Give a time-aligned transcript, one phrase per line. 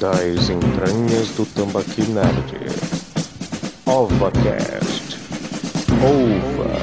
[0.00, 2.54] das entranhas do Tambaqui Nerd.
[3.84, 5.18] OvaCast.
[6.02, 6.80] Ova.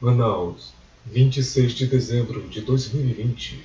[0.00, 0.72] Manaus,
[1.06, 3.60] 26 de dezembro de 2020.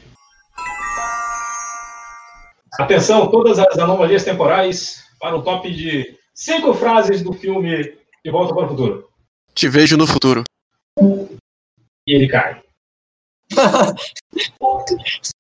[2.80, 8.56] Atenção, todas as anomalias temporais para o top de cinco frases do filme De Volta
[8.56, 9.10] para o Futuro.
[9.54, 10.44] Te vejo no futuro.
[12.08, 12.64] E ele cai.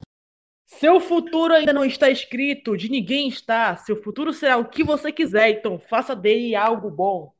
[0.65, 3.77] Seu futuro ainda não está escrito, de ninguém está.
[3.77, 7.31] Seu futuro será o que você quiser, então faça dele algo bom.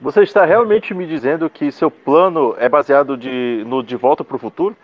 [0.00, 4.36] Você está realmente me dizendo que seu plano é baseado de, no De Volta para
[4.36, 4.76] o Futuro?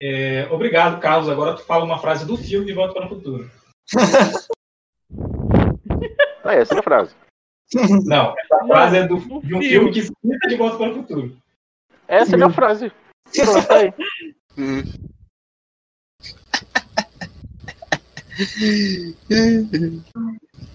[0.00, 1.28] É, obrigado, Carlos.
[1.28, 3.50] Agora tu fala uma frase do filme De Volta para o Futuro.
[6.46, 7.14] Ah, essa é a frase.
[8.06, 9.92] Não, essa frase é do, de um filme.
[9.92, 11.36] que cita De Volta para o Futuro.
[12.06, 12.92] Essa é a minha frase.
[13.34, 13.92] Pronto, tá aí.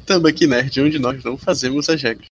[0.05, 2.27] Tambaqui Nerd, onde nós não fazemos as regras.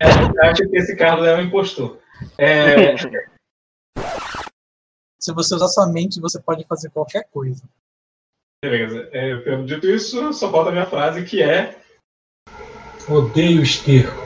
[0.00, 1.98] Eu acho que esse Carlos é um impostor.
[2.38, 2.96] É,
[5.20, 7.62] Se você usar sua mente, você pode fazer qualquer coisa.
[8.64, 9.08] beleza.
[9.12, 11.78] É, dito isso, só falta a minha frase que é.
[13.10, 14.22] Odeio esterco.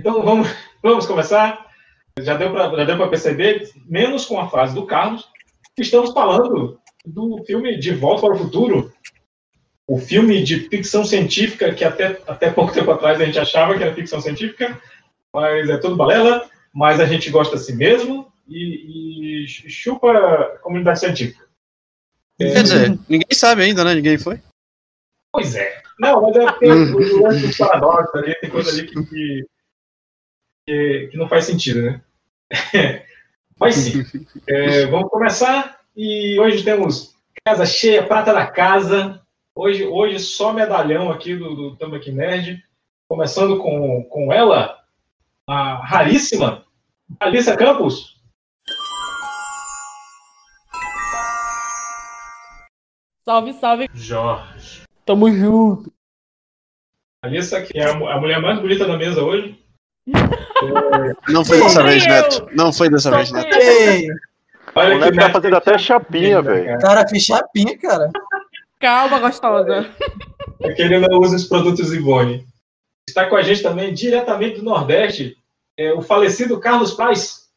[0.00, 0.48] Então vamos,
[0.80, 1.66] vamos começar.
[2.20, 5.28] Já deu para perceber, menos com a frase do Carlos,
[5.74, 8.92] que estamos falando do filme De Volta para o Futuro.
[9.88, 13.82] O filme de ficção científica que até, até pouco tempo atrás a gente achava que
[13.82, 14.80] era ficção científica,
[15.34, 21.00] mas é tudo balela, mas a gente gosta assim mesmo e, e chupa a comunidade
[21.00, 21.44] científica.
[22.38, 23.94] Quer dizer, ninguém sabe ainda, né?
[23.96, 24.40] Ninguém foi.
[25.32, 25.82] Pois é.
[25.98, 29.46] Não, mas é tem o o lance dos paradoxos ali, tem coisa ali que, que,
[30.66, 32.00] que, que não faz sentido, né?
[33.58, 34.04] Mas sim.
[34.46, 35.80] É, vamos começar.
[35.96, 39.20] E hoje temos casa cheia, prata da casa.
[39.54, 42.62] Hoje, hoje só medalhão aqui do, do Tambaqui Nerd.
[43.08, 44.78] Começando com, com ela,
[45.46, 46.64] a raríssima,
[47.18, 48.20] Alissa Campos.
[53.24, 53.88] Salve, salve.
[53.92, 54.87] Jorge.
[55.08, 55.90] Tamo junto.
[57.24, 59.58] Alissa, que é a, mu- a mulher mais bonita da mesa hoje.
[61.32, 62.06] Não foi dessa vez.
[62.06, 62.46] Neto.
[62.54, 63.56] Não foi dessa vez, Neto.
[63.56, 64.06] Ei,
[64.74, 66.78] Olha O Neto tá fazendo até chapinha, velho.
[66.78, 68.10] cara, fiz chapinha, cara.
[68.78, 69.88] Calma, gostosa.
[70.60, 72.46] É que ele não usa os produtos Ivone.
[73.08, 75.38] Está com a gente também, diretamente do Nordeste,
[75.78, 77.48] é, o falecido Carlos Paz.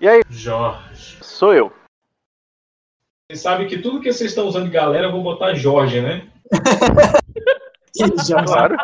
[0.00, 0.22] E aí?
[0.30, 1.18] Jorge.
[1.20, 1.72] Sou eu.
[3.32, 6.30] Você sabe que tudo que vocês estão usando de galera, eu vou botar Jorge, né?
[8.46, 8.76] Claro.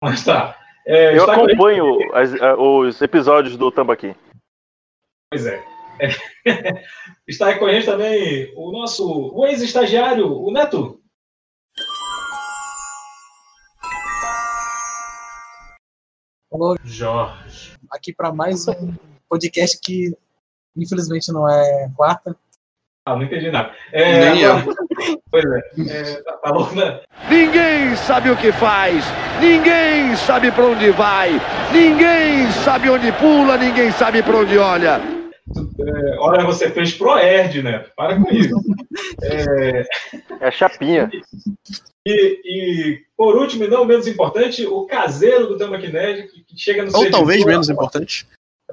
[0.00, 0.56] Mas tá.
[0.86, 4.14] É, Eu com acompanho as- a- os episódios do Tambaqui.
[5.30, 5.60] Pois é.
[6.00, 6.08] É.
[7.26, 11.00] Está com a gente também o nosso o ex-estagiário, o Neto.
[16.50, 17.72] Falou Jorge.
[17.90, 18.94] aqui para mais um
[19.28, 20.14] podcast que
[20.76, 22.36] infelizmente não é quarta.
[23.04, 23.72] Ah, não entendi nada.
[23.92, 24.64] É, Nem agora-
[25.30, 25.58] Pois é.
[25.90, 27.00] é tá, tá bom, né?
[27.28, 29.04] Ninguém sabe o que faz,
[29.40, 31.30] ninguém sabe para onde vai,
[31.72, 35.00] ninguém sabe onde pula, ninguém sabe para onde olha.
[35.80, 37.84] É, olha, você fez Proerd, né?
[37.96, 38.54] Para com isso.
[39.24, 39.84] É,
[40.40, 41.10] É chapinha.
[42.06, 46.84] E, e, por último, e não menos importante, o caseiro do Tambaqui Nerd, que, chega
[46.84, 48.26] no Ou talvez menos importante.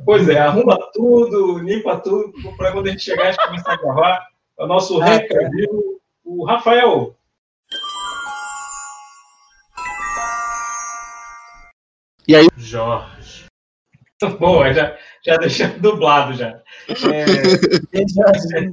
[0.05, 3.77] Pois é, arruma tudo, limpa tudo, para quando a gente chegar, a gente começar a
[3.77, 4.27] gravar.
[4.57, 7.15] É o nosso É, rei vivo, o Rafael.
[12.27, 12.47] E aí?
[12.57, 13.45] Jorge.
[14.37, 16.61] Boa, já, já deixando dublado já.
[16.89, 17.25] É,
[17.97, 18.71] Gente, já-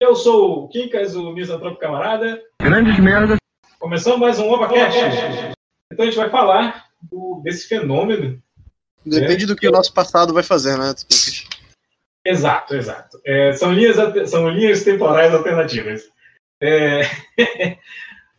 [0.00, 2.40] eu sou o Quincas, o misantropo camarada.
[2.60, 3.38] Grandes merdas.
[3.78, 4.98] Começamos mais um OvaCast.
[5.92, 8.40] Então a gente vai falar do- desse fenômeno
[9.06, 10.94] Depende do que o nosso passado vai fazer, né?
[12.24, 13.20] Exato, exato.
[13.24, 13.96] É, são, linhas,
[14.28, 16.02] são linhas temporais alternativas.
[16.60, 17.02] É,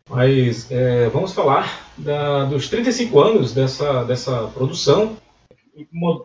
[0.08, 5.16] Mas é, vamos falar da- dos 35 anos dessa, dessa produção.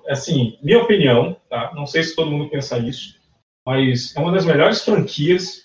[0.07, 1.71] Assim, minha opinião, tá?
[1.75, 3.19] não sei se todo mundo pensa isso,
[3.65, 5.63] mas é uma das melhores franquias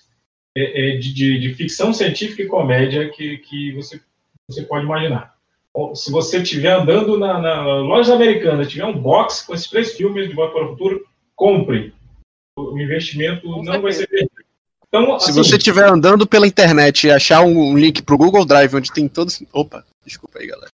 [0.57, 3.99] é, é, de, de- de ficção científica e comédia que, que você,
[4.51, 5.38] você pode imaginar.
[5.95, 10.29] Se você estiver andando na, na loja americana, tiver um box com esses três filmes
[10.29, 11.95] de Volta para o Futuro, compre.
[12.59, 14.31] O investimento Com não vai ser perdido.
[14.89, 18.75] Então, Se assim, você estiver andando pela internet e achar um link pro Google Drive
[18.75, 19.43] onde tem todos.
[19.53, 20.71] Opa, desculpa aí, galera.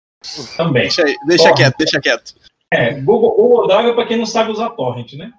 [0.57, 0.83] também.
[0.83, 2.35] Deixa, aí, deixa quieto, deixa quieto.
[2.73, 5.33] É, Google, Google Drive é pra quem não sabe usar torrent, né?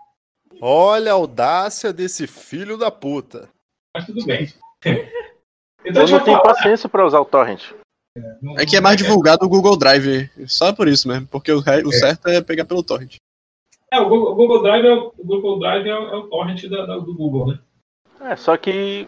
[0.62, 3.50] Olha a audácia desse filho da puta.
[3.96, 4.54] Mas tudo bem.
[4.84, 7.72] Eu Então, gente não tenho paciência pra usar o torrent.
[8.58, 10.30] É que é mais divulgado o Google Drive.
[10.48, 11.28] Só por isso mesmo.
[11.28, 13.18] Porque o, o certo é pegar pelo torrent.
[13.92, 16.28] É, o Google, o Google Drive é o, o Google Drive é o, é o
[16.28, 17.60] torrent da- da- do Google, né?
[18.22, 19.08] É, só que,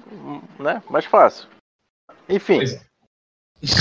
[0.59, 1.47] né, mais fácil.
[2.29, 2.81] Enfim, é.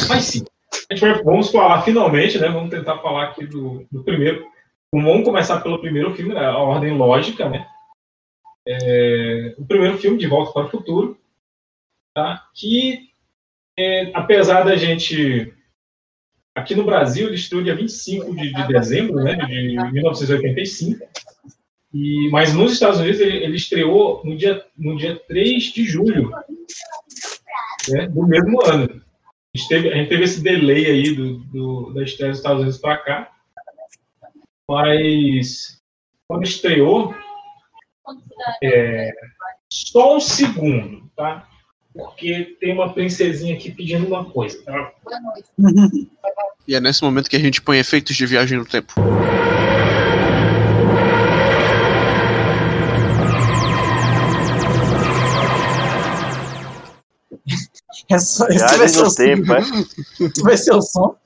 [0.09, 0.45] Mas sim.
[0.91, 2.49] A gente vai, vamos falar finalmente, né?
[2.49, 4.47] Vamos tentar falar aqui do, do primeiro.
[4.95, 7.69] Vamos começar pelo primeiro filme, né, a ordem lógica, né?
[8.67, 11.19] É, o primeiro filme, De Volta para o Futuro,
[12.15, 12.49] tá?
[12.55, 13.11] que,
[13.79, 15.53] é, apesar da gente.
[16.55, 21.07] Aqui no Brasil, ele estreou dia 25 de, de dezembro né, de 1985.
[21.93, 26.31] E, mas nos Estados Unidos ele, ele estreou no dia, no dia 3 de julho
[27.91, 29.03] né, do mesmo ano.
[29.55, 32.63] A gente, teve, a gente teve esse delay aí do, do, da estreia dos Estados
[32.63, 33.33] Unidos para cá.
[34.69, 35.81] Mas
[36.27, 37.15] quando estreou,
[38.63, 39.13] é,
[39.71, 41.49] só um segundo, tá?
[41.97, 44.63] Porque tem uma princesinha aqui pedindo uma coisa.
[44.63, 44.93] Tá?
[46.69, 48.93] E é nesse momento que a gente põe efeitos de viagem no tempo.
[58.09, 59.61] É só, esse vai ser o tempo, é.
[60.45, 61.17] vai ser o som.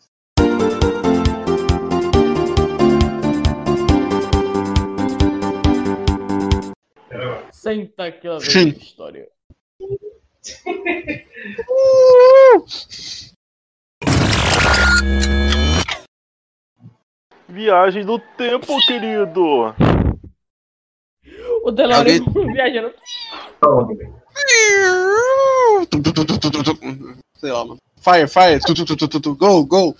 [7.52, 8.70] Senta aqui, Sim.
[8.70, 9.28] a história.
[17.48, 19.74] Viagem no tempo, querido.
[21.62, 22.22] O DeLorean Alguém-
[22.54, 22.94] viajando.
[27.36, 27.78] Sei lá, mano.
[28.00, 29.94] Fire, fire, tu, tu, tu, tu, tu, tu, go, go.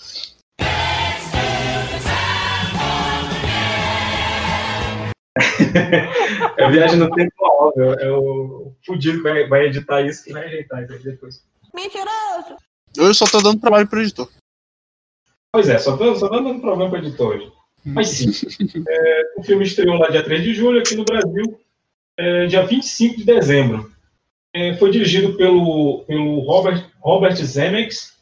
[6.56, 7.92] É viagem no tempo óbvio.
[7.94, 11.42] É o fudido que vai, editar isso que vai ajeitar isso aí depois.
[11.74, 12.56] Mentiroso!
[12.96, 14.28] Eu só tô dando trabalho pro editor.
[15.52, 17.52] Pois é, só tô, só tô dando problema com o editor hoje.
[17.84, 18.30] Mas sim,
[18.86, 21.58] é, o filme estreou lá dia 3 de julho, aqui no Brasil,
[22.18, 23.90] é, dia 25 de dezembro.
[24.54, 28.14] É, foi dirigido pelo, pelo Robert, Robert Zemeckis,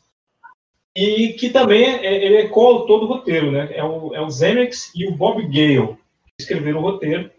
[0.96, 3.68] e que também é, ele é coautor do roteiro, né?
[3.72, 5.96] É o, é o Zemeckis e o Bob Gale
[6.38, 7.30] que escreveram o roteiro.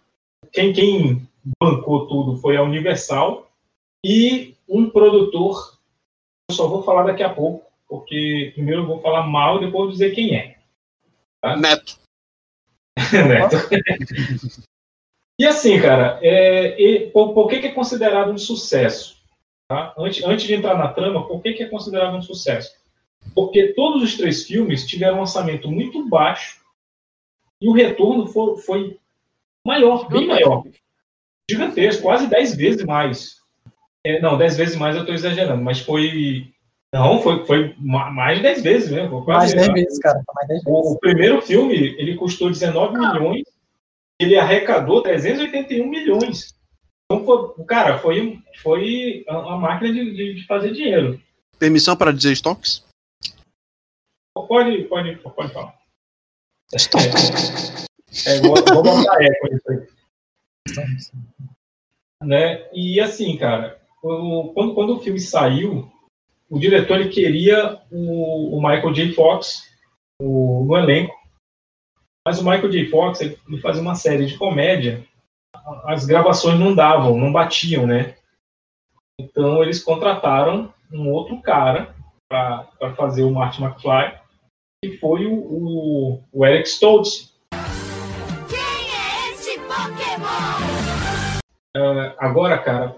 [0.52, 1.28] Quem, quem
[1.62, 3.50] bancou tudo foi a Universal
[4.06, 5.78] e um produtor,
[6.50, 9.84] eu só vou falar daqui a pouco, porque primeiro eu vou falar mal e depois
[9.86, 10.58] vou dizer quem é.
[11.58, 11.98] Neto.
[13.14, 13.56] Neto.
[15.40, 19.18] e assim, cara, é, e por, por que, que é considerado um sucesso?
[19.70, 19.94] Tá?
[19.98, 22.78] Antes, antes de entrar na trama, por que, que é considerado um sucesso?
[23.34, 26.60] Porque todos os três filmes tiveram um orçamento muito baixo
[27.62, 29.00] e o retorno foi, foi
[29.66, 30.64] maior, bem maior.
[31.50, 33.40] Gigantesco, quase 10 vezes mais.
[34.06, 36.52] É, não, 10 vezes mais eu estou exagerando, mas foi.
[36.94, 39.24] Não, foi, foi ma- mais de 10 vezes mesmo.
[39.26, 40.22] Mais quase- 10 vezes, cara.
[40.36, 40.92] Mais 10 vezes.
[40.92, 43.44] o primeiro filme, ele custou 19 milhões,
[44.20, 46.56] ele arrecadou 381 milhões.
[47.12, 51.20] Então, foi, cara, foi, foi uma máquina de, de- de fazer dinheiro.
[51.58, 52.84] Permissão para dizer estoques?
[54.34, 55.79] Pode, pode, pode falar.
[56.74, 59.88] É, é, vou, vou botar eco nisso aí.
[62.24, 62.68] Né?
[62.74, 65.90] E assim, cara, o- quando, quando o filme saiu,
[66.50, 69.14] o diretor ele queria o, o Michael J.
[69.14, 69.70] Fox
[70.22, 71.18] o- no elenco.
[72.28, 72.90] Mas o Michael J.
[72.90, 75.04] Fox ele, ele fazia uma série de comédia,
[75.86, 78.16] as gravações não davam, não batiam, né?
[79.20, 81.96] Então eles contrataram um outro cara
[82.30, 84.20] para fazer o Martin McFly,
[84.82, 87.34] que foi o, o, o Eric Stoltz.
[88.50, 91.40] Quem é esse Pokémon?
[91.76, 92.96] Ah, agora, cara,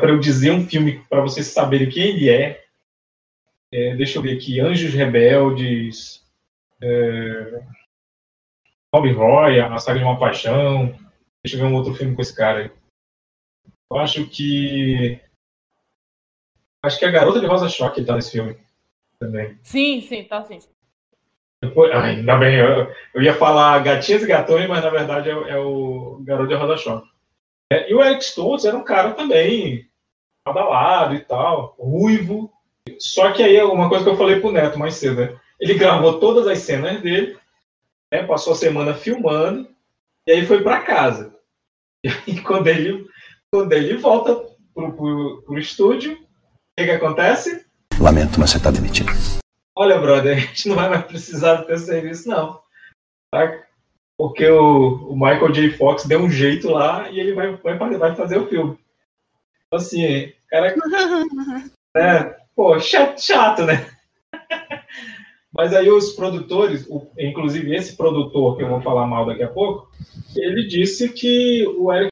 [0.00, 2.64] para eu dizer um filme para vocês saberem quem ele é,
[3.72, 6.24] é, deixa eu ver aqui, Anjos Rebeldes,
[6.80, 7.62] é,
[8.94, 10.96] Roy, A Saga de uma Paixão,
[11.44, 12.70] deixa eu ver um outro filme com esse cara aí.
[13.90, 15.20] Eu acho que
[16.82, 18.56] acho que a Garota de Rosa Choque tá nesse filme
[19.18, 19.58] também.
[19.62, 20.60] Sim, sim, tá sim.
[21.92, 25.58] Ah, ainda bem, eu, eu ia falar Gatinhas e Gatões, mas na verdade é, é
[25.58, 27.08] o Garoto de Rosa Choque.
[27.72, 29.86] É, e o Eric Stoltz era um cara também
[30.44, 32.52] badalado e tal, ruivo.
[32.98, 35.36] Só que aí uma coisa que eu falei pro Neto mais cedo, né?
[35.60, 37.38] Ele gravou todas as cenas dele,
[38.12, 38.24] né?
[38.24, 39.68] passou a semana filmando,
[40.26, 41.32] e aí foi para casa.
[42.26, 43.06] E quando ele,
[43.50, 44.34] quando ele volta
[44.74, 46.14] pro, pro, pro estúdio.
[46.14, 47.66] O que, que acontece?
[48.00, 49.12] Lamento, mas você tá demitido.
[49.76, 52.62] Olha, brother, a gente não vai mais precisar do teu serviço, não.
[53.32, 53.64] Tá?
[54.18, 55.70] Porque o, o Michael J.
[55.76, 58.78] Fox deu um jeito lá e ele vai, vai, fazer- vai fazer o filme.
[59.66, 60.74] Então, assim, cara.
[61.94, 62.24] É,
[62.56, 63.74] pô, chato, chato, né?
[65.52, 69.50] Mas aí os produtores, o- inclusive esse produtor que eu vou falar mal daqui a
[69.50, 69.90] pouco,
[70.34, 72.10] ele disse que o Eric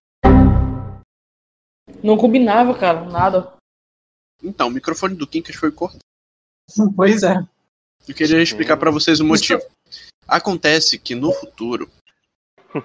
[2.04, 3.54] Não combinava, cara, nada.
[4.42, 6.00] Então, o microfone do Kinkas foi cortado.
[6.96, 7.36] Pois é.
[8.08, 9.60] Eu queria explicar pra vocês o motivo.
[10.26, 11.88] Acontece que no futuro,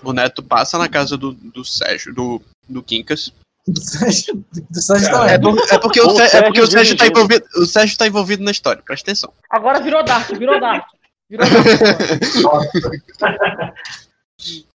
[0.04, 3.32] o Neto passa na casa do, do Sérgio, do, do Quincas.
[3.68, 6.68] Do Sérgio, do Sérgio Cara, É, por- é porque, o, O Sé- é porque o
[6.68, 7.20] Sérgio Sérgio tá dirigindo.
[7.20, 7.46] envolvido.
[7.56, 9.34] O Sérgio tá envolvido na história, presta atenção.
[9.50, 10.86] Agora virou Dark, virou Dark.
[11.30, 13.16] Virou Dark.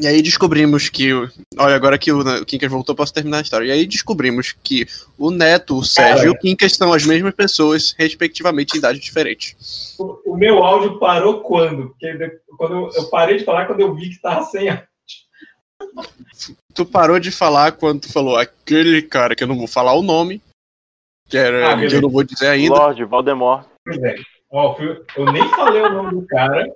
[0.00, 1.12] E aí descobrimos que.
[1.58, 3.66] Olha, agora que o, o Quincas voltou, posso terminar a história.
[3.66, 4.86] E aí descobrimos que
[5.18, 9.94] o Neto, o Sérgio e o Quincas são as mesmas pessoas, respectivamente, em idades diferentes.
[9.98, 11.88] O, o meu áudio parou quando?
[11.90, 14.88] Porque de- quando eu, eu parei de falar quando eu vi que tava sem áudio.
[16.74, 20.02] Tu parou de falar quando tu falou aquele cara que eu não vou falar o
[20.02, 20.40] nome,
[21.28, 22.74] que, era, Ah, que eu não vou dizer ainda.
[22.74, 23.66] Lorde Voldemort.
[23.84, 24.14] Pois é.
[24.50, 24.76] Ó,
[25.16, 26.66] eu nem falei o nome do cara.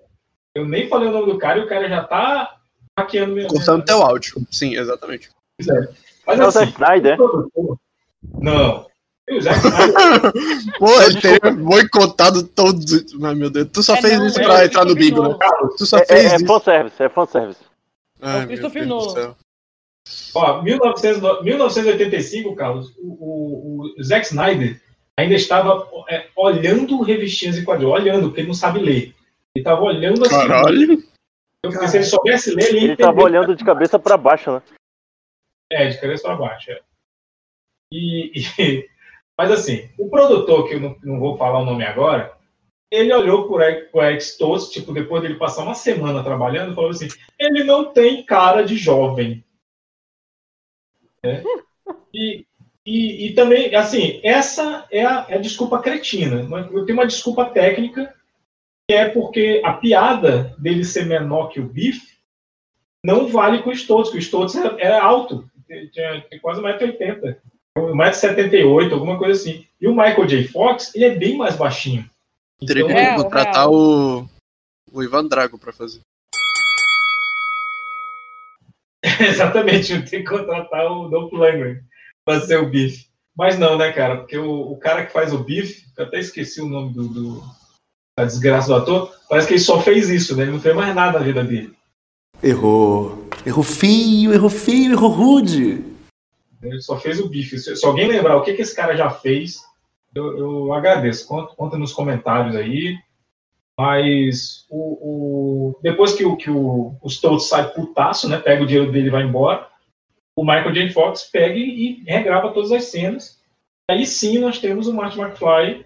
[0.54, 2.57] Eu nem falei o nome do cara e o cara já tá
[2.99, 3.47] hackeando meu.
[3.49, 4.47] Cortando teu áudio.
[4.51, 5.31] Sim, exatamente.
[6.27, 7.21] Mas É o Zack assim, Snyder?
[7.21, 7.79] o produtor-
[8.41, 8.87] Não.
[9.31, 10.33] O Zack Snyder,
[10.79, 13.05] Pô, ele teria boicotado todos.
[13.23, 13.69] Ai, meu Deus.
[13.73, 15.69] Tu só É, fez não, isso é pra o entrar no Christopher bingo, né?
[15.79, 16.47] Tu só É, fez é, é isso.
[16.47, 17.61] fanservice, é fanservice.
[18.21, 19.35] Ai, meu Christopher Deus do Nolan.
[20.35, 24.81] ó, 1900 1985, Carlos, o, o, o Zack Snyder
[25.19, 29.15] ainda estava é, olhando revistinhas em quadrinhos, olhando, porque ele não sabe ler.
[29.55, 30.35] Ele estava olhando assim.
[30.49, 31.03] Caralho.
[31.71, 34.62] Porque se ele soubesse ler, ele ia Ele tava olhando de cabeça pra baixo, né?
[35.71, 36.71] É, de cabeça para baixo.
[36.71, 36.80] É.
[37.92, 38.88] E, e-
[39.37, 42.37] mas assim, o produtor, que eu não, não vou falar o nome agora,
[42.90, 43.90] ele olhou por Eric
[44.23, 48.76] Stoltz, tipo, depois dele passar uma semana trabalhando, falou assim: ele não tem cara de
[48.76, 49.44] jovem.
[51.23, 51.42] É.
[52.12, 52.47] E,
[52.87, 56.47] e, e também, assim, essa é a, é a desculpa cretina.
[56.71, 58.14] Eu tenho uma desculpa técnica,
[58.91, 62.03] é porque a piada dele ser menor que o Biff
[63.03, 67.37] não vale com o Stoltz, porque o Stoltz era, era alto, tinha, tinha quase 1,80m,
[67.79, 69.67] 1,78m, alguma coisa assim.
[69.81, 70.49] E o Michael J.
[70.49, 72.09] Fox, ele é bem mais baixinho.
[72.67, 74.29] Teria que Então, É, contratar o.
[74.93, 76.00] O Ivan Drago pra fazer.
[79.21, 81.81] Exatamente, eu tenho que contratar o Dolph Lundgren
[82.25, 83.07] para ser o Biff.
[83.37, 84.19] Mas não, né, cara?
[84.19, 87.43] Porque o, o cara que faz o Biff, eu até esqueci o nome do, do-
[88.16, 90.44] da desgraça do ator, parece que ele só fez isso, né?
[90.44, 91.75] Ele não fez mais nada na vida dele.
[92.42, 93.28] Errou.
[93.44, 95.85] Errou feio, errou feio, errou rude.
[96.62, 97.59] Ele só fez o Biff.
[97.59, 99.62] Se, alguém lembrar o que, que esse cara já fez,
[100.14, 101.26] eu, eu agradeço.
[101.26, 102.97] Conta, conta nos comentários aí.
[103.78, 104.78] Mas o,
[105.73, 108.38] o- depois que, o, que o, o Stoltz sai putaço, né?
[108.38, 109.68] Pega o dinheiro dele e vai embora.
[110.37, 110.90] O Michael J.
[110.90, 113.40] Fox pega e, e regrava todas as cenas.
[113.90, 115.85] Aí sim nós temos o Martin McFly,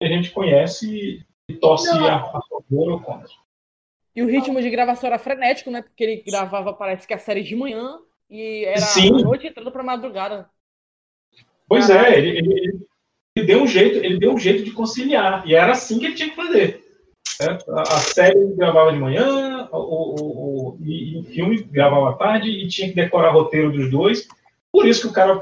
[0.00, 3.28] que a gente conhece e, torce a, a favor ou contra.
[4.14, 5.82] E o ritmo de gravação era frenético, né?
[5.82, 7.98] Porque ele gravava, parece que a série de manhã
[8.30, 9.08] e era Sim.
[9.14, 10.48] a noite entrando pra madrugada.
[11.68, 12.86] Pois é, ele, ele-
[13.36, 15.46] ele- deu um jeito, ele deu um jeito de conciliar.
[15.46, 16.82] E era assim que ele tinha que fazer.
[17.40, 17.58] né?
[17.68, 22.12] A, a série gravava de manhã, o, o- o- e, e o filme gravava à
[22.14, 24.26] tarde e tinha que decorar roteiro dos dois.
[24.72, 25.40] Por isso que o cara.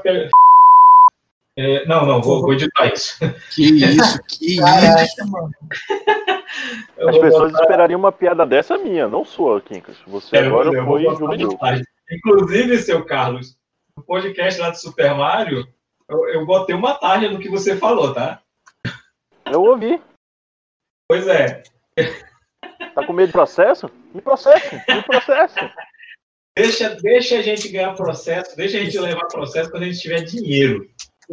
[1.57, 3.17] É, não, não, vou, vou editar isso.
[3.53, 4.61] Que isso, que isso.
[4.61, 5.51] Caraca, mano.
[6.97, 9.95] Eu As pessoas botar- esperariam uma piada dessa minha, não sua, Kinkas.
[10.07, 11.83] Você é, agora eu vou foi slide.
[12.11, 13.57] Inclusive, seu Carlos,
[13.97, 15.65] no podcast lá do Super Mario,
[16.09, 18.41] eu, eu botei uma tarja no que você falou, tá?
[19.45, 20.01] Eu ouvi.
[21.09, 21.63] Pois é,
[22.93, 23.89] Tá com medo de processo?
[24.13, 25.55] Me processe, me processe.
[26.57, 30.21] deixa, deixa a gente ganhar processo, deixa a gente levar processo quando a gente tiver
[30.23, 30.89] dinheiro.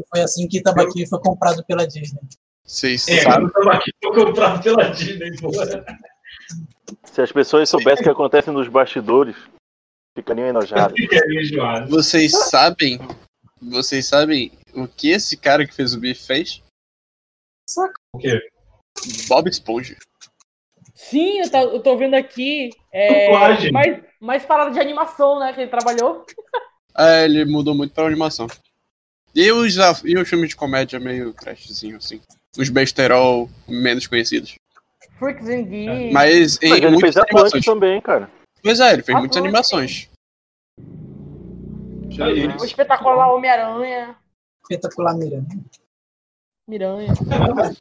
[0.09, 2.21] Foi assim que Tambaqui foi comprado pela Disney.
[2.65, 3.41] Vocês É, sabem.
[3.41, 5.85] quando estamos aqui, tô comprado pela Disney, porra.
[7.05, 9.37] Se as pessoas soubessem o que acontece nos bastidores,
[10.17, 10.95] ficariam enojadas.
[10.99, 11.91] Enjoado.
[11.91, 12.99] Vocês sabem.
[13.61, 16.63] Vocês sabem o que esse cara que fez o Biff fez?
[18.15, 18.41] O quê?
[19.29, 19.97] Bob Esponja.
[20.95, 22.71] Sim, eu tô, eu tô vendo aqui.
[22.93, 23.31] É,
[23.71, 25.53] mais, mais parada de animação, né?
[25.53, 26.25] Que ele trabalhou.
[26.97, 28.47] É, ele mudou muito pra animação.
[29.35, 32.21] E os, e os filmes de comédia meio trashzinho, assim.
[32.59, 34.55] Os besterol menos conhecidos.
[35.19, 36.13] Freaks and Geeks.
[36.13, 37.65] Mas em Mas ele muitas fez animações.
[37.65, 38.31] também, cara.
[38.63, 40.09] Pois é, ele fez muitas animações.
[42.19, 42.61] É.
[42.61, 44.15] O espetacular Homem-Aranha.
[44.63, 45.47] Espetacular Miranha.
[46.69, 47.13] Miranha.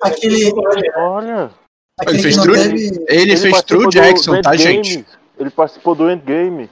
[0.01, 0.51] Aquele,
[0.95, 1.51] Olha.
[1.99, 3.05] aquele Ele fez True, teve.
[3.09, 5.05] ele fez True Jackson, tá, gente?
[5.37, 6.69] Ele participou do Endgame.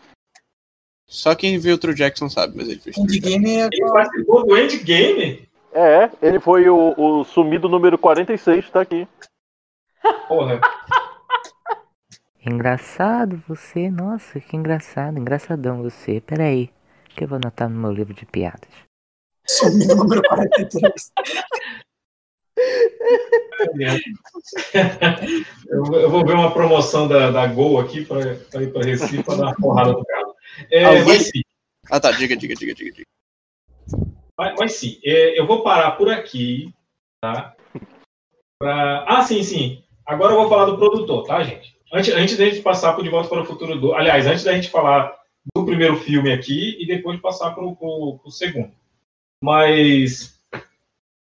[1.09, 2.95] Só quem viu o True Jackson sabe, mas ele fez.
[2.97, 3.67] Endgame é.
[3.71, 5.49] Ele participou do Endgame?
[5.73, 9.07] É, ele foi o, o sumido número 46, tá aqui.
[10.27, 10.61] Porra.
[12.45, 16.21] Engraçado você, nossa, que engraçado, engraçadão você.
[16.21, 16.69] Peraí,
[17.15, 18.69] que eu vou anotar no meu livro de piadas.
[19.47, 21.11] Sumiu o número 43.
[25.69, 28.19] Eu, vou- eu vou ver uma promoção da, da Gol aqui pra,
[28.51, 30.18] pra ir pra Recife pra dar uma porrada no carro.
[30.69, 31.41] É, Alguém- mas sim,
[31.89, 32.91] Ah tá, diga, diga, diga, diga.
[32.91, 33.05] diga.
[34.37, 36.73] mas, mas sim, é, eu vou parar por aqui,
[37.21, 37.55] tá?
[38.59, 39.05] Pra...
[39.07, 39.83] Ah, sim, sim.
[40.05, 41.77] Agora eu vou falar do produtor, tá, gente?
[41.93, 44.53] Antes, antes da gente passar pro De Volta para o Futuro 2, aliás, antes da
[44.53, 45.17] gente falar
[45.55, 48.71] do primeiro filme aqui e depois passar pro, pro segundo.
[49.43, 50.39] Mas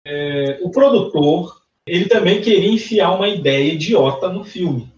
[0.06, 4.92] é, o produtor, ele também queria enfiar uma ideia idiota no filme.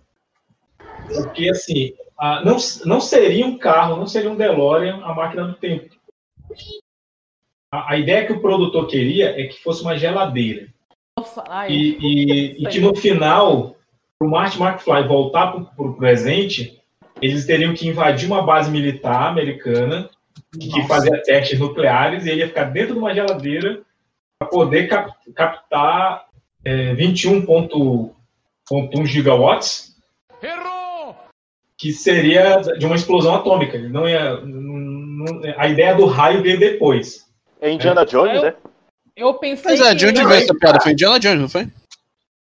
[1.08, 5.54] Porque, assim, a- não, não seria um carro, não seria um DeLorean a máquina do
[5.56, 5.94] tempo.
[7.72, 10.68] A, a ideia que o produtor queria é que fosse uma geladeira.
[11.18, 11.72] Nossa, ai.
[11.72, 13.76] E, e- e que no final,
[14.20, 16.80] para o Marty McFly voltar para o presente,
[17.22, 20.10] eles teriam que invadir uma base militar americana
[20.60, 20.88] que Nossa.
[20.88, 23.82] fazia testes nucleares e ele ia ficar dentro de uma geladeira
[24.40, 26.26] para poder cap- captar
[26.66, 29.93] é, 21,1 gigawatts,
[31.84, 33.76] que seria de uma explosão atômica.
[33.76, 37.30] Ele não ia, não- a ideia do raio veio depois.
[37.60, 38.54] É Indiana Jones, Eu- né?
[39.18, 39.96] Eu pensei Mas é, que...
[39.96, 40.80] de onde veio essa piada?
[40.80, 41.68] Foi Indiana Jones, não foi?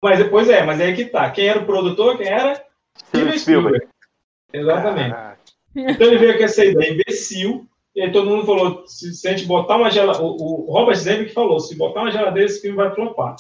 [0.04, 1.32] Mas depois é, mas aí que tá.
[1.32, 2.18] Quem era o produtor?
[2.18, 2.62] Quem era?
[3.08, 3.88] Steven Spielberg.
[4.52, 5.16] Exatamente.
[5.74, 7.66] Então ele veio com essa ideia imbecil,
[7.96, 10.22] e aí todo mundo falou: se, se a gente botar uma geladeira.
[10.28, 13.38] O, o Robert Zemeckis falou: se botar uma geladeira, esse filme vai flopar.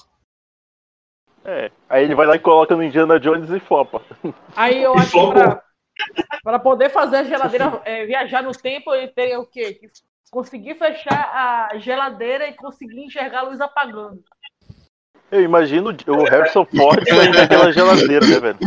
[1.43, 1.69] É.
[1.89, 4.01] Aí ele vai lá e coloca no Indiana Jones e flopa.
[4.55, 5.61] Aí eu E acho que pra,
[6.43, 9.73] pra poder fazer a geladeira é, viajar no tempo, ele teria o quê?
[9.73, 9.89] Que
[10.31, 14.23] conseguir fechar a geladeira e conseguir enxergar a luz apagando.
[15.31, 18.57] Eu imagino o Harrison Ford saindo daquela geladeira, né, velho?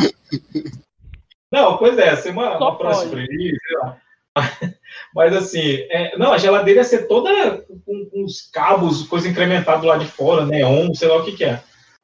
[1.50, 3.26] Não, pois é, ser uma, Só uma próxima pode.
[3.26, 3.98] release, sei lá.
[5.14, 9.80] Mas assim, é, não, a geladeira ia ser toda com, com os cabos, coisa incrementada
[9.80, 11.62] do lado de fora, neon, sei lá o que, que é.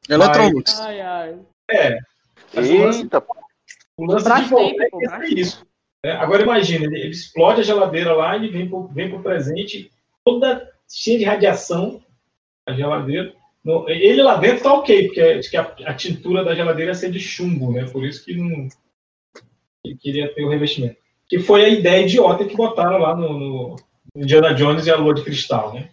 [0.09, 0.79] Eletrolux.
[0.81, 1.38] Ai, ai.
[1.71, 1.99] É.
[2.55, 3.21] Lance- Eita,
[3.98, 5.66] O lance Pra de volta sempre, é é isso.
[6.04, 6.12] né?
[6.12, 9.90] Agora imagina, ele, ele explode a geladeira lá e vem pro, vem pro presente,
[10.24, 12.00] toda cheia de radiação,
[12.66, 13.34] a geladeira.
[13.64, 16.94] No- ele lá dentro tá ok, porque acho que a, a tintura da geladeira ia
[16.94, 17.84] ser de chumbo, né?
[17.87, 18.68] Por isso que não
[19.84, 20.96] que queria ter o revestimento.
[21.28, 23.76] Que foi a ideia idiota que botaram lá no, no
[24.16, 25.90] Indiana Jones e a Lua de Cristal, né?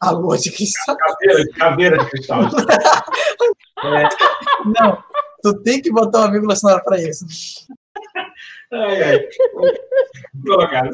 [0.00, 0.96] A lua de cristal.
[0.96, 2.42] Caveira, caveira de cristal.
[4.64, 5.02] Não,
[5.42, 7.26] tu tem que botar uma vírgula sonora pra isso.
[8.72, 9.28] Ai, ai.
[10.34, 10.90] Drogado.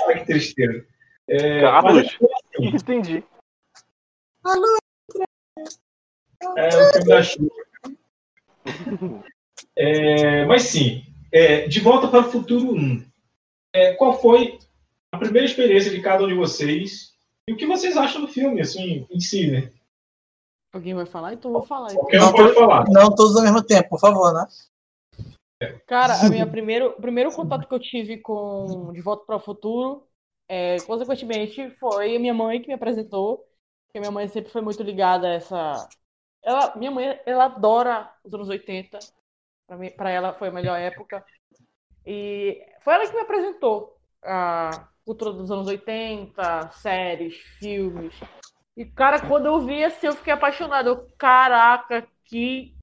[0.00, 0.84] Olha que tristeza.
[1.28, 2.18] É, Carlos.
[2.58, 3.24] mas entendi.
[6.56, 7.50] É o filme da Xuxa.
[9.76, 13.04] É, mas sim, é, de volta para o futuro 1.
[13.74, 14.58] É, qual foi
[15.12, 17.14] a primeira experiência de cada um de vocês
[17.48, 19.70] e o que vocês acham do filme, assim, em si, né?
[20.76, 21.32] Alguém vai falar?
[21.32, 21.90] Então eu vou falar.
[21.90, 22.02] então.
[22.02, 22.84] Qualquer um pode falar.
[22.90, 24.46] Não todos ao mesmo tempo, por favor, né?
[25.86, 29.40] Cara, a minha primeiro, o primeiro contato que eu tive com De Volta para o
[29.40, 30.06] Futuro,
[30.46, 33.38] é, consequentemente, foi a minha mãe que me apresentou.
[33.86, 35.88] Porque minha mãe sempre foi muito ligada a essa.
[36.42, 38.98] Ela, minha mãe, ela adora os anos 80.
[39.66, 41.24] Pra, mim, pra ela foi a melhor época.
[42.04, 48.14] E foi ela que me apresentou a cultura dos anos 80, séries, filmes.
[48.76, 50.88] E, cara, quando eu vi assim, eu fiquei apaixonado.
[50.88, 52.76] Eu, caraca, que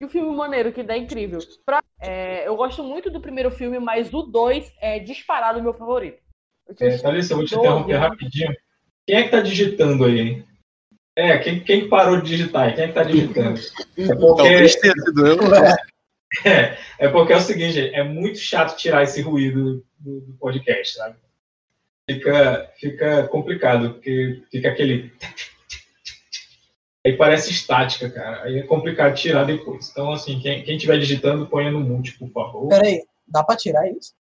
[0.00, 1.40] E o filme maneiro, que dá incrível.
[1.66, 5.74] Pra- é, eu gosto muito do primeiro filme, mas o 2 é disparado o meu
[5.74, 6.22] favorito.
[6.80, 8.54] É, Thalissa, eu vou te 12 interromper rapidinho.
[9.04, 10.44] Quem é que tá digitando aí, hein?
[11.16, 12.68] É, quem, quem que parou de digitar?
[12.68, 12.74] aí?
[12.74, 13.58] Quem é que tá digitando?
[13.98, 15.36] É porque, sido eu.
[16.46, 20.32] é, é porque é o seguinte, gente, é muito chato tirar esse ruído do, do
[20.34, 21.16] podcast, sabe?
[22.10, 25.12] Fica, fica complicado, porque fica aquele.
[27.04, 28.44] Aí parece estática, cara.
[28.44, 29.90] Aí é complicado tirar depois.
[29.90, 32.68] Então, assim, quem, quem tiver digitando, ponha no mute, por favor.
[32.68, 34.14] Peraí, dá pra tirar isso?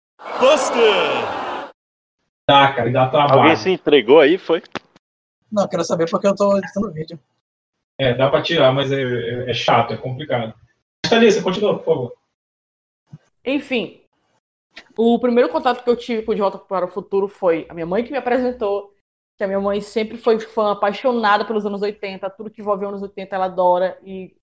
[2.49, 3.39] Dá, cara, e dá trabalho.
[3.41, 4.61] Alguém se entregou aí, foi?
[5.49, 7.17] Não, quero saber porque eu tô editando o vídeo.
[7.97, 10.53] É, dá pra tirar, mas é, é- é chato, é complicado.
[11.09, 12.13] Thalissa, continua, por favor.
[13.45, 14.01] Enfim,
[14.97, 17.85] o primeiro contato que eu tive com De Volta para o Futuro foi a minha
[17.85, 18.93] mãe que me apresentou,
[19.37, 23.01] que a minha mãe sempre foi fã, apaixonada pelos anos 80, tudo que envolve anos
[23.01, 24.35] 80 ela adora e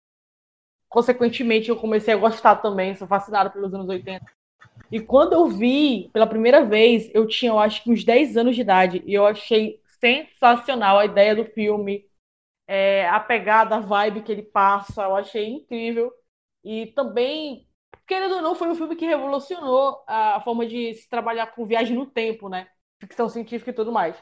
[0.88, 4.24] consequentemente eu comecei a gostar também, sou fascinada pelos anos 80.
[4.90, 8.54] E quando eu vi pela primeira vez, eu tinha, eu acho que uns 10 anos
[8.54, 12.06] de idade, e eu achei sensacional a ideia do filme,
[12.66, 16.12] é, a pegada, a vibe que ele passa, eu achei incrível.
[16.64, 17.66] E também,
[18.06, 21.96] querendo ou não, foi um filme que revolucionou a forma de se trabalhar com viagem
[21.96, 22.68] no tempo, né?
[23.00, 24.16] Ficção científica e tudo mais.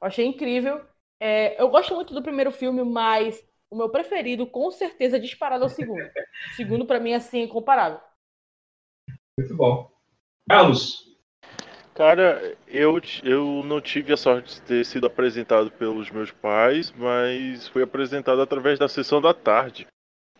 [0.00, 0.84] Eu achei incrível.
[1.20, 5.66] É, eu gosto muito do primeiro filme, mas o meu preferido, com certeza, disparado é
[5.66, 6.02] o segundo.
[6.02, 8.00] O segundo, para mim, assim, é incomparável.
[9.38, 9.90] Muito bom.
[10.48, 11.06] Carlos.
[11.94, 17.68] Cara, eu, eu não tive a sorte de ter sido apresentado pelos meus pais, mas
[17.68, 19.86] fui apresentado através da sessão da tarde.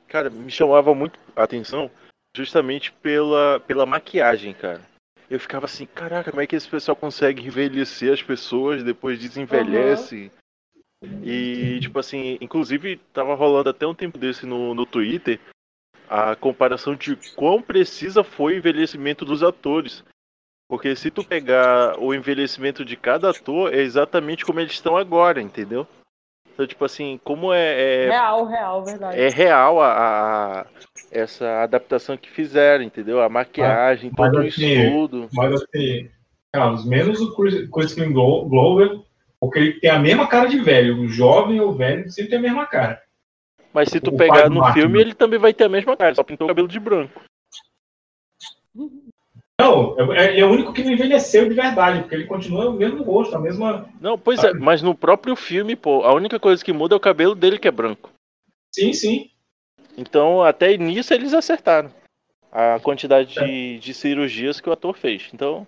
[0.06, 1.90] Cara, me chamava muito a atenção
[2.36, 4.80] justamente pela, pela maquiagem, cara.
[5.28, 10.30] Eu ficava assim, caraca, como é que esse pessoal consegue envelhecer as pessoas, depois desenvelhece?
[11.02, 11.22] Uhum.
[11.24, 15.40] E, tipo assim, inclusive tava rolando até um tempo desse no, no Twitter
[16.08, 20.04] a comparação de quão precisa foi o envelhecimento dos atores.
[20.68, 25.40] Porque se tu pegar o envelhecimento de cada ator, é exatamente como eles estão agora,
[25.40, 25.86] entendeu?
[26.56, 28.06] Então, tipo assim, como é.
[28.06, 29.20] é real, real, verdade.
[29.20, 30.66] É real a, a,
[31.12, 33.20] essa adaptação que fizeram, entendeu?
[33.20, 35.28] A maquiagem, mas, todo o assim, estudo.
[35.34, 36.08] Mas assim,
[36.50, 37.36] Carlos, menos o
[37.70, 39.00] Crispin Glover,
[39.38, 41.02] porque ele tem a mesma cara de velho.
[41.02, 43.02] O jovem ou o velho sempre tem a mesma cara.
[43.70, 46.22] Mas se tu o pegar no filme, ele também vai ter a mesma cara, só
[46.22, 47.20] pintou o cabelo de branco.
[49.58, 53.02] Não, é, é, o único que não envelheceu de verdade, porque ele continua o mesmo
[53.02, 53.88] rosto, a mesma.
[54.00, 57.00] Não, pois é, mas no próprio filme, pô, a única coisa que muda é o
[57.00, 58.12] cabelo dele que é branco.
[58.70, 59.30] Sim, sim.
[59.96, 61.90] Então, até nisso eles acertaram.
[62.52, 65.28] A quantidade de, de cirurgias que o ator fez.
[65.32, 65.66] Então.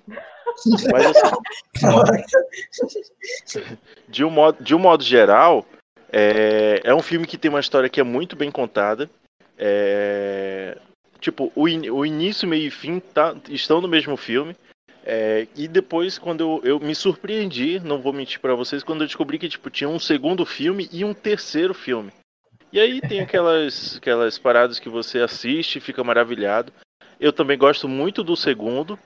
[0.92, 1.36] Mas assim.
[4.08, 5.64] de, um modo, de um modo geral,
[6.12, 9.08] é, é um filme que tem uma história que é muito bem contada.
[9.58, 10.76] É,
[11.20, 14.56] tipo, o, in, o início, meio e fim tá, estão no mesmo filme.
[15.04, 19.06] É, e depois, quando eu, eu me surpreendi, não vou mentir para vocês, quando eu
[19.06, 22.12] descobri que tipo, tinha um segundo filme e um terceiro filme.
[22.70, 26.72] E aí tem aquelas, aquelas paradas que você assiste e fica maravilhado.
[27.18, 28.98] Eu também gosto muito do segundo.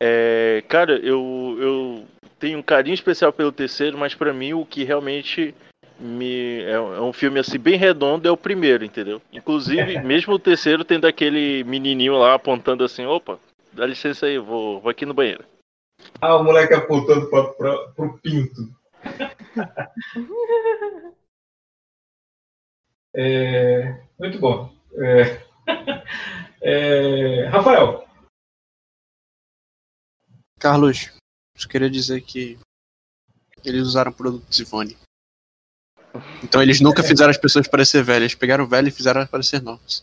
[0.00, 2.06] É, cara, eu, eu
[2.38, 5.54] tenho um carinho especial pelo terceiro, mas para mim o que realmente
[5.98, 9.20] me é, é, um filme assim bem redondo é o primeiro, entendeu?
[9.32, 13.40] Inclusive, mesmo o terceiro tendo aquele menininho lá apontando assim, opa,
[13.72, 15.44] dá licença aí, vou, vou aqui no banheiro.
[16.20, 18.72] Ah, o moleque apontando pra, pra, pro pinto.
[23.14, 24.72] é, muito bom.
[24.94, 25.42] É,
[26.62, 28.06] é, Rafael.
[30.58, 31.12] Carlos,
[31.60, 32.58] eu queria dizer que
[33.64, 34.96] eles usaram produtos Ivone.
[36.42, 39.62] Então eles nunca fizeram as pessoas parecer velhas, eles pegaram velho e fizeram elas parecer
[39.62, 40.02] novas.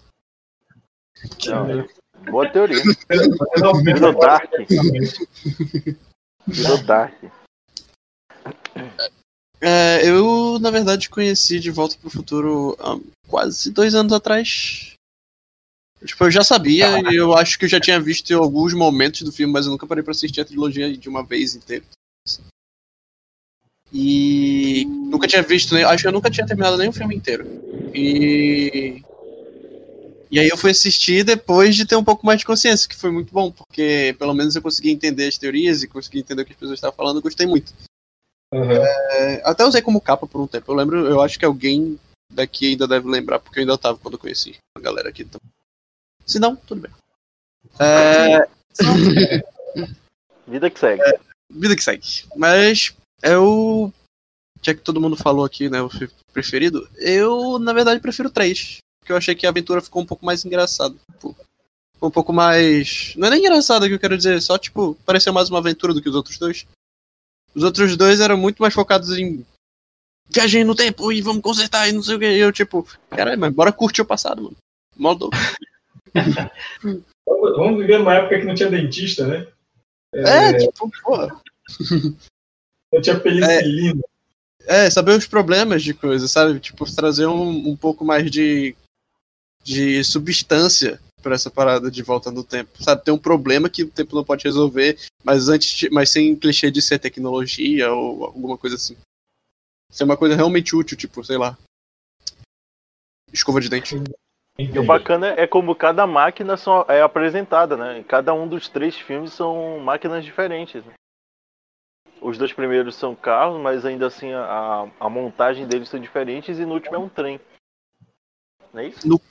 [1.45, 1.87] Não,
[2.31, 2.81] boa teoria.
[3.83, 4.51] Virou Dark.
[6.47, 7.15] Virou Dark.
[9.61, 14.93] É, eu, na verdade, conheci De Volta para o Futuro há quase dois anos atrás.
[16.03, 19.31] Tipo, eu já sabia e eu acho que eu já tinha visto alguns momentos do
[19.31, 21.83] filme, mas eu nunca parei para assistir a trilogia de uma vez inteira.
[23.93, 27.45] E nunca tinha visto, acho que eu nunca tinha terminado nem o filme inteiro.
[27.93, 29.01] E
[30.35, 33.11] e aí eu fui assistir depois de ter um pouco mais de consciência, que foi
[33.11, 36.51] muito bom, porque pelo menos eu consegui entender as teorias e consegui entender o que
[36.51, 37.73] as pessoas estavam falando, eu gostei muito.
[38.53, 38.71] Uhum.
[38.71, 40.71] É, até usei como capa por um tempo.
[40.71, 41.99] Eu lembro, eu acho que alguém
[42.31, 45.23] daqui ainda deve lembrar, porque eu ainda tava quando eu conheci a galera aqui.
[45.23, 45.39] Então.
[46.25, 46.91] Se não, tudo bem.
[47.79, 48.47] É...
[50.47, 51.01] vida que segue.
[51.01, 51.19] É,
[51.49, 52.25] vida que segue.
[52.35, 52.95] Mas
[53.31, 53.93] eu.
[54.61, 55.81] Já que todo mundo falou aqui, né?
[55.81, 55.89] O
[56.33, 58.77] preferido, eu, na verdade, prefiro três.
[58.99, 60.95] Porque eu achei que a aventura ficou um pouco mais engraçada.
[61.11, 61.35] Tipo,
[62.01, 63.13] um pouco mais.
[63.15, 66.01] Não é nem engraçada que eu quero dizer, só, tipo, pareceu mais uma aventura do
[66.01, 66.65] que os outros dois.
[67.53, 69.45] Os outros dois eram muito mais focados em
[70.29, 72.25] viagem no tempo e vamos consertar e não sei o que.
[72.25, 74.57] E eu, tipo, caralho, mas bora curtir o passado, mano.
[74.95, 75.29] Modo.
[77.25, 79.47] vamos viver numa época que não tinha dentista, né?
[80.13, 81.41] É, é tipo, porra.
[82.95, 84.01] Eu tinha penicilina.
[84.65, 86.59] É, é, saber os problemas de coisas, sabe?
[86.61, 88.73] Tipo, trazer um, um pouco mais de,
[89.61, 92.81] de substância para essa parada de volta no tempo.
[92.81, 96.71] Sabe, tem um problema que o tempo não pode resolver, mas antes, mas sem clichê
[96.71, 98.95] de ser tecnologia ou alguma coisa assim.
[99.91, 101.57] Ser uma coisa realmente útil, tipo, sei lá.
[103.33, 103.95] Escova de dente.
[104.57, 108.05] E o bacana é como cada máquina são, é apresentada, né?
[108.07, 110.85] Cada um dos três filmes são máquinas diferentes.
[110.85, 110.93] né?
[112.25, 116.65] Os dois primeiros são carros, mas ainda assim a, a montagem deles são diferentes e
[116.65, 117.39] no último é um trem.
[118.73, 119.07] Não é isso?
[119.07, 119.21] No,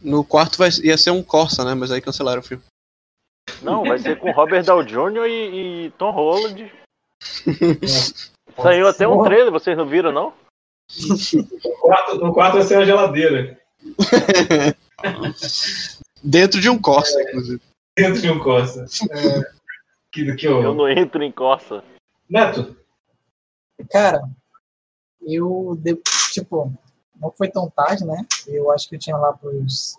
[0.00, 1.74] no quarto vai, ia ser um Corsa, né?
[1.74, 2.62] Mas aí cancelaram o filme.
[3.62, 5.26] Não, vai ser com Robert Downey Jr.
[5.26, 6.72] e, e Tom Holland.
[8.62, 10.32] Saiu até um trailer, vocês não viram, não?
[11.64, 13.60] No quarto, no quarto vai ser a geladeira.
[16.22, 17.60] Dentro de um Corsa, inclusive.
[17.98, 18.86] Dentro de um Corsa.
[19.10, 19.53] É,
[20.14, 20.62] que, que eu...
[20.62, 21.82] Eu não entro em Corsa.
[22.30, 22.76] Neto,
[23.90, 24.22] Cara,
[25.20, 26.00] eu, de-
[26.32, 26.72] tipo,
[27.16, 28.24] não foi tão tarde, né?
[28.46, 29.98] Eu acho que eu tinha lá pros,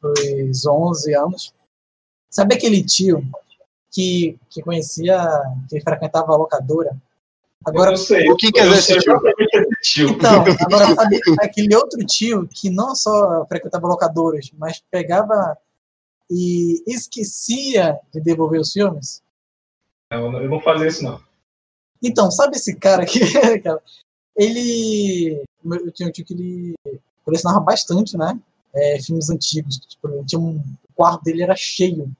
[0.00, 1.54] pros 11 anos.
[2.30, 3.22] Sabe aquele tio
[3.90, 5.18] que, que conhecia,
[5.68, 6.96] que frequentava a locadora?
[7.64, 8.30] Agora, eu sei.
[8.30, 10.10] o que quer dizer exatamente esse tio.
[10.10, 15.58] Então, agora sabe aquele outro tio que não só frequentava locadoras, mas pegava
[16.30, 19.22] e esquecia de devolver os filmes?
[20.10, 21.20] Não, eu não vou fazer isso, não.
[22.02, 23.20] Então, sabe esse cara aqui?
[23.62, 23.82] cara?
[24.36, 25.42] ele.
[25.64, 26.74] Eu tinha um tio que ele
[27.24, 28.38] colecionava bastante, né?
[28.74, 29.78] É, filmes antigos.
[29.78, 32.10] Tipo, tinha um, o quarto dele era cheio.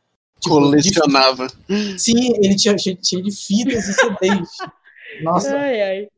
[0.40, 1.46] Tipo, Colecionava.
[1.68, 4.48] de- sim, ele tinha cheio, cheio de fitas e CDs.
[5.22, 5.56] Nossa.
[5.56, 6.08] Ai, ai.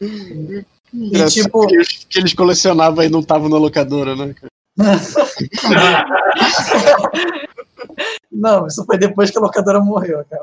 [0.00, 1.66] E tipo.
[1.66, 4.34] que, eles, que eles colecionavam e não estavam na locadora, né?
[8.30, 10.42] Não, isso foi depois que a locadora morreu, cara.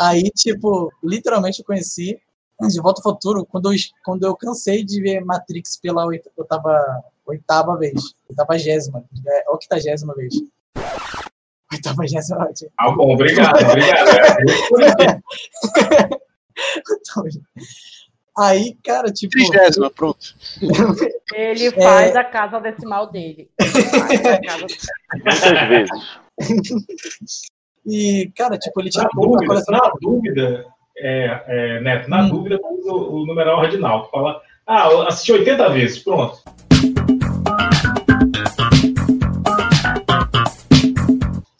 [0.00, 2.18] Aí, tipo, literalmente eu conheci
[2.60, 7.04] De Volta ao Futuro quando eu, quando eu cansei de ver Matrix pela oit- oitava,
[7.26, 8.00] oitava vez.
[8.28, 9.04] Oitavagésima.
[9.26, 10.34] É, octagésima vez.
[11.72, 12.44] Oitavagésima.
[12.48, 12.70] ótimo.
[12.78, 15.22] Ah, bom, obrigado, obrigado.
[18.38, 19.32] É, Aí, cara, tipo.
[19.32, 20.34] Trigésima, pronto.
[21.34, 21.70] Ele É.
[21.72, 23.50] faz a casa decimal dele.
[23.60, 24.66] Ele faz a casa
[25.14, 25.90] Muitas vezes.
[27.86, 29.82] E, cara, tipo, ele tinha Na dúvida, colecionar.
[29.82, 30.66] na dúvida,
[30.98, 34.10] é, é, Neto, na dúvida, usa o, o numeral ordinal.
[34.10, 36.38] Fala, ah, eu assisti 80 vezes, pronto.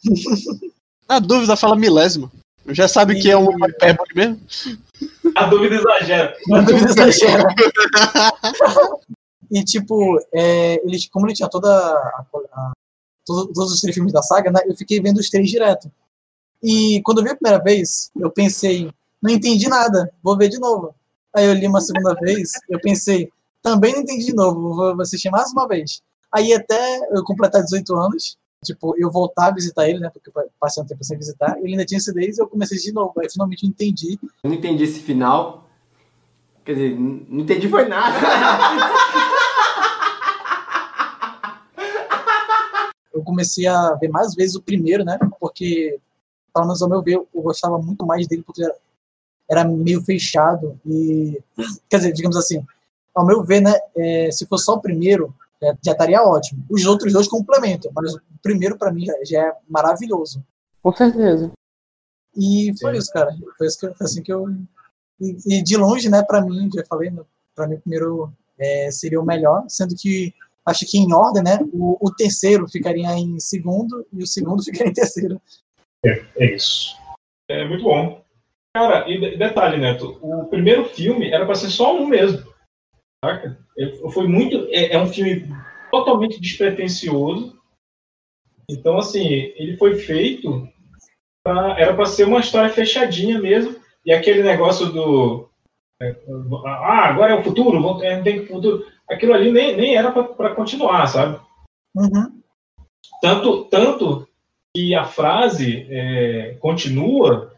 [1.07, 2.31] Na dúvida, fala milésima.
[2.71, 4.39] Já sabe que é uma hipérbole mesmo?
[5.35, 6.35] A dúvida exagera.
[6.47, 7.43] Na dúvida exagera.
[9.51, 12.71] E, tipo, é, ele, como ele tinha toda a- a-
[13.25, 15.91] todos, todos os três filmes da saga, né, eu fiquei vendo os três direto.
[16.61, 20.59] E quando eu vi a primeira vez, eu pensei, não entendi nada, vou ver de
[20.59, 20.93] novo.
[21.35, 25.29] Aí eu li uma segunda vez, eu pensei, também não entendi de novo, vou assistir
[25.29, 26.01] mais uma vez.
[26.31, 30.83] Aí até eu completar 18 anos, tipo, eu voltar a visitar ele, né, porque passei
[30.83, 33.13] um tempo sem visitar, ele ainda tinha CDs e eu comecei de novo.
[33.19, 34.19] Aí finalmente eu entendi.
[34.43, 35.67] Eu não entendi esse final.
[36.65, 38.17] Quer dizer, não entendi foi nada.
[43.13, 45.17] eu comecei a ver mais vezes o primeiro, né?
[45.39, 45.99] Porque,
[46.53, 48.75] pelo menos ao meu ver, eu gostava muito mais dele porque era,
[49.49, 51.41] era meio fechado e,
[51.89, 52.63] quer dizer, digamos assim,
[53.15, 53.73] ao meu ver, né?
[53.95, 56.65] é, se fosse só o primeiro, é, já estaria ótimo.
[56.69, 60.43] Os outros dois complementam, mas o primeiro para mim já, já é maravilhoso.
[60.81, 61.51] Com certeza.
[62.35, 63.35] E foi isso, cara.
[63.57, 64.47] Foi, isso que, eu- foi assim que eu
[65.19, 66.23] e, e de longe, né?
[66.23, 67.21] Para mim, já falei, né,
[67.55, 70.33] para mim o primeiro é, seria o melhor, sendo que
[70.65, 71.59] acho que em ordem, né?
[71.73, 75.41] O, o terceiro ficaria em segundo e o segundo ficaria em terceiro.
[76.05, 76.95] É, é isso.
[77.49, 78.23] É muito bom.
[78.73, 82.47] Cara, e de- detalhe, Neto, o primeiro filme era pra ser só um mesmo.
[83.25, 83.57] Saca?
[84.11, 84.67] Foi muito.
[84.71, 85.47] É, é um filme
[85.91, 87.57] totalmente despretensioso.
[88.69, 90.67] Então, assim, ele foi feito.
[91.43, 93.75] Pra, era pra ser uma história fechadinha mesmo.
[94.05, 95.49] E aquele negócio do.
[96.01, 96.15] é,
[96.65, 98.85] ah, agora é o futuro, é, tem futuro.
[99.09, 101.39] Aquilo ali nem, nem era pra continuar, sabe?
[101.95, 102.41] Uhum.
[103.21, 104.27] Tanto, tanto
[104.75, 107.53] que a frase é, continua,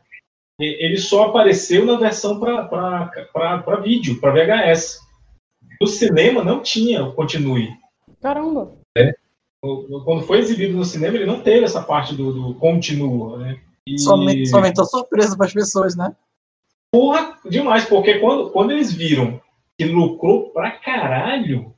[0.59, 4.99] ele só apareceu na versão para vídeo, para VHS.
[5.81, 7.71] No cinema não tinha o continue.
[8.21, 8.71] Caramba.
[9.63, 13.39] O- Quando foi exibido no cinema, ele não teve essa parte do, do continua.
[13.39, 13.59] Né?
[13.87, 16.15] E- Somente, só aumentou surpresa para as pessoas, né?
[16.93, 19.41] Porra, demais, porque quando, quando eles viram
[19.75, 21.73] que lucrou pra caralho,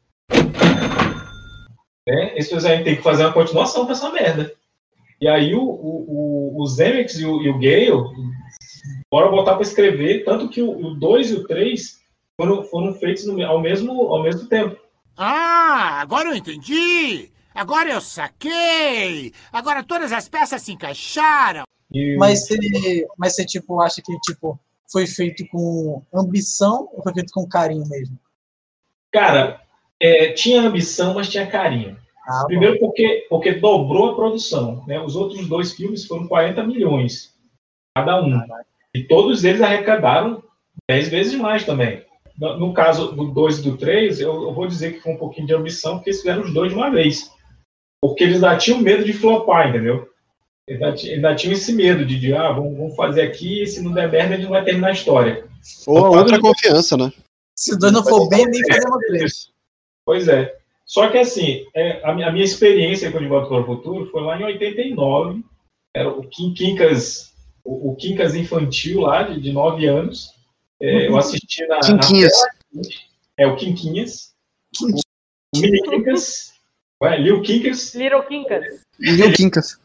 [2.06, 4.54] né, eles fizeram, tem que fazer uma continuação pra essa merda.
[5.22, 7.92] E aí o, o, o, o Zemeckis e o, e o Gale,
[9.10, 12.03] bora voltar pra escrever, tanto que o 2 e o 3
[12.44, 14.78] foram, foram feitos no- ao, mesmo, ao mesmo tempo.
[15.16, 17.32] Ah, agora eu entendi!
[17.56, 19.32] Agora eu saquei!
[19.52, 21.64] Agora todas as peças se encaixaram!
[22.18, 24.60] Mas você, mas você tipo, acha que tipo,
[24.92, 28.18] foi feito com ambição ou foi feito com carinho mesmo?
[29.12, 29.62] Cara,
[30.02, 31.96] é, tinha ambição, mas tinha carinho.
[32.28, 34.84] Ah, Primeiro porque, porque dobrou a produção.
[34.88, 35.00] Né?
[35.00, 37.32] Os outros dois filmes foram 40 milhões
[37.96, 38.42] cada um.
[38.96, 40.44] E todos eles arrecadaram
[40.90, 42.04] 10 vezes mais também.
[42.38, 45.48] No, caso do 2 e do 3, eu, eu vou dizer que foi um pouquinho
[45.48, 47.32] de ambição, porque eles fizeram os dois de uma vez.
[48.02, 50.10] Porque eles ainda tinham medo de flopar, entendeu?
[50.68, 53.82] Eles ainda, ainda tinham esse medo de, de ah, vamos, vamos fazer aqui, e se
[53.82, 55.46] não der merda, a gente não vai terminar a história.
[55.86, 57.12] Ou a outra quando- confiança, né?
[57.56, 59.52] Se os dois não for bem, nem fazemos três.
[60.06, 60.56] Pois é.
[60.86, 64.10] Só que assim, é, a, minha, a minha experiência com De Volta para o Futuro
[64.12, 65.44] foi lá em 89.
[65.96, 67.32] Era o Quincas,
[67.64, 70.33] o, o Quincas infantil lá, de, de 9 anos.
[70.84, 71.76] É, eu assisti na.
[71.76, 72.34] na Quinquinhas.
[72.34, 72.82] tela.
[73.38, 74.34] é o Quinquinhas.
[74.82, 76.54] O Mini Quincas.
[77.02, 77.96] Ué, Lil Quincas.
[77.96, 78.82] Little Kinkas.
[79.00, 79.80] Viu, Quincas?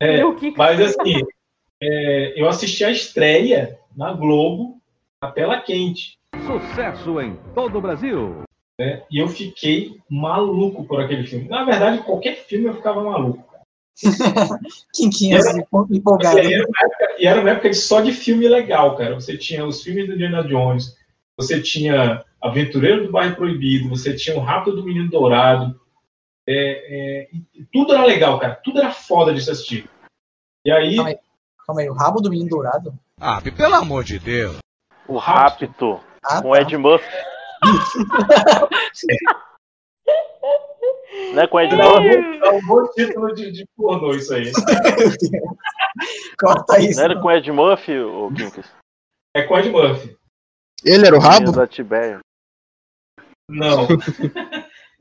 [0.00, 0.58] É, Lil Quincas.
[0.58, 1.22] mas assim,
[1.82, 4.80] é, eu assisti a estreia na Globo,
[5.22, 6.18] na tela quente.
[6.46, 8.42] Sucesso em todo o Brasil.
[8.78, 9.02] né?
[9.10, 11.48] E eu fiquei maluco por aquele filme.
[11.48, 13.53] Na verdade, qualquer filme eu ficava maluco.
[14.94, 15.46] Quinquinhas
[15.90, 16.38] empolgado.
[16.38, 19.14] E era, uma época, e era uma época de- só de filme legal, cara.
[19.14, 20.96] Você tinha os filmes do Indiana Jones,
[21.38, 25.80] você tinha Aventureiro do Bairro Proibido, você tinha o Rápido do Menino Dourado.
[26.46, 28.60] É, é, e tudo era legal, cara.
[28.62, 29.88] Tudo era foda de se assistir.
[30.64, 30.96] E aí.
[30.96, 31.18] Calma aí,
[31.66, 32.94] calma aí, o rabo do menino dourado?
[33.20, 34.58] Ah, pelo amor de Deus.
[35.06, 37.06] O Rapto, Ah, com Ed Murphy.
[41.34, 42.38] Não é com Ed É um Murphy?
[42.38, 44.50] bom- é um bom título de, de pornô isso aí.
[46.38, 46.98] Corta isso.
[46.98, 48.66] Não era com Ed Murphy, o Quincas?
[49.34, 50.16] É com Ed Murphy.
[50.84, 51.52] Ele era o rabo?
[51.52, 52.20] Da Tibério.
[53.48, 53.86] Não.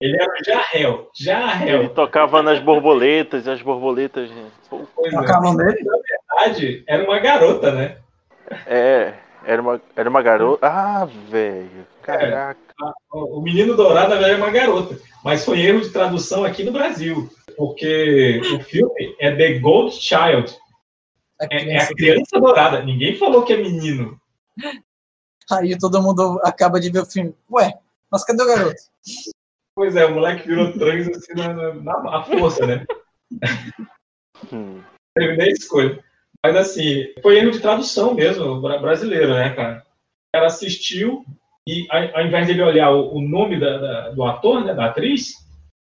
[0.01, 1.09] Ele era o Jarrel.
[1.15, 1.79] Jarrel.
[1.81, 4.29] Ele tocava nas borboletas, e as borboletas.
[4.31, 5.09] é.
[5.11, 5.83] Tocava nele?
[5.83, 5.97] Na
[6.37, 7.97] verdade, era uma garota, né?
[8.65, 9.13] É,
[9.45, 10.67] era uma, era uma garota.
[10.67, 11.87] Ah, velho.
[12.01, 12.59] Caraca.
[13.11, 14.97] O menino dourado, verdade, é uma garota.
[15.23, 17.29] Mas foi erro de tradução aqui no Brasil.
[17.55, 20.57] Porque o filme é The Gold Child.
[21.41, 22.83] É, é a criança dourada.
[22.83, 24.19] Ninguém falou que é menino.
[25.51, 27.35] Aí todo mundo acaba de ver o filme.
[27.51, 27.73] Ué,
[28.09, 28.81] mas cadê o garoto?
[29.75, 32.85] Pois é, o moleque virou trans assim na, na, na- força, né?
[34.51, 34.81] Hum.
[35.15, 36.03] Teve nem escolha.
[36.45, 39.79] Mas assim, foi erro de tradução mesmo, bra- brasileiro, né, cara?
[39.79, 41.25] O cara assistiu
[41.67, 45.35] e ao, invés de ele olhar o, nome da- da- do ator, né, da atriz,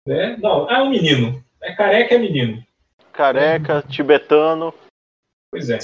[0.08, 0.38] né?
[0.38, 1.44] Não, é um menino.
[1.62, 2.64] É careca, é menino.
[3.12, 4.74] Careca, tibetano.
[5.52, 5.80] Pois é.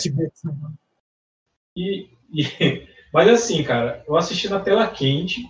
[1.76, 5.44] E, e- mas assim, cara, eu assisti na tela quente.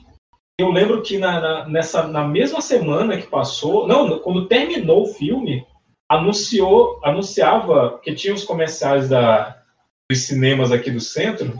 [0.57, 5.13] Eu lembro que na, na- nessa, na mesma semana que passou, não, quando terminou o
[5.13, 5.65] filme,
[6.09, 9.61] anunciou, anunciava que tinha os comerciais da,
[10.09, 11.53] dos cinemas aqui do centro,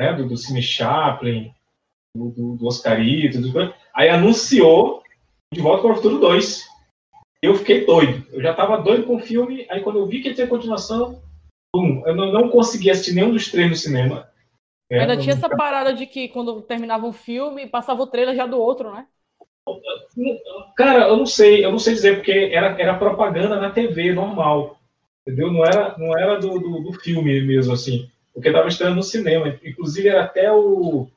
[0.00, 1.52] né, do, do Cine Chaplin,
[2.16, 5.02] do, do, do Oscarito, do- aí anunciou
[5.52, 6.66] De Volta para o Futuro 2.
[7.42, 8.26] Eu fiquei doido.
[8.32, 11.20] Eu já estava doido com o filme, aí quando eu vi que ia ter continuação,
[11.74, 14.28] eu não, não consegui assistir nenhum dos três no cinema.
[14.90, 18.34] É, Ainda não- tinha essa parada de que quando terminava um filme, passava o trailer
[18.34, 19.06] já do outro, né?
[20.76, 24.78] Cara, eu não sei, eu não sei dizer, porque era, era propaganda na TV normal.
[25.26, 25.52] Entendeu?
[25.52, 28.08] Não era, não era do, do, do filme mesmo, assim.
[28.32, 29.58] Porque estava estreando no cinema.
[29.64, 31.08] Inclusive, era até o.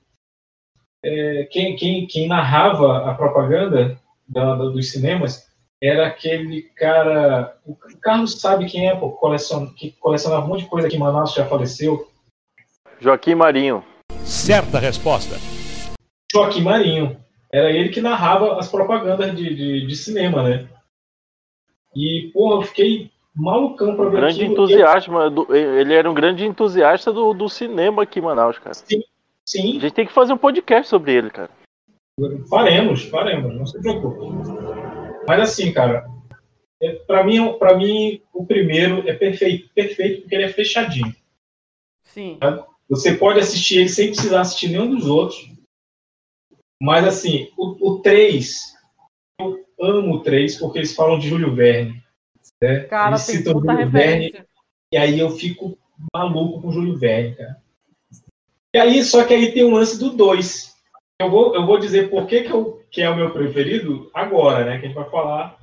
[1.03, 5.49] é, quem, quem, quem narrava a propaganda da- da- dos cinemas
[5.81, 7.57] era aquele cara.
[7.65, 10.99] O Carlos sabe quem é, pô, colecion, que colecionava um monte de coisa aqui em
[10.99, 12.07] Manaus, já faleceu.
[12.99, 13.83] Joaquim Marinho.
[14.23, 15.35] Certa resposta.
[16.31, 17.20] Joaquim Marinho.
[17.51, 20.69] Era ele que narrava as propagandas de, de, de cinema, né?
[21.95, 24.53] E, porra, eu fiquei malucão pra ver Grande aquilo.
[24.53, 25.29] entusiasmo.
[25.29, 28.73] do- Ele era um grande entusiasta do, do cinema aqui em Manaus, cara.
[28.73, 29.01] Sim,
[29.45, 29.77] sim.
[29.77, 31.49] A gente tem que fazer um podcast sobre ele, cara.
[32.49, 34.25] Faremos, faremos, não se preocupe.
[35.27, 36.05] Mas assim, cara,
[36.81, 41.13] é, para mim, para mim o primeiro é perfeito, perfeito porque ele é fechadinho.
[42.03, 42.37] Sim.
[42.39, 42.65] tá?
[42.89, 45.49] Você pode assistir ele sem precisar assistir nenhum dos outros.
[46.81, 48.75] Mas assim, o, o 3,
[49.39, 52.03] eu amo o 3 porque eles falam de Júlio Verne.
[52.59, 52.79] Né?
[52.85, 54.47] Cara, eles citam Júlio Verne referência.
[54.91, 55.77] e aí eu fico
[56.11, 57.61] maluco com Júlio Verne, cara.
[58.73, 60.75] E aí, só que aí tem o lance do 2.
[61.21, 64.65] Eu vou, eu vou dizer por que, que, eu, que é o meu preferido agora,
[64.65, 64.79] né?
[64.79, 65.59] Que a gente vai falar.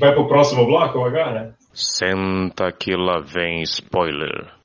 [0.00, 1.54] Vai pro próximo bloco agora?
[1.74, 4.61] Senta que lá vem spoiler.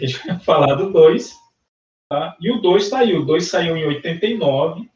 [0.00, 1.32] Que a gente vai falar do 2.
[2.08, 2.36] Tá?
[2.40, 3.20] E o 2 saiu.
[3.20, 4.88] O 2 saiu em 89.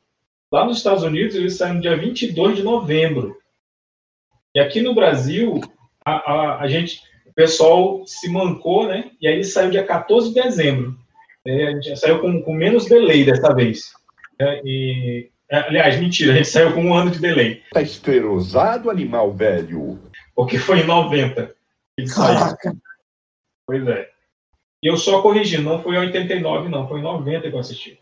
[0.52, 3.36] Lá nos Estados Unidos, ele saiu no dia 22 de novembro.
[4.54, 5.60] E aqui no Brasil,
[6.04, 7.02] a, a, a gente.
[7.34, 9.10] pessoal se mancou, né?
[9.20, 10.96] E aí ele saiu dia 14 de dezembro.
[11.46, 13.92] É, a gente saiu com, com menos delay dessa vez.
[14.40, 17.62] É, e, é, aliás, mentira, a gente saiu com um ano de delay.
[17.72, 20.00] Tá esterosado, animal velho.
[20.34, 21.54] Porque foi em 90.
[21.98, 22.38] Ele saiu.
[22.38, 22.76] Caraca.
[23.66, 24.13] Pois é.
[24.84, 27.98] E eu só corrigindo, não foi em 89, não, foi em 90 que eu assisti.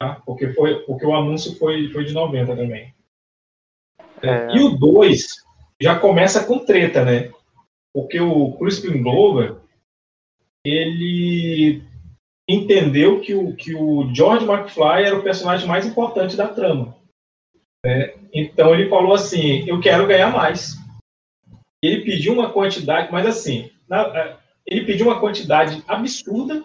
[0.00, 0.22] Tá?
[0.24, 2.94] Porque, foi, porque o anúncio foi, foi de 90 também.
[4.22, 4.54] É.
[4.56, 5.42] E o 2
[5.82, 7.32] já começa com treta, né?
[7.92, 9.56] Porque o Crispin Glover,
[10.64, 11.82] ele
[12.48, 16.96] entendeu que o, que o George McFly era o personagem mais importante da trama.
[17.84, 18.14] né?
[18.32, 20.76] Então ele falou assim: eu quero ganhar mais.
[21.82, 26.62] Ele pediu uma quantidade, mas assim, na- ele pediu uma quantidade absurda,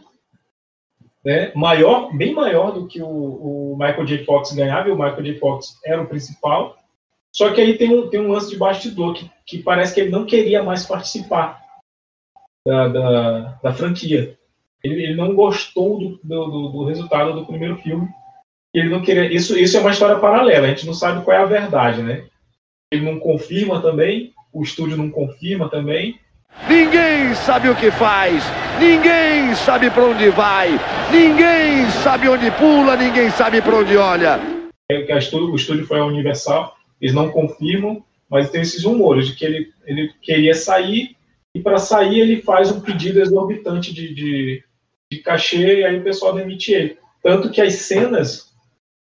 [1.24, 1.52] né?
[1.56, 4.24] maior, bem maior do que o, o Michael J.
[4.26, 5.40] Fox ganhava, e o Michael J.
[5.40, 6.78] Fox era o principal.
[7.32, 10.10] Só que aí tem um, tem um lance de bastidor que, que parece que ele
[10.10, 11.62] não queria mais participar
[12.66, 14.38] da, da, da franquia.
[14.84, 18.08] Ele, ele não gostou do, do, do- do resultado do primeiro filme.
[18.74, 19.32] Ele não queria.
[19.32, 20.66] Isso, isso é uma história paralela.
[20.68, 22.28] A gente não sabe qual é a verdade, né?
[22.92, 24.34] Ele não confirma também.
[24.54, 26.20] O estúdio não confirma também.
[26.68, 28.44] Ninguém sabe o que faz,
[28.78, 30.70] ninguém sabe pra onde vai,
[31.10, 34.38] ninguém sabe onde pula, ninguém sabe pra onde olha.
[34.92, 36.76] É estúdio, o estúdio foi a Universal.
[37.00, 41.16] Eles não confirmam, mas tem esses rumores de que ele, ele queria sair
[41.56, 44.64] e para sair ele faz um pedido exorbitante de, de,
[45.10, 46.98] de cachê e aí o pessoal demite ele.
[47.24, 48.54] Tanto que as cenas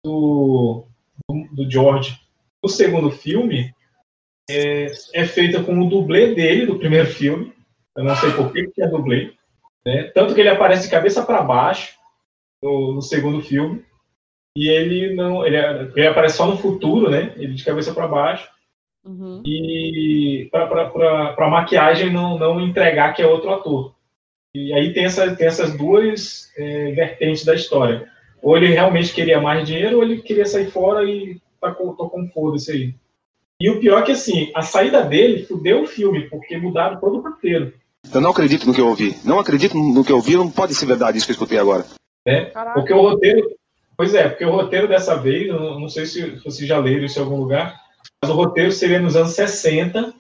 [0.04, 0.88] do,
[1.30, 2.20] do, do George
[2.64, 3.72] no segundo filme
[4.50, 7.54] é, é feita com o dublê dele do primeiro filme.
[7.96, 9.34] Eu não sei por que que é dublê.
[9.86, 10.04] Né?
[10.14, 11.96] Tanto que ele aparece de cabeça para baixo
[12.62, 13.84] no, no segundo filme.
[14.56, 15.46] E ele não.
[15.46, 15.58] Ele,
[15.96, 17.34] ele aparece só no futuro, né?
[17.38, 18.50] Ele de cabeça para baixo.
[19.46, 23.96] E para a maquiagem não, não entregar que é outro ator.
[24.54, 28.10] E aí tem, essa, tem essas duas é, vertentes da história.
[28.42, 32.10] Ou ele realmente queria mais dinheiro, ou ele queria sair fora e tá com, tô
[32.10, 32.96] com foda-se aí.
[33.62, 37.18] E o pior é que, assim, a saída dele fudeu o filme, porque mudaram todo
[37.18, 37.74] o roteiro.
[38.14, 39.16] Eu não acredito no que eu ouvi.
[39.24, 40.36] Não acredito no que eu ouvi.
[40.36, 41.86] Não pode ser verdade isso que eu escutei agora.
[42.26, 42.46] né?
[42.74, 43.50] Porque o roteiro.
[43.96, 47.20] Pois é, porque o roteiro dessa vez, eu não sei se vocês já leram isso
[47.20, 47.80] em algum lugar,
[48.22, 50.12] mas o roteiro seria nos anos 60,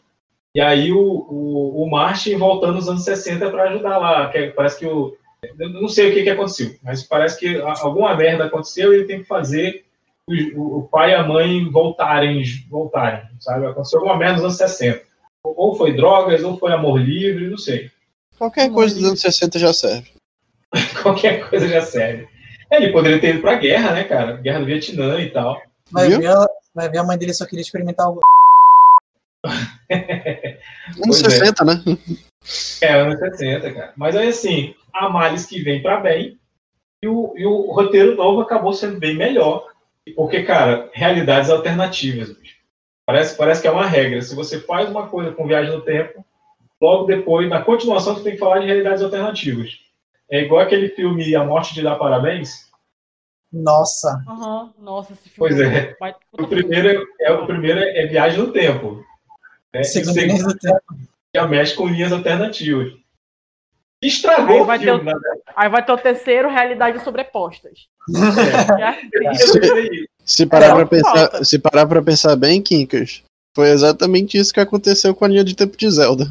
[0.53, 4.29] e aí o, o, o Martin voltando nos anos 60 para ajudar lá.
[4.29, 5.15] que é- parece que o.
[5.57, 9.05] Eu não sei o que, que aconteceu, mas parece que alguma merda aconteceu e ele
[9.07, 9.83] tem que fazer
[10.29, 13.65] o, pai e a mãe voltarem, voltarem, sabe?
[13.65, 15.01] Aconteceu alguma merda nos anos 60.
[15.43, 17.89] Ou foi drogas, ou foi amor livre, não sei.
[18.37, 20.11] Qualquer coisa dos anos 60 já serve.
[21.01, 22.27] Qualquer coisa já serve.
[22.71, 24.37] Ele poderia ter ido pra guerra, né, cara?
[24.37, 25.61] Guerra do Vietnã e tal.
[25.91, 26.19] Vai Viu?
[26.19, 28.19] ver, a- vai ver a mãe dele só queria experimentar o.
[31.03, 31.29] Anos Pois é.
[31.31, 31.83] 60, né?
[32.81, 33.93] É, anos 60, cara.
[33.97, 36.37] Mas aí, assim, há males que vem pra bem
[37.03, 39.70] e o, e o roteiro novo acabou sendo bem melhor.
[40.15, 42.55] Porque, cara, realidades alternativas, bicho.
[43.05, 44.21] Parece, parece que é uma regra.
[44.21, 46.25] Se você faz uma coisa com viagem no tempo,
[46.81, 49.79] logo depois, na continuação, você tem que falar de realidades alternativas.
[50.29, 52.69] É igual aquele filme A Morte de Dar Parabéns.
[53.51, 54.23] Nossa.
[54.27, 55.95] Aham, Nossa, esse filme Pois é.
[55.99, 59.03] vai- O primeiro é, o primeiro é viagem no tempo.
[59.73, 59.83] Né?
[59.83, 60.81] Segundo E o linhas do tempo.
[61.35, 62.93] já mexe com linhas alternativas.
[64.01, 65.41] Estragou Aí o vai, ter filme, o, na verdade.
[65.55, 67.87] aí vai ter o terceiro, realidades sobrepostas.
[68.79, 73.23] É Se, se parar pra pensar, se parar para pensar bem, Kinkers,
[73.55, 76.25] foi exatamente isso que aconteceu com a linha de tempo de Zelda.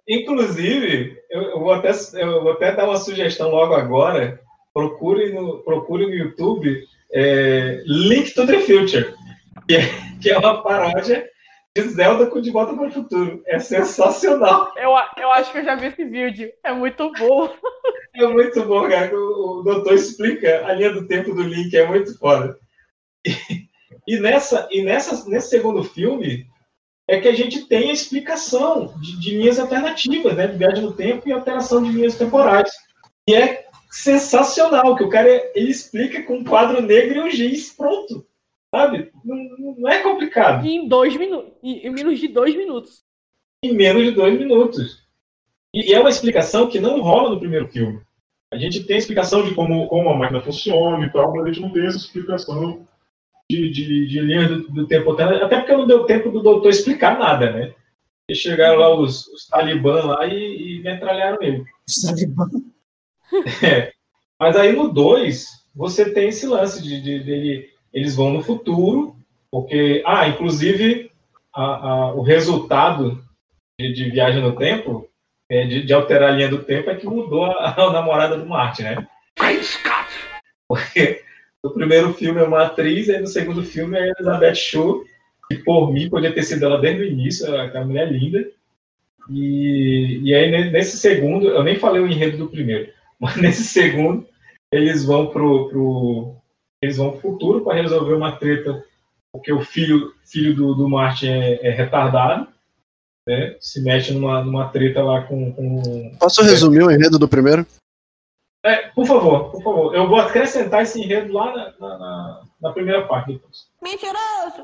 [0.08, 4.40] Inclusive, eu, eu vou até, eu vou até dar uma sugestão logo agora.
[4.74, 9.14] Procure no, procure no YouTube é, Link to the Future,
[9.68, 9.82] que é,
[10.22, 11.30] que é uma paródia
[11.76, 13.42] de Zelda com De Volta para o Futuro.
[13.48, 14.72] É sensacional.
[14.76, 16.52] Eu, eu acho que eu já vi esse vídeo.
[16.64, 17.50] É muito bom.
[18.16, 19.12] É muito bom, cara.
[19.18, 22.60] O, o doutor explica a linha do tempo do Link, é muito foda.
[23.26, 23.36] E,
[24.08, 26.46] e nessa, e nessa, nesse segundo filme
[27.08, 30.46] é que a gente tem a explicação de, de linhas alternativas, né?
[30.46, 32.72] De viagem no tempo e alteração de linhas temporais.
[33.28, 37.72] E é sensacional, que o cara ele explica com um quadro negro e um giz,
[37.72, 38.24] pronto.
[38.74, 39.12] Sabe?
[39.24, 39.36] Não,
[39.78, 40.66] não é complicado.
[40.66, 41.54] E em dois minutos.
[41.62, 43.04] Em menos de dois minutos.
[43.62, 45.04] Em menos de dois minutos.
[45.72, 48.02] E, e é uma explicação que não rola no primeiro filme.
[48.52, 51.48] A gente tem a explicação de como, como a máquina funciona e tal, mas a
[51.48, 52.88] gente não tem essa explicação
[53.50, 55.12] de, de, de linhas do, do tempo.
[55.12, 57.76] Até porque não deu tempo do doutor explicar nada, né?
[58.30, 61.64] E chegaram lá os, os talibã lá e, e metralharam ele.
[63.64, 63.92] É.
[64.40, 69.16] Mas aí no 2, você tem esse lance de, de, dele- eles vão no futuro,
[69.52, 71.12] porque, ah, inclusive,
[71.56, 73.24] a- a- o resultado
[73.80, 75.08] de, de viagem no tempo,
[75.50, 78.46] é, de, de alterar a linha do tempo, é que mudou a, a namorada do
[78.46, 79.08] Martin, né?
[80.68, 81.22] Porque
[81.64, 85.04] no primeiro filme é uma atriz, e no segundo filme é a Elizabeth Shue,
[85.50, 88.46] que por mim podia ter sido ela desde o início, aquela mulher linda.
[89.30, 93.64] E, e aí ne- nesse segundo, eu nem falei o enredo do primeiro, mas nesse
[93.64, 94.26] segundo
[94.72, 96.36] eles vão pro, pro
[96.84, 98.84] eles vão pro futuro para resolver uma treta,
[99.32, 102.48] porque o filho filho do, do Martin é, é retardado,
[103.28, 103.56] né?
[103.60, 107.66] Se mexe numa, numa treta lá com, com Posso resumir o enredo do primeiro?
[108.66, 109.96] é, por favor, por favor.
[109.96, 113.66] Eu vou acrescentar esse enredo lá na, na, na- na primeira parte depois.
[113.82, 114.64] Mentiroso!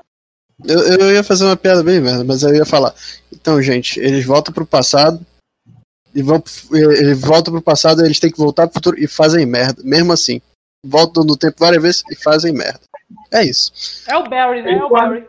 [0.65, 2.93] Eu, eu ia fazer uma piada bem merda, mas eu ia falar.
[3.31, 5.19] Então, gente, eles voltam pro passado.
[6.15, 6.41] E vão,
[6.71, 9.81] eles voltam pro passado, eles têm que voltar pro futuro e fazem merda.
[9.85, 10.41] Mesmo assim.
[10.85, 12.79] Voltam no tempo várias vezes e fazem merda.
[13.33, 13.71] É isso.
[14.09, 14.73] É o Barry, né?
[14.73, 15.25] É o Barry.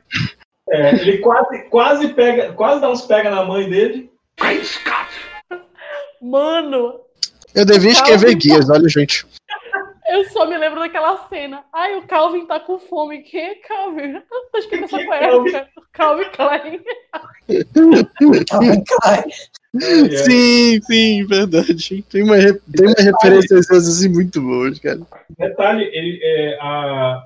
[0.70, 4.10] É, ele quase, quase pega, quase dá uns pega na mãe dele.
[6.20, 7.00] Mano,
[7.54, 8.38] Eu devia escrever então.
[8.38, 9.26] guias, olha, gente.
[10.10, 11.64] eu só me lembro daquela cena.
[11.72, 13.22] Ai, o Calvin tá com fome.
[13.22, 14.20] Quem é Calvin?
[14.52, 15.68] Tá escrito essa cueca.
[15.92, 16.84] Calvin Klein.
[18.48, 19.24] Calvin Klein.
[19.78, 22.02] Sim, sim, verdade.
[22.02, 25.00] Tem uma, tem uma referências assim muito boas, cara.
[25.38, 27.24] Detalhe, ele, é, a,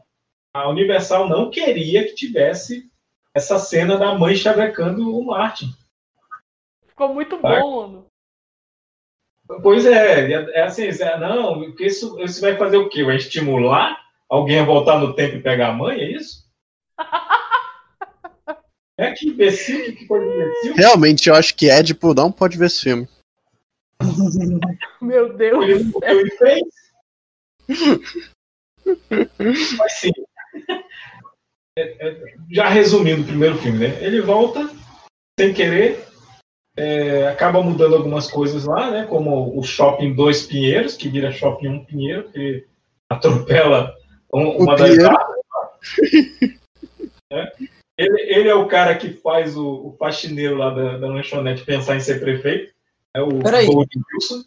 [0.53, 2.90] a Universal não queria que tivesse
[3.34, 5.74] essa cena da mãe chavecando o Martin.
[6.86, 7.61] Ficou muito Tá.
[7.61, 8.07] bom, mano.
[9.62, 13.05] Pois é, é, é assim, é, não, isso, isso vai fazer o quê?
[13.05, 16.43] Vai estimular alguém a voltar no tempo e pegar a mãe, é isso?
[18.99, 20.74] É que imbecil, que, coisa imbecil.
[20.74, 23.09] Realmente, eu acho que Edipo não pode ver esse filme.
[25.01, 25.64] Meu Deus.
[25.64, 26.62] Ele ele fez.
[29.78, 30.12] Mas sim.
[31.76, 34.05] É, é, já resumindo o primeiro filme, né?
[34.05, 34.70] Ele volta
[35.38, 36.07] sem querer,
[36.76, 39.07] é, acaba mudando algumas coisas lá, né?
[39.07, 42.64] Como o Shopping Dois Pinheiros, que vira Shopping Um Pinheiro, que
[43.11, 43.92] atropela
[44.32, 46.61] um- uma das árvores.
[47.32, 47.51] né?
[47.97, 51.97] Ele, ele é o cara que faz o, o faxineiro lá da, da lanchonete pensar
[51.97, 52.72] em ser prefeito.
[53.14, 53.68] É o Peraí.
[53.68, 54.45] Wilson.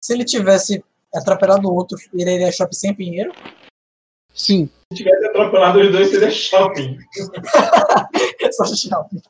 [0.00, 3.32] Se ele tivesse atropelado o outro, ele iria shopping sem Pinheiro?
[4.32, 4.68] Sim.
[4.92, 6.98] Se tivesse atropelado os dois, seria shopping.
[8.52, 9.22] Só shopping.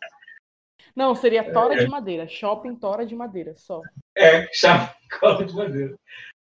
[0.94, 1.84] Não, seria Tora É.
[1.84, 2.28] de Madeira.
[2.28, 3.82] Shopping Tora de Madeira, só.
[4.16, 5.94] É, chave cola de madeira.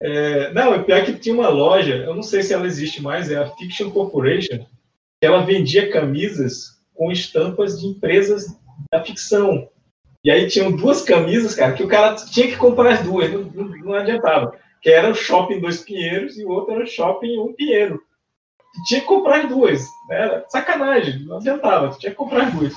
[0.03, 3.01] É, não, o pior é que tinha uma loja, eu não sei se ela existe
[3.01, 8.57] mais, é a Fiction Corporation, que ela vendia camisas com estampas de empresas
[8.91, 9.69] da ficção.
[10.25, 13.43] E aí tinham duas camisas, cara, que o cara tinha que comprar as duas, não,
[13.43, 14.59] não, adiantava.
[14.81, 18.03] Que era o Shopping Dois Pinheiros e o outro era o Shopping Um Pinheiro.
[18.87, 19.83] Tinha que comprar as duas.
[20.09, 20.17] né?
[20.17, 22.75] Era sacanagem, não adiantava, tinha que comprar as duas.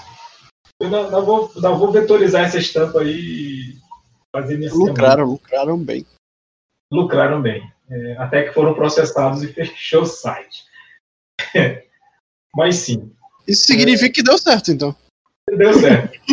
[0.80, 3.78] Eu não, não vou, não vou vetorizar essa estampa aí e
[4.32, 6.06] fazer minha Lucraram, lucraram bem.
[6.92, 7.64] lucraram bem.
[7.90, 10.66] É, até que foram processados e fechou o site.
[12.54, 13.16] Mas sim,
[13.48, 14.96] Isso significa que deu certo, então.
[15.50, 16.20] deu certo.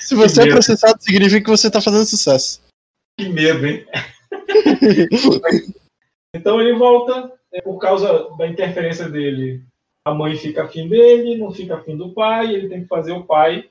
[0.00, 2.60] Se você é processado, significa que você tá fazendo sucesso.
[3.18, 3.84] Que medo, hein?
[6.34, 9.62] então ele volta, é, por causa da interferência dele,
[10.04, 13.24] a mãe fica afim dele, não fica afim do pai, ele tem que fazer o
[13.24, 13.68] pai,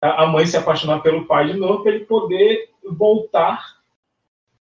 [0.00, 3.80] a a mãe se apaixonar pelo pai de novo, para ele poder voltar.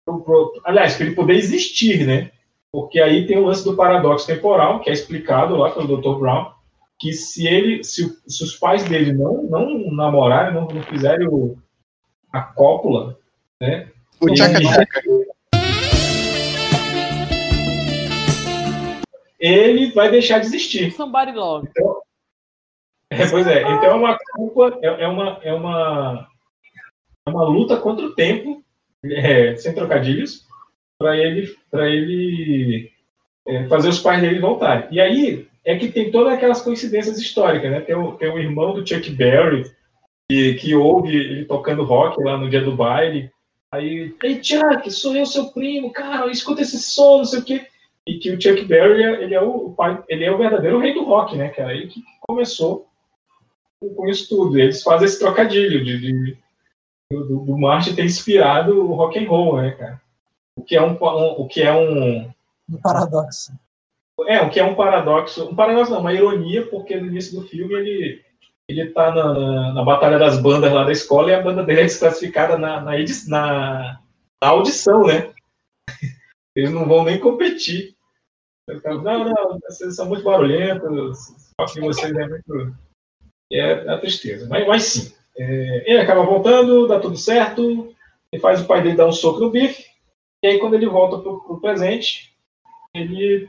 [0.05, 2.31] pro- pro- aliás, para ele poder existir, né?
[2.71, 6.19] Porque aí tem o lance do paradoxo temporal, que é explicado lá pelo Dr.
[6.19, 6.53] Brown,
[6.99, 11.57] que se ele, se, se os pais dele não, não namorarem, não, não fizerem o,
[12.33, 13.19] a cópula,
[13.61, 13.89] né?
[14.21, 14.61] O não tchaca
[19.39, 20.93] ele vai deixar de existir.
[20.93, 21.69] Somebody love.
[23.11, 26.29] É, pois é, então é uma culpa, é, é uma, é uma,
[27.27, 28.63] é uma luta contra o tempo,
[29.05, 30.48] é, sem trocadilhos,
[30.99, 32.91] para ele, para ele
[33.47, 34.89] é, fazer os pais dele voltarem.
[34.91, 37.81] E aí é que tem todas aquelas coincidências históricas, né?
[37.81, 39.71] Tem o, tem o irmão do Chuck Berry
[40.29, 43.31] que, que ouve ele tocando rock lá no dia do baile.
[43.73, 47.67] Aí, ei, Chuck, sou eu, seu primo, cara, escuta esse som, não sei o quê.
[48.07, 51.05] E que o Chuck Berry, ele é o pai, ele é o verdadeiro rei do
[51.05, 51.75] rock, né, cara?
[51.75, 52.89] Ele que começou
[53.81, 54.59] com- com isso tudo.
[54.59, 56.37] Eles fazem esse trocadilho de, de-
[57.13, 60.01] do, do Martin ter inspirado o rock and roll, né, cara?
[60.59, 62.31] O que é um, um- o que é um
[62.71, 63.53] Um paradoxo.
[64.27, 67.47] é, o que é um paradoxo, um paradoxo não, uma ironia, porque no início do
[67.47, 68.25] filme ele
[68.69, 71.81] ele tá na, na, na batalha das bandas lá da escola e a banda dele
[71.81, 72.93] é desclassificada na, na,
[73.29, 74.01] na,
[74.43, 75.33] na audição, né?
[76.55, 77.95] Eles não vão nem competir.
[78.83, 81.19] Falo, Não, não, vocês são muito barulhentos,
[81.59, 82.75] só que vocês é muito.
[83.51, 84.47] E é a tristeza.
[84.51, 85.15] Mas, mas sim.
[85.39, 87.95] É, ele acaba voltando, dá tudo certo,
[88.31, 89.87] ele faz o pai dele dar um soco no bife,
[90.43, 92.33] e aí quando ele volta pro, pro presente,
[92.95, 93.49] ele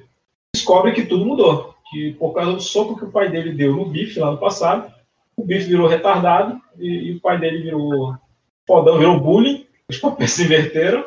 [0.54, 1.76] descobre que tudo mudou.
[1.92, 4.94] Que por causa do soco que o pai dele deu no bife lá no passado,
[5.36, 8.16] o bife virou retardado e, e o pai dele virou
[8.68, 11.06] fodão, virou bullying, os papéis se inverteram.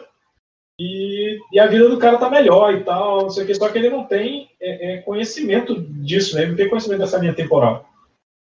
[0.80, 3.68] E, e a vida do cara tá melhor e tal, não sei o que, só
[3.68, 6.42] que ele não tem é, é, conhecimento disso, né?
[6.42, 7.88] Ele não tem conhecimento dessa linha temporal.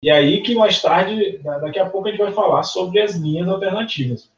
[0.05, 3.17] E aí que mais tarde, da- daqui a pouco a gente vai falar sobre as
[3.17, 4.31] linhas alternativas.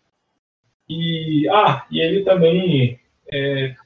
[0.91, 2.99] E, ah, e ele também,
[3.32, 3.76] é,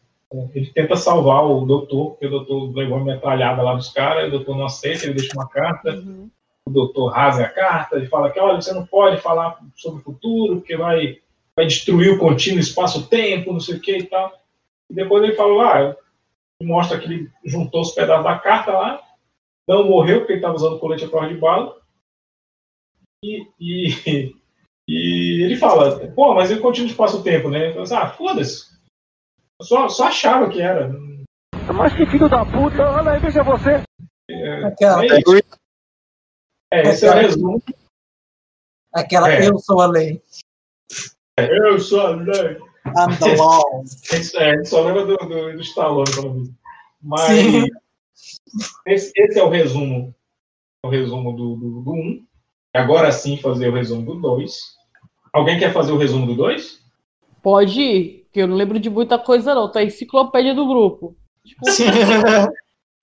[0.55, 4.31] ele tenta salvar o doutor, porque o doutor levou uma metralhada lá dos caras, o
[4.31, 6.03] doutor não aceita, ele deixa uma carta,
[6.67, 10.03] o doutor rasga a carta, ele fala que, olha, você não pode falar sobre o
[10.03, 11.19] futuro, porque vai,
[11.55, 14.33] vai destruir o contínuo espaço-tempo, não sei o que e tal.
[14.89, 15.97] E depois ele fala, ah,
[16.63, 19.03] mostra que ele juntou os pedaços da carta lá,
[19.69, 21.77] não morreu porque ele estava usando colete à prova de bala.
[23.23, 24.37] E, e,
[24.89, 27.65] e ele fala, pô, mas eu continuo espaço-tempo, né?
[27.65, 28.75] Ele fala assim, ah, foda-se.
[29.61, 30.93] Eu só, só achava que era.
[31.75, 33.83] Mas que filho da puta, olha aí, veja você.
[34.31, 35.65] É, Aquela, é isso.
[36.73, 37.63] É, esse é o resumo.
[38.93, 39.49] aquela É.
[39.49, 40.21] eu sou a lei.
[41.39, 42.59] Eu sou a lei.
[42.87, 43.85] I'm the law.
[44.37, 46.55] É, só lembra do, do, do Stallone quando vi.
[47.01, 47.67] Mas Sim.
[48.87, 50.15] esse, esse é o resumo.
[50.85, 51.59] O resumo do 1.
[51.59, 52.27] Do, do um.
[52.75, 54.59] E Agora sim fazer o resumo do 2.
[55.33, 56.83] Alguém quer fazer o resumo do 2?
[57.43, 59.71] Pode ir, que eu não lembro de muita coisa, não.
[59.71, 61.17] Tá a enciclopédia do grupo.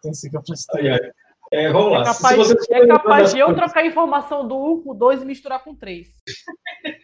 [0.01, 0.99] Tipo, ai.
[1.53, 2.01] É, vamos lá.
[2.01, 4.95] é capaz, Se você é capaz de eu coisas- trocar a informação do 1 com
[4.95, 6.07] 2 e misturar com 3.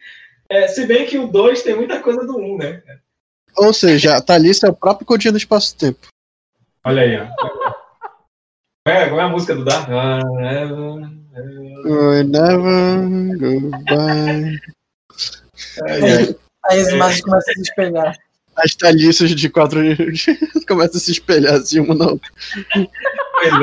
[0.49, 2.81] É, se bem que o 2 tem muita coisa do 1, um, né?
[3.57, 6.07] Ou seja, a Thalissa é o próprio contínuo do espaço-tempo.
[6.85, 7.27] Olha aí, ó.
[8.89, 9.89] É, qual é a música do Dark?
[9.89, 10.63] Ah, é,
[11.39, 14.59] I never go by.
[15.87, 16.35] Ai, ai.
[16.69, 18.17] Aí as imagens começam a se espelhar.
[18.57, 19.79] As Thalissas de quatro
[20.67, 22.29] começam a se espelhar assim, uma na outra.
[22.73, 23.53] Pois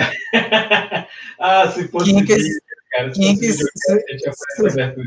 [0.00, 1.06] é.
[1.40, 2.60] ah, se fosse Quem que vídeo, esse-
[2.92, 3.64] cara, se quem fosse
[4.94, 5.06] que.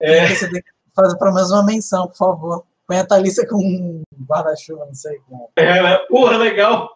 [0.00, 2.64] É, Você tem que fazer pelo menos uma menção, por favor.
[2.86, 5.18] Põe a Thalissa com um guarda-chuva, não sei.
[5.28, 5.50] Com...
[5.56, 5.98] é, né?
[6.08, 6.90] porra, legal.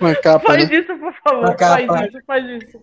[0.00, 0.76] Uma capa, Faz né?
[0.76, 1.44] isso, por favor.
[1.44, 1.86] Uma capa.
[1.86, 2.82] Faz isso, faz isso.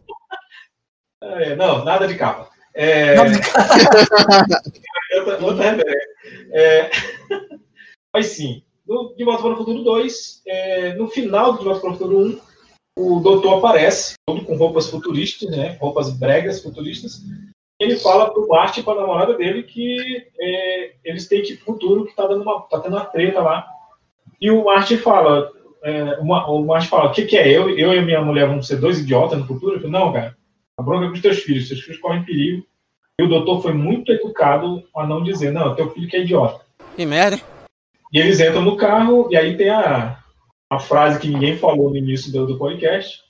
[1.24, 2.50] É, não, nada de capa.
[2.74, 3.16] É,
[5.20, 6.08] outra, outra referência.
[6.52, 6.90] É,
[8.14, 11.80] mas sim, no De Volta para o Futuro 2, é, no final do De Volta
[11.82, 12.40] para o Futuro 1,
[12.98, 17.22] o doutor aparece, todo com roupas futuristas, né, roupas bregas futuristas.
[17.80, 19.98] Ele fala pro Marty e para a namorada dele que
[20.40, 23.68] é, eles têm que futuro, que tá, dando uma, tá tendo uma treta lá.
[24.40, 25.52] E o Marty fala,
[25.84, 27.48] é, uma- o Marty fala, o que, que é?
[27.50, 29.76] Eu, eu e a minha mulher vamos ser dois idiotas no futuro?
[29.76, 30.38] Eu falo, não, cara,
[30.78, 32.66] a bronca é com os teus filhos, seus filhos correm perigo.
[33.20, 36.66] E o doutor foi muito educado a não dizer, não, teu filho que é idiota.
[36.96, 37.40] Que merda.
[38.12, 40.20] E eles entram no carro, e aí tem a,
[40.70, 43.22] a frase que ninguém falou no início do, do podcast,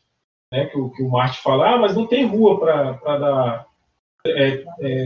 [0.52, 3.66] né, que, o, que o Marty fala, ah, mas não tem rua para dar
[4.26, 5.06] é, é,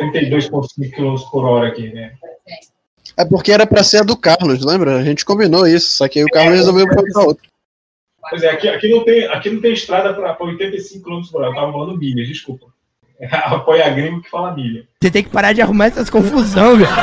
[0.00, 2.14] 32,5 km por hora aqui, né?
[3.16, 4.96] É porque era pra ser a do Carlos, lembra?
[4.96, 7.48] A gente combinou isso, só que aí o Carlos resolveu ir pra outra.
[8.30, 11.50] Pois é, aqui, aqui, não, tem, aqui não tem estrada para 85 km por hora,
[11.50, 12.66] eu tava falando milhas, desculpa.
[13.30, 14.86] Apoia gringo que fala milha.
[15.02, 16.90] Você tem que parar de arrumar essas confusão, velho.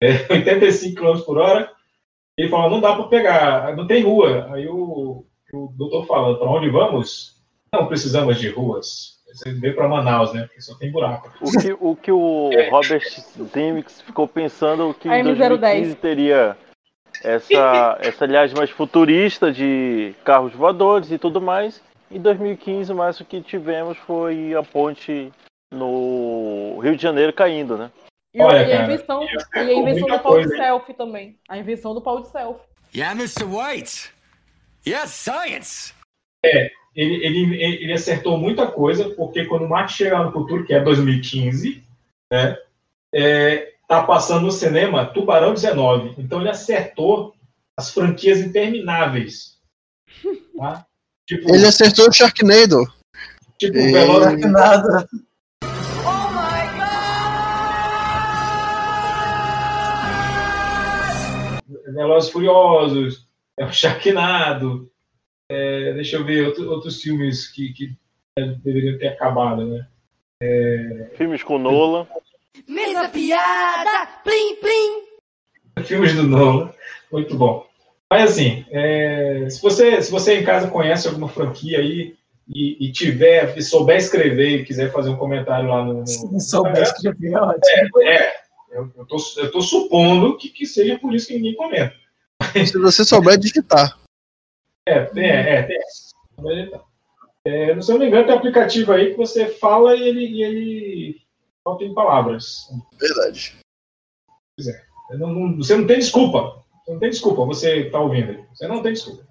[0.00, 1.72] É, 85 km por hora.
[2.36, 4.48] Ele fala, não dá para pegar, não tem rua.
[4.52, 7.34] Aí o, o doutor fala, para onde vamos?
[7.72, 9.18] Não precisamos de ruas.
[9.32, 10.42] Você veio para Manaus, né?
[10.42, 11.30] Porque só tem buraco.
[11.40, 13.02] O que o, que o Robert
[13.52, 15.48] Zemeckis ficou pensando que em M010.
[15.48, 16.56] 2015 teria
[17.22, 21.82] essa, essa aliás mais futurista de carros voadores e tudo mais.
[22.10, 25.30] Em 2015, o máximo que tivemos foi a ponte
[25.70, 27.90] no Rio de Janeiro caindo, né?
[28.34, 30.60] E, Olha, e a invenção, e a invenção do pau de coisa, hein?
[30.60, 31.38] selfie também.
[31.48, 32.62] A invenção do pau de selfie.
[32.94, 33.44] Yeah, Mr.
[33.44, 34.12] White.
[34.86, 35.92] Yes, science.
[36.44, 40.72] É, ele, ele, ele acertou muita coisa, porque quando o Mark chegar no futuro, que
[40.72, 41.82] é 2015,
[42.32, 42.56] né?
[43.14, 46.14] É, tá passando no cinema Tubarão 19.
[46.18, 47.34] Então ele acertou
[47.76, 49.56] as franquias intermináveis.
[50.56, 50.84] Tá?
[51.26, 52.84] Tipo, Ele acertou o Sharknado.
[53.58, 55.08] tipo E- Velozes Nada.
[61.94, 63.26] Velozes e Furiosos,
[63.58, 64.90] é o Sharknado,
[65.50, 67.96] é, deixa eu ver outro- outros filmes que, que
[68.62, 69.86] deveriam ter acabado, né?
[71.16, 72.06] Filmes com Nolan.
[72.66, 75.84] Mesa piada, plim plim.
[75.84, 76.72] Filmes do Nolan,
[77.12, 77.66] muito bom.
[78.10, 82.16] Mas assim, é, se, você, se você em casa conhece alguma franquia aí
[82.48, 85.94] e, e tiver, e souber escrever e quiser fazer um comentário lá no.
[86.00, 88.02] no Se souber escrever, é ótimo.
[88.02, 88.32] É, é.
[88.70, 91.94] Eu, eu, tô, eu tô supondo que, que seja por isso que ninguém comenta.
[92.66, 93.98] Se você souber digitar.
[94.86, 95.78] É, tem, é, é, tem.
[97.44, 100.26] É, se eu não me engano, tem um aplicativo aí que você fala e ele,
[100.26, 101.20] e ele
[101.68, 102.68] falta em palavras.
[102.98, 103.56] Verdade.
[104.56, 104.82] Pois é.
[105.10, 106.64] Não, não, você não tem desculpa.
[106.84, 108.44] Você não tem desculpa, você tá ouvindo aí.
[108.54, 109.26] Você não tem desculpa.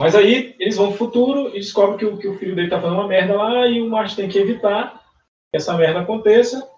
[0.00, 2.80] Mas aí eles vão pro futuro e descobrem que o, que o filho dele tá
[2.80, 5.02] fazendo uma merda lá e o Martin tem que evitar
[5.50, 6.68] que essa merda aconteça.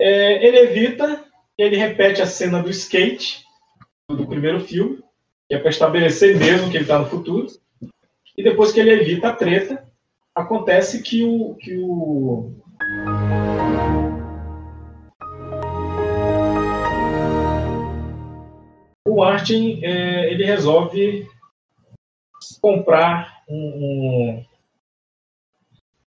[0.00, 1.24] É, ele evita
[1.56, 3.44] e ele repete a cena do skate
[4.10, 5.02] do primeiro filme,
[5.48, 7.46] que é para estabelecer mesmo que ele está no futuro.
[8.36, 9.86] E depois que ele evita a treta,
[10.34, 12.52] acontece que o, que o
[19.14, 21.28] o Martin é, ele resolve
[22.60, 24.44] comprar um, um,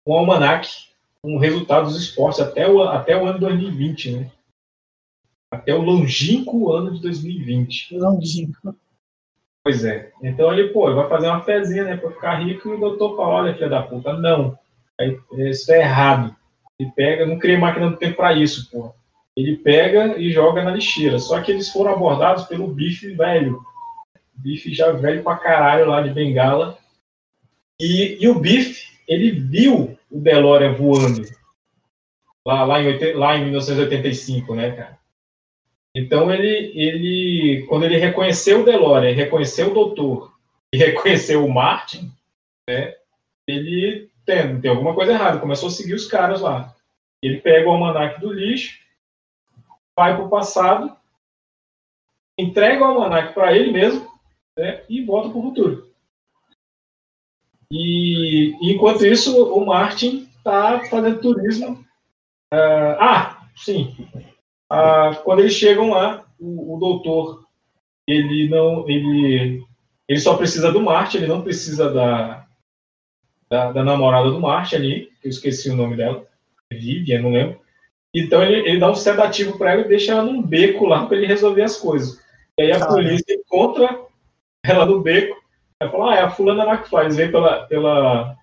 [0.07, 0.67] um almanac
[1.21, 4.31] com resultados dos esportes até o, até o ano 2020, né?
[5.51, 7.95] Até o longínquo ano de 2020.
[7.97, 8.75] Longínquo.
[9.63, 10.11] Pois é.
[10.23, 13.15] Então ele, pô, ele vai fazer uma fezinha, né, pra ficar rico, e o doutor
[13.15, 14.57] fala, olha, filha da puta, não.
[14.99, 16.35] Aí, isso é errado.
[16.79, 18.93] Ele pega, não cria máquina do tempo pra isso, pô.
[19.37, 21.19] Ele pega e joga na lixeira.
[21.19, 23.61] Só que eles foram abordados pelo bife velho.
[24.33, 26.75] Bife já velho pra caralho lá de Bengala.
[27.79, 31.21] E, e o bife, ele viu o DeLorean voando.
[32.43, 34.97] Lá, lá, em, lá em 1985, né, cara?
[35.95, 40.33] Então ele, ele, quando ele reconheceu o DeLorean, reconheceu o Doutor
[40.73, 42.11] e reconheceu o Martin,
[42.67, 42.95] né,
[43.47, 46.75] ele tem, tem alguma coisa errada, começou a seguir os caras lá.
[47.21, 48.79] Ele pega o almanac do lixo,
[49.97, 50.95] vai para o passado,
[52.37, 54.07] entrega o almanac para ele mesmo
[54.55, 55.91] né, e volta para o futuro.
[57.71, 61.83] E enquanto isso, o Martin está fazendo turismo.
[62.51, 63.93] ah, ah, sim.
[64.69, 67.45] Ah, quando eles chegam lá, o, o doutor
[68.07, 69.65] ele não ele
[70.07, 72.47] ele só precisa do Martin, ele não precisa da,
[73.49, 76.25] da, da namorada do Martin ali, que eu esqueci o nome dela,
[76.71, 77.59] Vivian, não lembro.
[78.19, 81.17] Então ele, ele dá um sedativo para ela e deixa ela num beco lá para
[81.17, 82.23] ele resolver as coisas.
[82.57, 82.91] E aí a Cara.
[82.91, 83.99] polícia encontra
[84.65, 85.37] ela no beco,
[85.81, 88.35] vai falar, ah, é a fulana McFly, eles vêm pela, pela,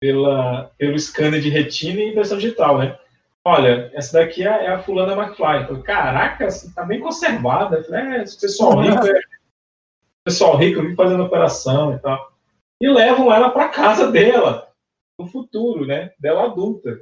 [0.00, 2.98] pela, pelo scanner de retina e impressão digital, né?
[3.46, 5.62] Olha, essa daqui é, é a fulana McFly.
[5.62, 7.76] Eu falei, Caraca, você tá bem conservada.
[7.76, 9.20] Eu falei, é, esse pessoal rico, é,
[10.24, 12.32] pessoal rico vive fazendo operação e tal.
[12.80, 14.68] E levam ela para casa dela,
[15.18, 16.12] no futuro, né?
[16.18, 17.00] Dela adulta.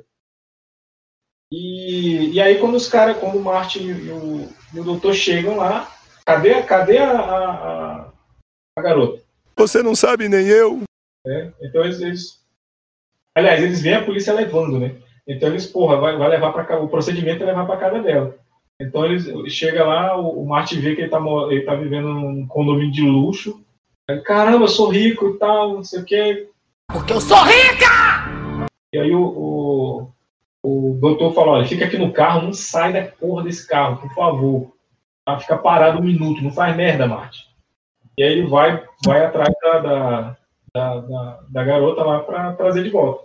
[1.54, 5.58] E, e aí quando os caras, quando o Martin e o, e o doutor chegam
[5.58, 5.86] lá,
[6.24, 8.12] cadê, cadê a, a, a-
[8.78, 9.22] a garota?
[9.56, 10.80] Você não sabe nem eu.
[11.26, 11.52] né?
[11.60, 12.40] Então eles, eles-
[13.36, 14.96] Aliás, eles veem a polícia levando, né?
[15.28, 18.34] Então eles, porra, vai, vai levar para O procedimento é levar para casa dela.
[18.80, 21.18] Então eles chega lá, o, o Martin vê que ele tá,
[21.50, 23.62] ele tá vivendo num condomínio de luxo.
[24.10, 26.48] Aí, Caramba, eu sou rico e tal, não sei o quê.
[26.90, 28.66] Porque eu sou rica!
[28.94, 29.51] E aí o, o,
[30.62, 34.14] o doutor fala, olha, fica aqui no carro, não sai da porra desse carro, por
[34.14, 34.72] favor.
[35.24, 35.38] Tá?
[35.38, 37.42] Fica parado um minuto, não faz merda, Martin.
[38.16, 40.36] E aí ele vai, vai atrás da, da,
[40.74, 43.24] da, da- da garota lá para trazer de volta.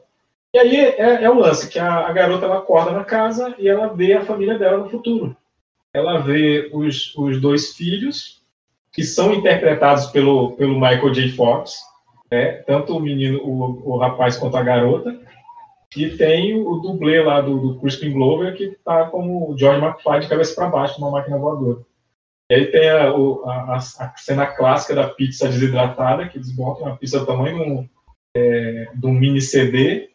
[0.54, 3.68] E aí é, é o lance, que a, a garota ela acorda na casa e
[3.68, 5.36] ela vê a família dela no futuro.
[5.94, 8.42] Ela vê os, os dois filhos,
[8.92, 11.30] que são interpretados pelo, pelo Michael J.
[11.34, 11.76] Fox,
[12.32, 12.64] né?
[12.66, 15.20] tanto o menino, o, o rapaz quanto a garota.
[15.96, 20.20] E tem o, dublê lá do, do Crispin Glover, que tá como o George McFly
[20.20, 21.80] de cabeça para baixo, numa máquina voadora.
[22.52, 26.98] E aí tem a, a- a- cena clássica da pizza desidratada, que eles botam uma
[26.98, 27.90] pizza do tamanho de um,
[28.36, 30.10] é, de um mini CD,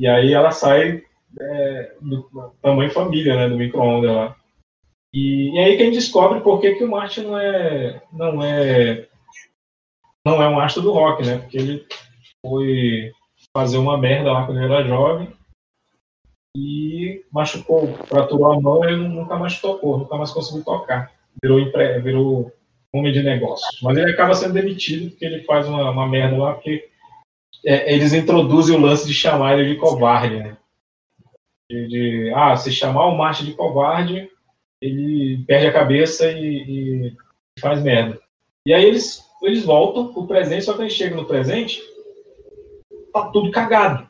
[0.00, 1.04] e aí ela sai
[1.40, 4.36] é, do tamanho família, né, do micro-ondas lá.
[5.12, 8.42] E, e aí que a gente descobre por que, que o Martin não é, não
[8.42, 9.06] é
[10.26, 11.38] não é um astro do rock, né?
[11.38, 11.86] Porque ele
[12.44, 13.12] foi
[13.56, 15.28] fazer uma merda lá quando ele era jovem
[16.56, 21.12] e machucou, fraturou a mão e nunca mais tocou, nunca mais conseguiu tocar.
[21.42, 21.98] Virou, empre...
[22.00, 22.52] virou
[22.92, 23.80] homem de negócios.
[23.82, 26.88] Mas ele acaba sendo demitido porque ele faz uma, uma merda lá, porque
[27.64, 30.56] é, eles introduzem o lance de chamar ele de covarde, né?
[31.70, 34.30] De, de, ah, se chamar o Martin de covarde,
[34.80, 37.16] ele perde a cabeça e, e
[37.58, 38.20] faz merda.
[38.66, 41.80] E aí eles, eles voltam pro presente, só que eles chegam no presente,
[43.14, 44.08] tá tudo cagado.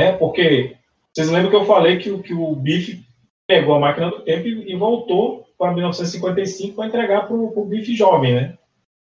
[0.00, 0.76] É, porque
[1.14, 3.04] vocês lembram que eu falei que, o- que o Biff
[3.46, 7.94] pegou a máquina do tempo e, e voltou para 1955 para entregar para o Biff
[7.94, 8.58] jovem, né?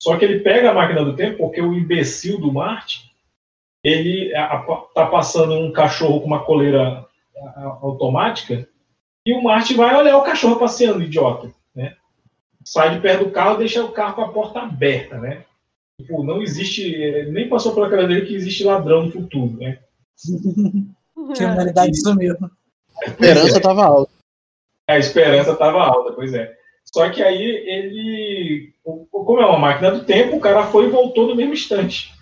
[0.00, 3.08] Só que ele pega a máquina do tempo porque o imbecil do Marte
[3.82, 7.04] ele a- a- tá passando um cachorro com uma coleira
[7.56, 8.68] a- automática
[9.26, 11.96] e o Marte vai olhar o cachorro passeando, idiota, né?
[12.64, 15.44] Sai de perto do carro deixa o carro com a porta aberta, né?
[16.01, 19.78] Tipo, não existe, eh, nem passou pela cabeça dele que existe ladrão no futuro, né?
[21.34, 22.36] Criminalidade sumiu.
[23.03, 24.12] A esperança tava alta.
[24.88, 26.57] A esperança estava alta, pois é.
[26.84, 31.26] Só que aí ele, como é uma máquina do tempo, o cara foi e voltou
[31.26, 32.14] no mesmo instante.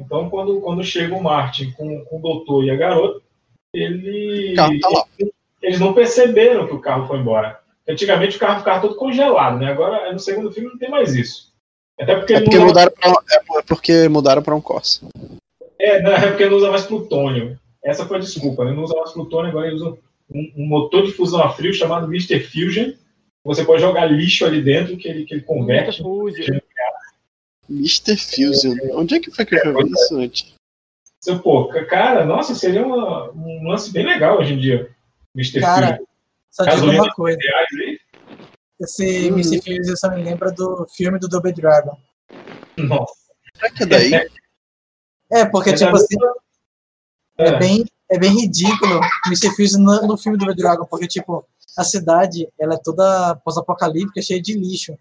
[0.00, 3.20] Então, quando, quando chega o Martin com, com o doutor e a garota,
[3.72, 5.06] ele, tá lá.
[5.60, 7.60] eles não perceberam que o carro foi embora.
[7.86, 9.70] Antigamente o carro ficava todo congelado, né?
[9.70, 11.52] Agora, no segundo filme, não tem mais isso.
[12.00, 15.06] Até porque É ele porque usa- mudaram pra, é porque mudaram pra um Corsa.
[15.78, 17.58] é, não, é porque não usa mais plutônio.
[17.84, 18.72] Essa foi a desculpa, né?
[18.72, 19.96] Não usa mais plutônio, agora ele usa
[20.30, 22.40] um, um motor de fusão a frio chamado Mr.
[22.40, 22.92] Fusion.
[23.44, 26.02] Você pode jogar lixo ali dentro que ele, que ele converte.
[27.68, 28.16] Mr.
[28.16, 28.76] Fusion.
[28.92, 30.54] Onde é que foi que eu vi isso antes?
[31.42, 34.90] Pô, ca- cara, nossa, seria uma- um lance bem legal hoje em dia.
[35.34, 35.60] Mr.
[35.60, 36.06] Cara, Fusion.
[36.50, 37.38] só digo uma coisa.
[37.40, 37.66] reais?
[38.84, 39.38] Esse Uhum.
[39.38, 39.60] Mr.
[39.62, 41.96] Fuse só me lembra do filme do Double Dragon.
[42.76, 43.14] Nossa.
[43.56, 44.12] Será que é daí?
[45.32, 46.16] É, porque, É tipo assim,
[47.38, 47.58] é É.
[47.58, 49.50] bem, é bem ridículo Mr.
[49.56, 51.44] Fuse no, no filme do Double Dragon, porque, tipo,
[51.76, 54.96] a cidade, ela é toda pós-apocalíptica, cheia de lixo.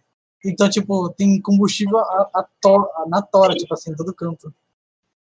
[0.45, 4.53] Então, tipo, tem combustível a, a to- na tora, tipo assim, em todo canto.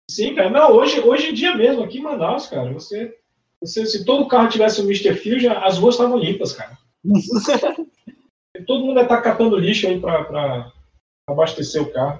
[0.09, 0.49] Sim, cara.
[0.49, 3.15] Não, hoje, hoje em dia mesmo, aqui em Manaus, cara, você,
[3.61, 5.15] você se todo carro tivesse o Mr.
[5.15, 6.77] Fusion, as ruas estavam limpas, cara.
[8.65, 10.71] todo mundo estar catando lixo aí pra, pra
[11.29, 12.19] abastecer o carro.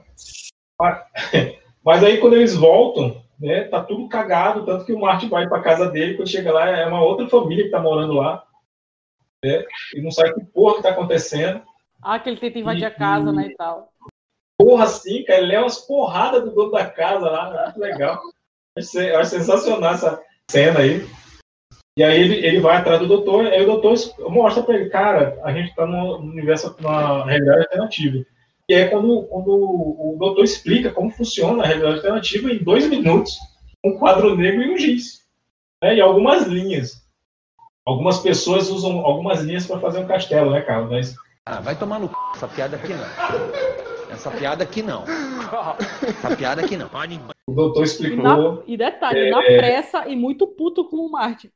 [0.80, 1.04] Mas-
[1.84, 5.62] Mas aí quando eles voltam, né, tá tudo cagado, tanto que o Martin vai pra
[5.62, 8.44] casa dele, quando chega lá é uma outra família que tá morando lá,
[9.44, 9.64] né,
[9.96, 11.62] e não sabe que porra que tá acontecendo.
[12.02, 13.90] Ah, que ele tenta invadir a casa, né, e tal.
[14.60, 18.20] Porra assim, cara, ele leva umas porradas do dono da casa lá, muito legal.
[18.78, 20.22] Acho sensacional essa
[20.52, 21.08] cena aí.
[21.98, 23.96] E aí ele, ele vai atrás do doutor, aí o doutor
[24.30, 28.26] mostra pra ele, cara, a gente tá num universo, numa realidade alternativa.
[28.70, 33.38] E aí quando, quando o doutor explica como funciona a realidade alternativa em dois minutos,
[33.84, 35.20] um quadro negro e um giz.
[35.84, 35.96] Né?
[35.96, 37.04] E algumas linhas.
[37.86, 40.92] Algumas pessoas usam algumas linhas para fazer um castelo, né, Carlos?
[40.92, 41.16] Mas
[41.46, 42.14] Ah, vai tomar no c...
[42.36, 44.12] essa piada aqui não.
[44.12, 45.04] Essa piada aqui não.
[46.08, 46.90] Essa piada aqui não.
[47.48, 48.24] o doutor E, explicou.
[48.24, 49.32] na- e detalhe, É.
[49.32, 51.50] na pressa e muito puto com o Martin.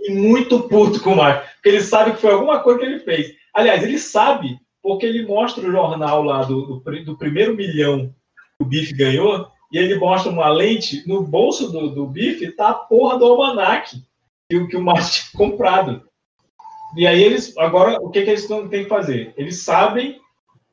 [0.00, 3.00] E muito puto com o Marco, porque ele sabe que foi alguma coisa que ele
[3.00, 3.34] fez.
[3.54, 8.14] Aliás, ele sabe porque ele mostra o jornal lá do, do, do primeiro milhão
[8.56, 12.70] que o Biff ganhou, e ele mostra uma lente, no bolso do, do Biff tá
[12.70, 14.02] a porra do almanac
[14.48, 16.02] que, o- que o Martin tinha comprado.
[16.96, 19.34] E aí eles, agora, o que, que eles têm que fazer?
[19.36, 20.18] Eles sabem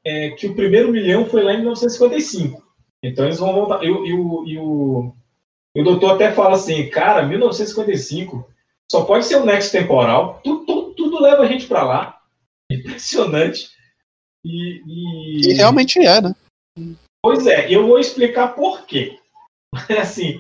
[0.05, 2.63] é, que o primeiro milhão foi lá em 1955.
[3.03, 3.84] Então eles vão voltar.
[3.84, 5.13] E, e o, e, o,
[5.76, 8.47] e o doutor até fala assim, cara, 1955
[8.92, 10.40] só pode ser um nexo temporal.
[10.44, 12.22] Tudo, tudo, tudo leva a gente para lá.
[12.72, 13.70] Impressionante.
[14.46, 16.36] E, e- E realmente é, né?
[17.24, 19.20] Pois é, eu vou explicar por quê.
[20.00, 20.40] Assim,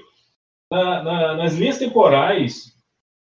[0.71, 2.73] na- na- nas linhas temporais,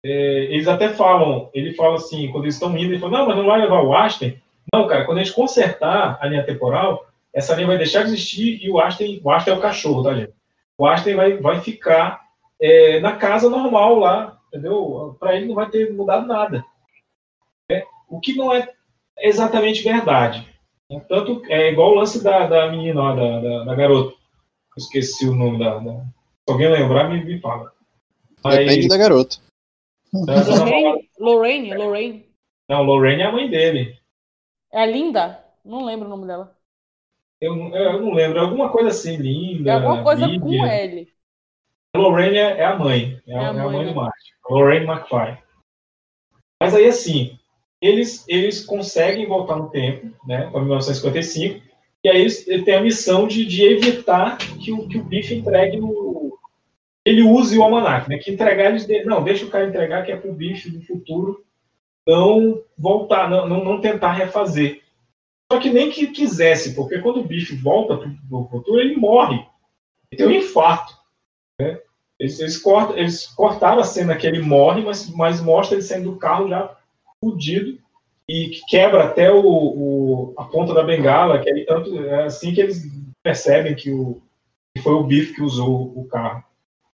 [0.05, 3.37] é, eles até falam, ele fala assim, quando eles estão indo, ele fala, não, mas
[3.37, 4.41] não vai levar o Einstein.
[4.73, 8.65] Não, cara, quando a gente consertar a linha temporal, essa linha vai deixar de existir
[8.65, 10.33] e o Einstein, o Einstein é o cachorro, tá, gente?
[10.79, 12.23] O Einstein vai, vai ficar
[12.61, 15.17] é, na casa normal lá, entendeu?
[15.19, 16.65] Para ele não vai ter mudado nada.
[17.71, 18.69] É, o que não é
[19.19, 20.47] exatamente verdade.
[21.09, 24.11] Tanto é igual o lance da, da menina lá, da, da, da garota.
[24.11, 25.79] Eu esqueci o nome da.
[25.79, 27.73] da- Se alguém lembrar, me, me fala.
[28.43, 29.37] Mas- Depende da garota.
[30.13, 30.65] da- da namorada.
[30.65, 32.27] Lorraine, Lorraine, Lorraine.
[32.69, 33.97] Não, Lorraine é a mãe dele.
[34.73, 35.45] É a Linda?
[35.65, 36.57] Não lembro o nome dela.
[37.41, 39.71] Eu, não- eu não lembro, é alguma coisa assim, linda.
[39.71, 40.41] É alguma coisa Lídia.
[40.61, 41.09] com L.
[41.97, 44.31] Lorraine é é a mãe, é, a, é a mãe do Martin.
[44.49, 45.39] Lorraine McFly.
[46.63, 47.39] Mas aí, assim,
[47.81, 51.61] eles, eles conseguem voltar no tempo, né, para 1955,
[52.05, 55.35] e aí eles, ele tem a missão de, de evitar que o, que o Biff
[55.35, 56.39] entregue o.
[57.05, 58.19] Ele use o almanac, né?
[58.19, 58.87] Que entregar eles.
[58.87, 61.45] de- Não, deixa o cara entregar, que é pro Biff do futuro
[62.07, 64.83] não voltar, não, não, não tentar refazer.
[65.51, 69.47] Só que nem que quisesse, porque quando o Biff volta pro, pro futuro, ele morre.
[70.11, 70.95] Ele tem um infarto.
[71.61, 71.79] Né?
[72.19, 76.11] Eles, eles, cortam, eles cortaram a cena que ele morre, mas, mas mostra ele saindo
[76.13, 76.77] do carro já
[77.23, 77.79] fudido
[78.29, 82.53] e que quebra até o, o- a ponta da bengala, que aí tanto é assim
[82.55, 82.83] que eles
[83.23, 84.21] percebem que, o,
[84.75, 86.45] que foi o Biff que usou o carro.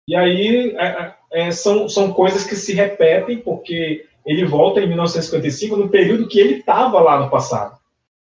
[0.08, 5.78] E aí é, é, são, são coisas que se repetem, porque ele volta em 1955
[5.78, 7.80] no período que ele estava lá no passado.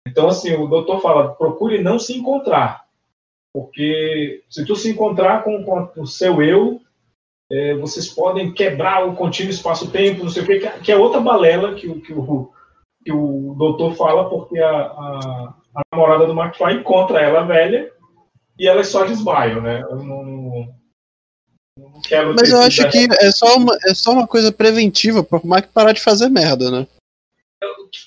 [0.07, 2.86] Então, assim, o doutor fala, procure não se encontrar,
[3.57, 6.78] porque se tu se encontrar com, com o seu eu,
[7.50, 11.22] é, vocês podem quebrar o contínuo espaço-tempo, não sei o quê, que, que é outra
[11.22, 12.52] balela que, o- que, o,
[13.02, 17.90] que o doutor fala, porque a, a, a namorada do McFly encontra ela velha
[18.59, 19.80] e elas só desmaiam, né?
[19.80, 20.74] Eu não, não,
[21.78, 25.40] não quero Mas eu acho que é só, uma, é só uma coisa preventiva pro
[25.46, 26.86] Mark parar de fazer merda, né?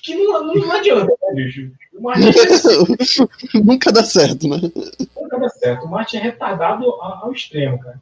[0.02, 1.70] Que não, não adianta, né, bicho?
[1.94, 2.30] O Martin
[3.64, 4.56] Nunca dá certo, né?
[5.16, 5.86] nunca dá certo.
[5.86, 8.00] O Martin é retardado ao, ao extremo, cara.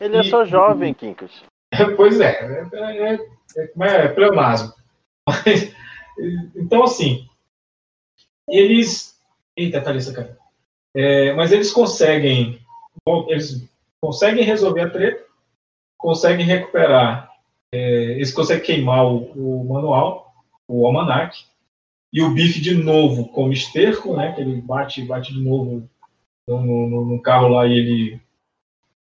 [0.00, 1.30] Ele é só jovem, Quincas.
[1.96, 3.18] Pois é, é, é, é,
[3.56, 4.72] é, é pleonasmo.
[5.28, 5.74] Mas,
[6.56, 7.28] então, assim,
[8.48, 9.18] eles.
[9.56, 10.38] Eita, Thalissa, cara.
[10.94, 12.60] É, mas eles conseguem.
[13.28, 13.68] Eles
[14.00, 15.24] conseguem resolver a treta,
[15.98, 17.30] conseguem recuperar.
[17.72, 20.29] é, eles conseguem queimar o, o manual,
[20.72, 21.36] o almanac,
[22.12, 24.32] e o bife de novo como esterco, né?
[24.32, 25.88] Que ele bate, bate de novo
[26.48, 28.20] no, no- no carro lá e ele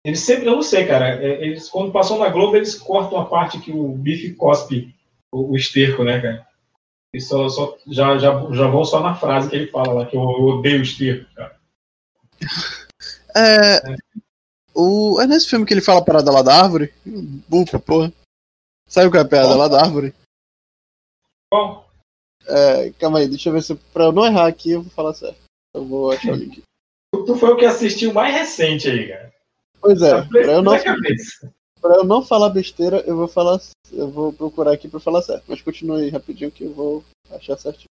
[0.04, 1.22] eles sempre, eu não sei, cara.
[1.24, 4.92] é, Eles, quando passam na Globo, eles cortam a parte que o bife cospe
[5.32, 6.46] o, o esterco, né, cara?
[7.14, 10.16] E só, só- já, já, já vão só na frase que ele fala lá, que
[10.16, 11.56] eu, eu odeio o esterco, cara.
[13.34, 13.96] É,
[14.74, 16.92] o, é nesse filme que ele fala a parada lá da árvore?
[17.48, 18.12] Bupa, porra.
[18.86, 20.12] Sabe qual é a piada lá da árvore?
[21.52, 21.86] Qual?
[22.48, 23.74] É, calma aí, deixa eu ver se.
[23.74, 25.36] Pra eu não errar aqui, eu vou falar certo.
[25.74, 26.62] Eu vou achar o link.
[27.14, 29.34] Tu, foi o que assistiu mais recente aí, cara.
[29.78, 30.72] Pois é, Tá pra eu, não,
[31.78, 33.60] pra eu não falar besteira, eu vou falar.
[33.92, 35.44] Eu vou procurar aqui pra falar certo.
[35.46, 37.90] Mas continue aí rapidinho que eu vou achar certinho.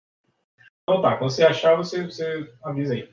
[0.89, 3.07] Então tá, quando você achar, você, você avisa aí.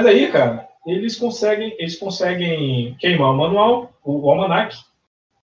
[0.00, 4.74] Mas aí, cara, eles conseguem, eles conseguem queimar o manual, o, o almanac.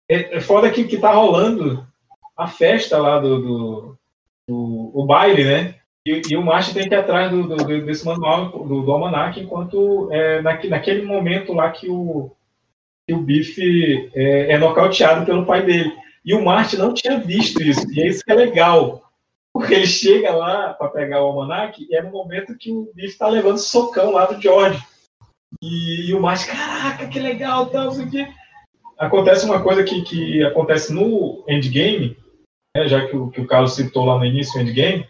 [0.09, 1.87] É, é foda que, que tá rolando
[2.35, 3.97] a festa lá do, do,
[5.11, 5.75] baile, né?
[6.07, 9.39] E, e o Martin tem que ir atrás do, do- desse manual, do, do almanac,
[9.39, 12.31] enquanto é, naque- naquele momento lá que o,
[13.07, 15.91] que o Biff é, é nocauteado pelo pai dele.
[16.25, 19.03] E o Martin não tinha visto isso, e é isso que é legal.
[19.53, 23.17] Porque ele chega lá para pegar o almanac e é no momento que o Biff
[23.17, 24.81] tá levando socão lá do George.
[25.61, 28.27] E, e o Martin, caraca, que legal, tal, não sei o quê.
[28.97, 32.15] Acontece uma coisa que, que acontece no Endgame,
[32.75, 35.03] né, já que o, que o Carlos citou lá no início, o Endgame,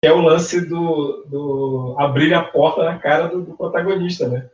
[0.00, 4.48] que é o lance do, do abrir a porta na cara do, do protagonista, né?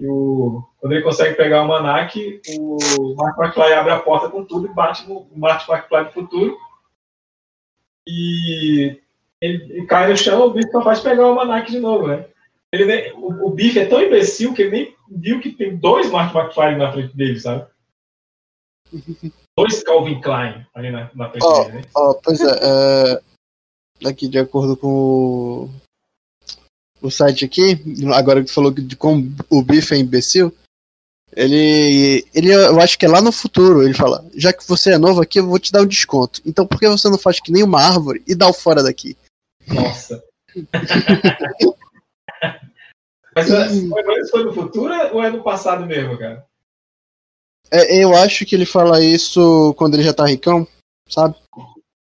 [0.00, 4.44] E o, quando ele consegue pegar o almanac, o Mark McFly abre a porta com
[4.44, 6.58] tudo e bate no Mark McFly do futuro.
[8.06, 9.00] E
[9.40, 12.26] ele, ele cai no chão, o Biff só faz pegar o almanac de novo, né?
[12.72, 16.10] Ele nem- o, o Biff é tão imbecil que ele nem viu que tem dois
[16.10, 17.66] Mark McFly na frente dele, sabe?
[19.56, 21.82] Dois Calvin Klein ali na, na Ó, dele, né?
[21.94, 25.70] ó, pois é, é, aqui de acordo com o,
[27.02, 27.78] o site aqui,
[28.14, 30.54] agora que tu falou de como o Biff é imbecil,
[31.34, 34.98] ele, ele, eu acho que é lá no futuro, ele fala, já que você é
[34.98, 36.40] novo aqui, eu vou te dar um desconto.
[36.44, 39.16] Então por que você não faz que nem uma árvore e dá o fora daqui?
[39.66, 40.22] Nossa.
[43.34, 46.46] Mas isso foi no futuro ou é no passado mesmo, cara?
[47.72, 50.68] É, eu acho que ele fala isso quando ele já tá ricão,
[51.08, 51.36] sabe?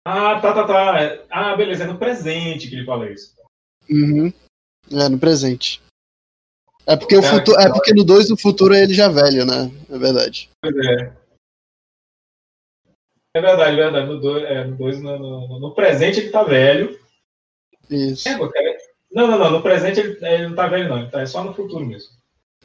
[0.05, 1.01] Ah, tá, tá, tá.
[1.01, 3.33] É- Ah, beleza, é no presente que ele fala isso.
[3.89, 4.31] Uhum.
[4.91, 5.81] É, no presente.
[6.85, 9.43] É porque, o Cara, futuro, é porque no 2 do futuro é ele já velho,
[9.43, 9.71] né?
[9.89, 10.49] É verdade.
[10.61, 11.13] Pois é.
[13.35, 14.07] É verdade, é verdade.
[14.07, 16.99] No 2, é, no, dois, no, no- no presente ele tá velho.
[17.89, 18.29] Isso.
[18.29, 18.37] É.
[19.11, 19.49] Não, não, não.
[19.51, 20.99] No presente ele, ele não tá velho, não.
[20.99, 22.11] Ele tá é só no futuro mesmo.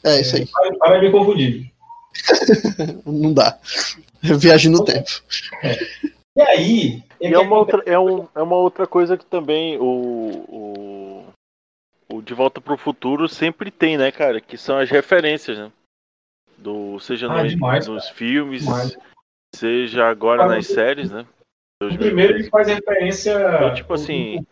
[0.04, 0.46] É isso aí.
[0.46, 1.72] Para, para de me confundir.
[3.06, 3.58] Não dá.
[4.22, 5.08] Viagem no tempo.
[6.36, 7.02] E aí.
[7.20, 9.84] E é uma, outra, é, um, é uma outra coisa que também o,
[10.48, 11.26] o,
[12.16, 14.40] o De Volta pro Futuro sempre tem, né, cara?
[14.40, 15.70] Que são as referências, né?
[16.56, 18.98] Do, seja Ah, no- demais, nos filmes, Demais.
[19.54, 21.26] seja agora Ah, nas no- séries, né?
[21.82, 23.32] O primeiro ele faz referência.
[23.32, 24.46] Então, tipo assim,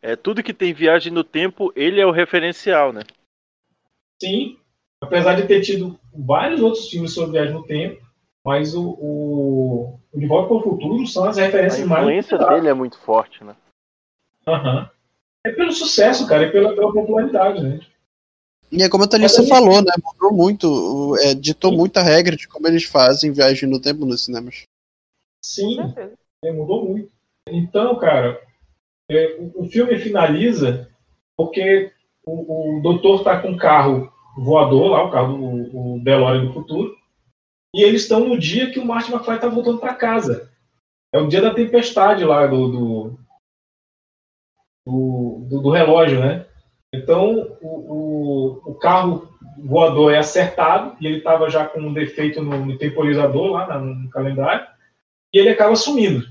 [0.00, 3.02] é, tudo que tem viagem no tempo, ele é o referencial, né?
[4.22, 4.58] Sim,
[5.02, 8.00] apesar de ter tido vários outros filmes sobre viagem no tempo,
[8.44, 12.02] mas o, o, o De Volta para o Futuro são as A referências mais.
[12.02, 13.54] influência dele é muito forte, né?
[14.46, 14.88] Aham.
[15.44, 17.80] É pelo sucesso, cara, é pela, pela popularidade, né?
[18.70, 19.92] E é como a Thalissa falou, né?
[20.02, 24.62] Mudou muito, é, ditou muita regra de como eles fazem viagem no tempo nos cinemas.
[25.44, 25.78] Sim,
[26.44, 27.10] é, mudou muito.
[27.48, 28.40] Então, cara,
[29.10, 30.88] é, o, o filme finaliza
[31.36, 31.92] porque
[32.24, 36.00] o, o doutor tá com um carro voador lá, o carro do o
[36.46, 36.96] do futuro,
[37.74, 40.50] e eles estão no dia que o Martin McFly tá voltando para casa.
[41.14, 43.18] É o dia da tempestade lá do, do,
[44.86, 46.46] do, do- relógio, né?
[46.94, 47.68] Então, o,
[48.66, 49.28] o, o carro
[49.58, 53.78] voador é acertado e ele estava já com um defeito no, no temporizador lá na-
[53.78, 54.66] no calendário
[55.32, 56.26] e ele acaba sumindo.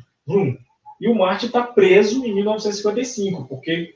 [0.99, 3.95] E o Marte está preso em 1955, porque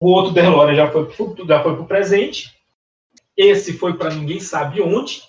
[0.00, 2.55] o outro DeLorean já foi para já foi pro presente,
[3.36, 5.22] esse foi para ninguém sabe onde,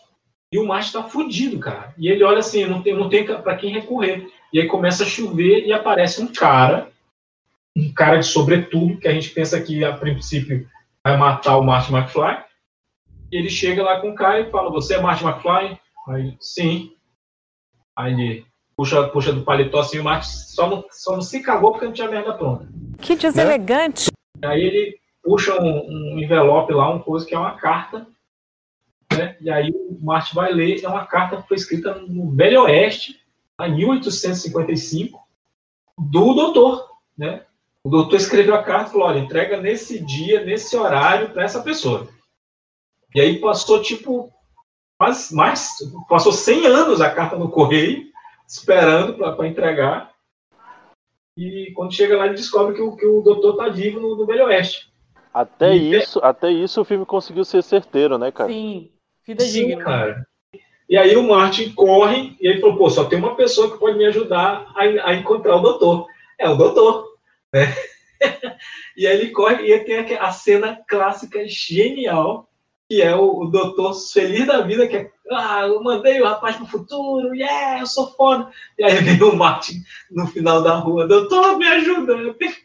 [0.51, 1.93] e o Marte está fudido, cara.
[1.97, 4.27] E ele olha assim, não tem, não tem para quem recorrer.
[4.53, 6.89] E aí começa a chover e aparece um cara,
[7.75, 10.67] um cara de sobretudo, que a gente pensa que a princípio
[11.05, 12.43] vai matar o Marty McFly.
[13.29, 15.77] E ele chega lá com o cara e fala: Você é Marty McFly?
[16.07, 16.93] Aí, sim.
[17.93, 18.45] Aí ele
[18.77, 21.93] puxa, puxa do paletó assim, o Marty só não, só não se cagou porque não
[21.93, 22.69] tinha merda pronta.
[23.01, 24.09] Que deselegante.
[24.41, 24.97] Aí ele
[25.27, 28.07] puxa um, um envelope lá, um coisa que é uma carta.
[29.11, 29.35] Né?
[29.41, 33.19] E aí o Marty vai ler, é uma carta que foi escrita no Velho Oeste,
[33.61, 35.19] em 1855,
[35.97, 36.89] do doutor.
[37.17, 37.43] Né?
[37.83, 41.61] O doutor escreveu a carta e falou: olha, entrega nesse dia, nesse horário, para essa
[41.61, 42.07] pessoa.
[43.13, 44.31] E aí passou tipo
[44.97, 48.05] quase mais, passou 100 anos a carta no correio,
[48.47, 50.13] esperando para entregar.
[51.35, 54.25] E quando chega lá, ele descobre que o, que o doutor tá vivo no, no
[54.25, 54.87] Velho Oeste.
[55.37, 58.49] Até E- isso, até isso o filme conseguiu ser certeiro, né, cara?
[58.51, 58.89] Sim,
[59.25, 59.83] vida Sim, digna.
[59.83, 60.27] cara.
[60.89, 63.97] E aí o Martin corre e ele falou, pô, só tem uma pessoa que pode
[63.99, 66.07] me ajudar a, a encontrar o doutor.
[66.39, 67.05] É o doutor,
[67.53, 67.67] né?
[68.97, 72.49] e aí ele corre e tem a cena clássica genial,
[72.89, 76.55] que é o, o doutor feliz da vida, que é, ah, eu mandei o rapaz
[76.55, 78.49] pro futuro, yeah, eu sou foda.
[78.79, 82.13] E aí vem o Martin no final da rua, doutor, me ajuda.
[82.13, 82.55] eu tenho-"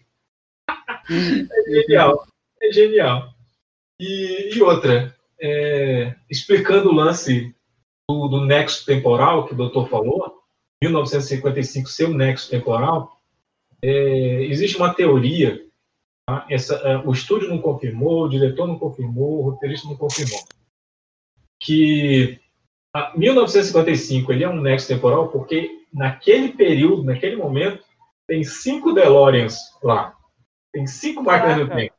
[1.11, 2.25] é genial,
[2.63, 3.35] é genial.
[4.01, 7.55] E, e outra, é, explicando o lance
[8.09, 10.41] do, do nexo temporal que o doutor falou,
[10.83, 13.21] 1955 ser o nexo temporal,
[13.83, 15.65] é, existe uma teoria,
[16.27, 16.47] tá?
[16.49, 20.41] Essa, é, o estúdio não confirmou, o diretor não confirmou, o roteirista não confirmou,
[21.61, 22.41] que
[22.95, 27.85] a 1955 ele é um nexo temporal porque naquele período, naquele momento,
[28.27, 30.17] tem cinco DeLoreans lá,
[30.73, 31.95] tem cinco máquinas do tempo.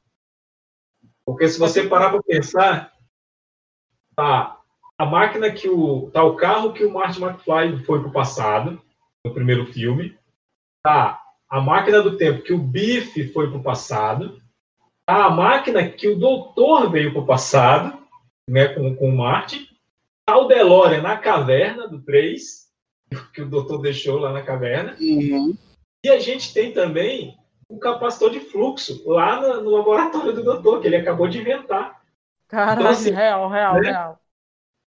[1.25, 2.93] Porque se você parar para pensar,
[4.15, 4.59] tá
[4.97, 8.81] a máquina que o tá o carro que o Marty McFly foi pro passado
[9.25, 10.17] no primeiro filme,
[10.83, 14.41] tá a máquina do tempo que o Biff foi pro passado,
[15.05, 17.97] tá a máquina que o Doutor veio pro passado,
[18.49, 19.69] né, com, com o Marty,
[20.25, 22.69] tá o DeLorean na caverna do 3,
[23.33, 27.37] que o Doutor deixou lá na caverna, e a gente tem também
[27.75, 32.01] o capacitor de fluxo lá no, no laboratório do Doutor, que ele acabou de inventar.
[32.47, 33.89] Caralho, Então, assim, real, real, né?
[33.89, 34.19] real.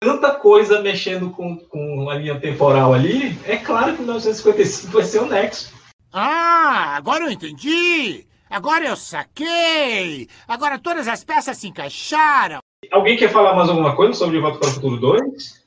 [0.02, 5.20] tanta coisa mexendo com, com a linha temporal ali, é claro que 1955 vai ser
[5.20, 5.74] o Nexo.
[6.14, 8.26] Ah, agora eu entendi!
[8.50, 10.28] Agora eu saquei!
[10.48, 12.60] Agora todas as peças se encaixaram!
[12.92, 15.66] Alguém quer falar mais alguma coisa sobre De Volta para o Futuro 2?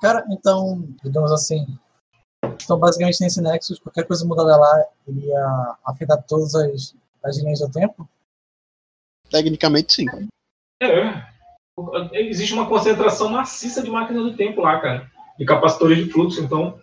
[0.00, 1.66] Cara, então, digamos assim.
[2.44, 7.70] Então, basicamente, nesse Nexus, qualquer coisa mudada lá iria afetar todas as, as linhas do
[7.70, 8.08] tempo?
[9.30, 10.06] Tecnicamente, sim.
[10.82, 11.32] É.
[12.12, 15.10] Existe uma concentração maciça de máquinas do tempo lá, cara.
[15.38, 16.80] De capacitores de fluxo, então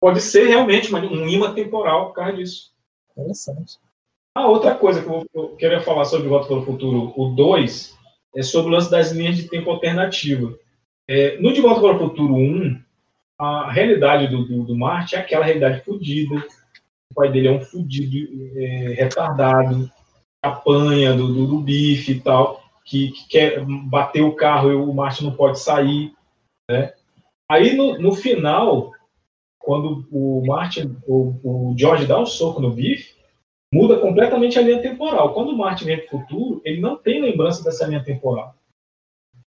[0.00, 2.72] pode ser realmente uma- um imã temporal por causa disso.
[3.12, 3.78] Interessante.
[4.36, 7.34] A outra coisa que eu, eu queria falar sobre De Volta para o Futuro, o
[7.34, 7.96] 2,
[8.36, 10.56] é sobre o lance das linhas de tempo alternativa.
[11.08, 12.80] É, no De Volta para o Futuro 1,
[13.38, 16.36] a realidade do, do, do Marte é aquela realidade fodida.
[17.10, 19.90] O pai dele é um fudido, é, retardado,
[20.42, 24.92] apanha do, do, do bife e tal, que, que quer bater o carro e o
[24.92, 26.12] Marte não pode sair.
[26.68, 26.92] Né?
[27.50, 28.92] Aí no, no final,
[29.58, 33.16] quando o Martin, o, o George dá um soco no bife,
[33.72, 35.32] muda completamente a linha temporal.
[35.32, 38.54] Quando o Martin vem para o futuro, ele não tem lembrança dessa linha temporal.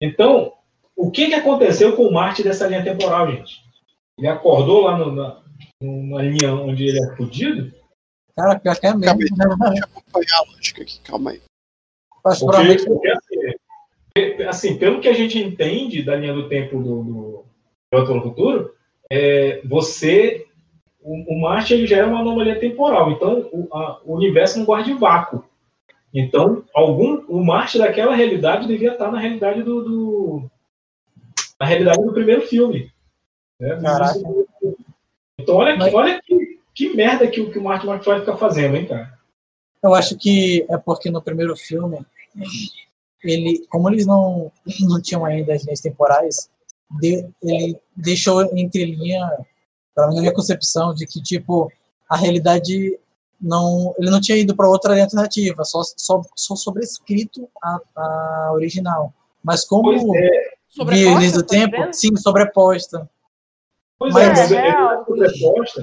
[0.01, 0.53] Então,
[0.95, 3.72] o que, que aconteceu com o Martin dessa linha temporal, gente?
[4.19, 5.43] Ele acordou lá no, na,
[5.81, 7.73] numa linha onde ele é fudido?
[8.37, 9.19] Cara, pior que é mesmo.
[9.19, 11.41] Deixa eu acompanhar a lógica aqui, calma aí.
[12.25, 13.57] Acho Porque, provavelmente- porque, assim,
[14.15, 17.45] pe- assim, pelo que a gente entende da linha do tempo do, do
[17.93, 18.75] De Volta para o Futuro,
[19.11, 20.47] é, você,
[21.03, 24.65] o, o Marte ele já é uma anomalia temporal, então o, a- o universo não
[24.67, 25.45] guarda em vácuo.
[26.15, 30.51] Então, algum, o Marte daquela realidade devia estar na realidade do, do-
[31.59, 32.91] na realidade do primeiro filme.
[33.63, 33.81] Né?
[33.81, 34.19] Caraca.
[35.39, 38.77] Então, olha, que, olha que, que merda que, o- que o Martin McFly fica fazendo,
[38.77, 39.19] hein, cara?
[39.83, 42.05] Eu acho que é porque no primeiro filme,
[43.25, 46.49] ele, como eles não, não tinham ainda as linhas temporais,
[47.01, 49.29] de- ele deixou entre linha
[49.95, 51.71] Pra mim, na minha concepção de que, tipo,
[52.09, 52.99] a realidade
[53.39, 53.95] não.
[53.99, 59.13] Ele não tinha ido para outra linha alternativa, só, só, só sobrescrito a, a original.
[59.45, 61.33] Mas como Pois é.
[61.33, 63.07] do tá tempo, sim, sobreposta.
[64.03, 64.59] Pois Mas- é,
[65.09, 65.83] mas É.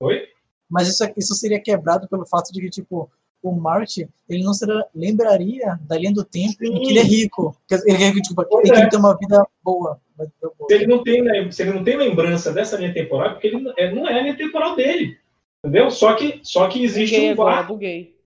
[0.00, 0.28] Oi?
[0.68, 3.08] Mas isso, isso seria quebrado pelo fato de que, tipo,
[3.40, 7.56] o Marty, ele não se lembraria da linha do tempo em que ele é rico.
[7.70, 8.74] Ele, quer que, tipo, ele é.
[8.74, 10.00] quer ter uma vida boa.
[10.18, 10.68] uma vida boa.
[10.68, 13.46] Se ele não tem, né, se ele não tem lembrança dessa linha temporal, é porque
[13.46, 15.16] ele não é, não é a linha temporal dele.
[15.64, 15.88] Entendeu?
[15.90, 17.74] Só que, só que existe Buguei um agora, vácuo.
[17.74, 18.16] buguei.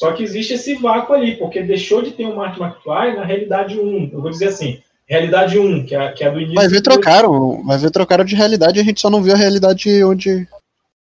[0.00, 3.80] Só que existe esse vácuo ali, porque deixou de ter o Marty McFly na realidade
[3.80, 4.10] 1.
[4.12, 6.56] Eu vou dizer assim, realidade 1, que é, que é do início.
[6.56, 9.36] Vai ver trocaram, vai ver trocaram de realidade e a gente só não viu a
[9.36, 10.48] realidade onde.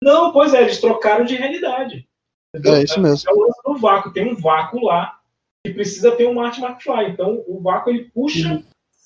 [0.02, 2.06] Não, pois é, eles trocaram de realidade.
[2.54, 2.74] Entendeu?
[2.76, 3.30] É isso mesmo.
[3.30, 4.12] É o lance do vácuo.
[4.12, 5.18] Tem um vácuo lá
[5.64, 7.10] que precisa ter um Marty McFly.
[7.10, 8.62] Então, o vácuo ele puxa Uhum.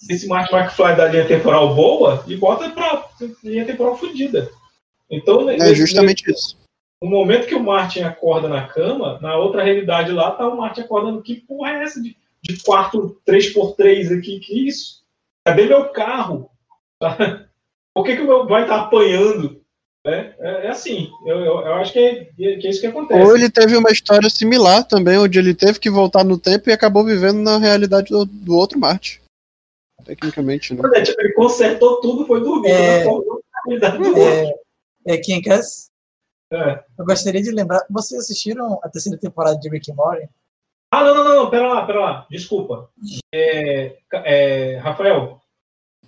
[0.08, 3.08] esse Marty McFly da linha temporal boa e bota pra
[3.44, 4.50] linha temporal fodida.
[5.10, 6.56] Então, É justamente isso.
[7.02, 10.80] No momento que o Martin acorda na cama, na outra realidade lá, tá o Martin
[10.80, 11.22] acordando.
[11.22, 12.16] Que porra é essa de,
[12.46, 14.40] de quarto 3x3 aqui?
[14.40, 15.04] Que isso?
[15.44, 16.50] Cadê meu carro?
[17.94, 19.62] Por que, que o meu vai estar apanhando?
[20.06, 21.10] É, é, é assim.
[21.26, 23.20] Eu, eu, eu acho que é, que é isso que acontece.
[23.20, 26.72] Ou ele teve uma história similar também, onde ele teve que voltar no tempo e
[26.72, 29.20] acabou vivendo na realidade do, do outro Marte.
[30.04, 30.80] Tecnicamente, né?
[30.80, 32.70] Pois é, tipo, ele consertou tudo, foi dormir.
[32.70, 33.06] É.
[33.06, 33.42] outro.
[33.68, 35.60] É, é quem quer?
[36.52, 36.84] É.
[36.96, 37.84] Eu gostaria de lembrar.
[37.90, 40.28] Vocês assistiram a terceira temporada de Rick and Morty?
[40.90, 42.26] Ah, não, não, não, não, pera lá, pera lá.
[42.30, 42.90] Desculpa.
[43.34, 45.40] É, é, Rafael,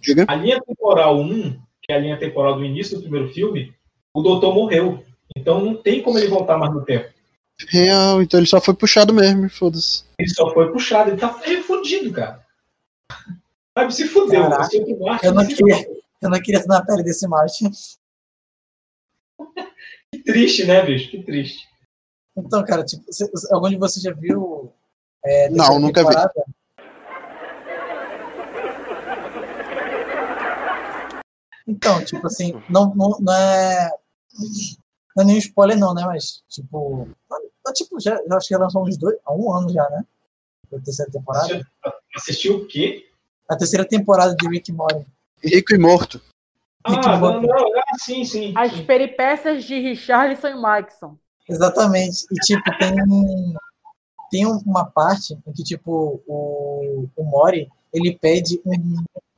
[0.00, 0.24] Diga.
[0.28, 1.52] a linha temporal 1,
[1.82, 3.74] que é a linha temporal do início do primeiro filme,
[4.14, 5.04] o doutor morreu.
[5.36, 7.12] Então não tem como ele voltar mais no tempo.
[7.66, 10.04] Real, então ele só foi puxado mesmo, foda-se.
[10.18, 12.46] Ele só foi puxado, ele tá ele é fudido, cara.
[13.76, 14.42] Sabe, se fudeu.
[14.42, 14.68] Caraca,
[15.00, 16.02] Martin Eu não queria, fudeu.
[16.22, 17.70] eu não queria estar na pele desse Martin.
[20.12, 21.10] Que triste, né, bicho?
[21.10, 21.68] Que triste.
[22.36, 23.04] Então, cara, tipo,
[23.50, 24.57] algum de vocês já viu.
[25.28, 26.14] É, Não, nunca vi.
[31.66, 33.90] Então, tipo assim, não, não, não é.
[35.14, 36.02] Não é nenhum spoiler, não, né?
[36.06, 37.06] Mas, tipo.
[37.74, 39.18] tipo, já, já acho que lançou uns dois.
[39.26, 40.02] Há um ano já, né?
[40.72, 41.62] Da terceira temporada.
[42.16, 43.06] Assistiu o quê?
[43.50, 45.06] A terceira temporada de Rick Morty.
[45.44, 46.22] Rico e morto.
[46.84, 48.54] Ah, não, não, ah, sim, sim.
[48.56, 51.18] As peripécias de Richarlison e Maxson.
[51.46, 52.24] Exatamente.
[52.30, 52.94] E, tipo, tem,
[54.30, 58.72] tem um- uma parte em que, tipo, o, o Mori, ele pede um,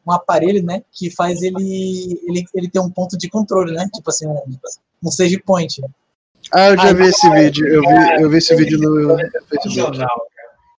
[0.06, 3.88] um aparelho, né, que faz ele, ele, ele ter um ponto de controle, né?
[3.94, 4.40] Tipo assim, um,
[5.04, 5.80] um save point.
[6.52, 7.66] Ah, eu já Aí- vi esse vídeo.
[7.68, 9.16] Eu vi, eu vi esse vídeo no
[9.48, 9.98] Facebook.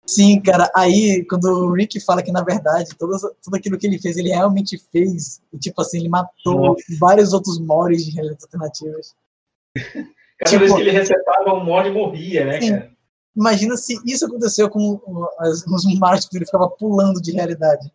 [0.07, 0.69] Sim, cara.
[0.74, 4.31] Aí, quando o Rick fala que, na verdade, tudo, tudo aquilo que ele fez, ele
[4.31, 5.41] realmente fez.
[5.53, 9.15] E, tipo assim, ele matou vários outros Moris de realidades alternativas.
[10.39, 12.70] Cada vez que ele resetava um mod, morria, né, Sim.
[12.70, 12.91] cara?
[13.36, 15.01] Imagina se isso aconteceu com
[15.40, 15.85] os
[16.28, 17.90] que ele ficava pulando de realidade.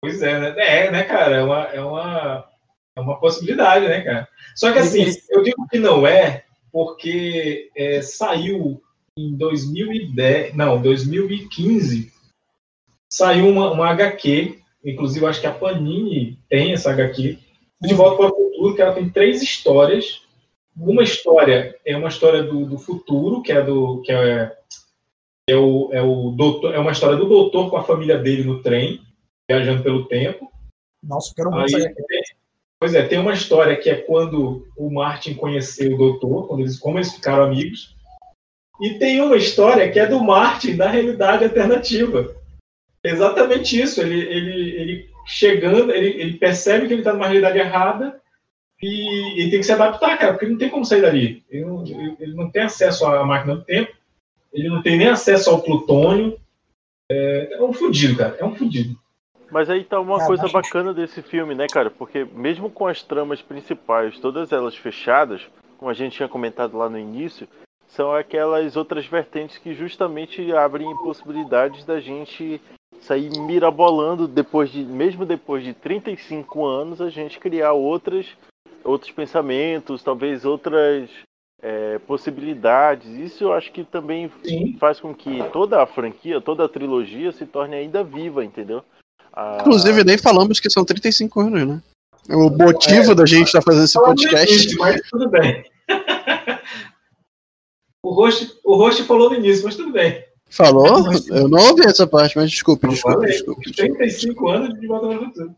[0.00, 0.54] Pois é, né?
[0.58, 1.36] É, né, cara?
[1.36, 2.48] É uma, é uma,
[2.96, 4.28] é uma possibilidade, né, cara?
[4.54, 8.82] Só que assim, eu digo que não é, porque é, saiu
[9.16, 12.12] em 2010, não, 2015,
[13.10, 17.38] saiu uma, uma HQ, inclusive acho que a Panini tem essa HQ,
[17.80, 20.22] de Volta para o Futuro, que ela tem três histórias.
[20.76, 24.56] Uma história é uma história do, do futuro, que é do que é,
[25.48, 28.62] é o, é o doutor, é uma história do doutor com a família dele no
[28.62, 29.00] trem,
[29.50, 30.50] viajando pelo tempo.
[31.02, 32.22] Nossa, quero Aí, muito tem-
[32.78, 36.78] pois é, tem uma história que é quando o Martin conheceu o doutor, quando eles,
[36.78, 37.96] como eles ficaram amigos.
[38.80, 42.34] E tem uma história que é do Martin na realidade alternativa.
[43.04, 44.00] Exatamente isso.
[44.00, 48.19] Ele, ele, ele chegando, ele, ele percebe que ele está numa realidade errada
[48.82, 51.42] e ele tem que se adaptar, cara, porque ele não tem como sair dali.
[51.50, 53.92] Ele não, ele- não tem acesso à máquina do tempo,
[54.52, 56.38] ele não tem nem acesso ao plutônio.
[57.10, 58.36] É, é um fudido, cara.
[58.38, 58.96] É um fudido.
[59.50, 61.90] Mas aí tá uma Ah, coisa mas- bacana desse filme, né, cara?
[61.90, 65.42] Porque mesmo com as tramas principais, todas elas fechadas,
[65.76, 67.48] como a gente tinha comentado lá no início,
[67.88, 72.60] são aquelas outras vertentes que justamente abrem possibilidades da gente
[73.00, 78.26] sair mirabolando depois de, mesmo depois de 35 anos, a gente criar outras,
[78.84, 81.08] outros pensamentos, talvez outras
[81.62, 83.06] é, possibilidades.
[83.08, 84.30] Isso eu acho que também
[84.78, 88.82] faz com que toda a franquia, toda a trilogia se torne ainda viva, entendeu?
[89.32, 91.82] A- Inclusive, nem falamos que são 35 anos, né?
[92.28, 94.54] O motivo da gente estar fazendo esse podcast.
[94.54, 95.64] início, mas tudo bem.
[98.04, 100.24] o host, o host falou no início, mas tudo bem.
[100.48, 101.04] Falou?
[101.28, 103.72] Eu não ouvi essa parte, mas desculpe, desculpe, desculpe.
[103.72, 105.54] 35 anos de volta futuro.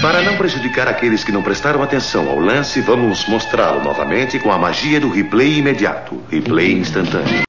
[0.00, 4.58] Para não prejudicar aqueles que não prestaram atenção ao lance, vamos mostrá-lo novamente com a
[4.58, 7.42] magia do replay imediato replay instantâneo.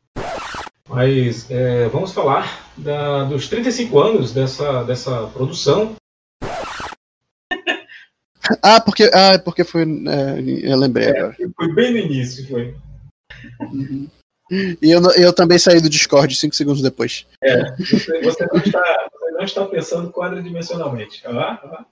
[0.88, 5.96] Mas é, vamos falar da- dos 35 anos dessa, dessa produção.
[8.64, 9.84] Ah, porque, ah, porque foi.
[9.84, 11.36] é, eu lembrei agora.
[11.56, 12.74] Foi bem no início, foi.
[14.52, 17.28] E eu, eu também saí do Discord cinco segundos depois.
[17.44, 21.22] É, você, você não, está, você não está pensando quadridimensionalmente.
[21.28, 21.86] Olha lá.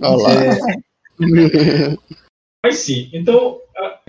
[0.00, 0.30] Olá.
[0.32, 0.58] É.
[2.64, 3.60] Mas sim, então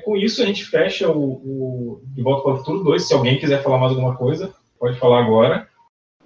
[0.08, 3.06] com isso a gente fecha o, o De Volta para o Futuro 2.
[3.06, 5.68] Se alguém quiser falar mais alguma coisa, pode falar agora.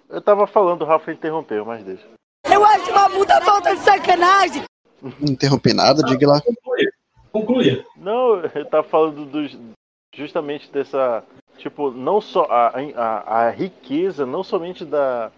[0.07, 2.05] Eu tava falando, o Rafa interrompeu, mas deixa.
[2.45, 4.63] Eu acho uma puta falta de sacanagem.
[5.01, 6.41] Não interrompi nada, diga lá.
[7.31, 7.83] Concluía.
[7.97, 9.57] Não, eu tava falando dos,
[10.13, 11.23] justamente dessa.
[11.57, 15.31] Tipo, não só a, a, a riqueza, não somente da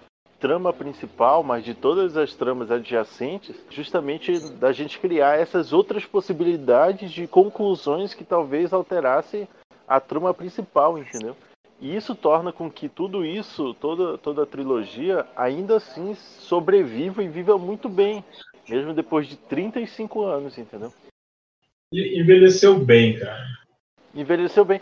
[0.44, 7.14] trama principal, mas de todas as tramas adjacentes, justamente da gente criar essas outras possibilidades
[7.14, 9.48] de conclusões que talvez alterassem
[9.88, 11.34] a trama principal, entendeu?
[11.80, 17.30] E isso torna com que tudo isso, toda, toda a trilogia, ainda assim sobreviva e
[17.30, 18.22] viva muito bem,
[18.68, 20.91] mesmo depois de 35 anos, entendeu?
[21.90, 23.48] E envelheceu bem, cara.
[24.14, 24.82] Envelheceu bem.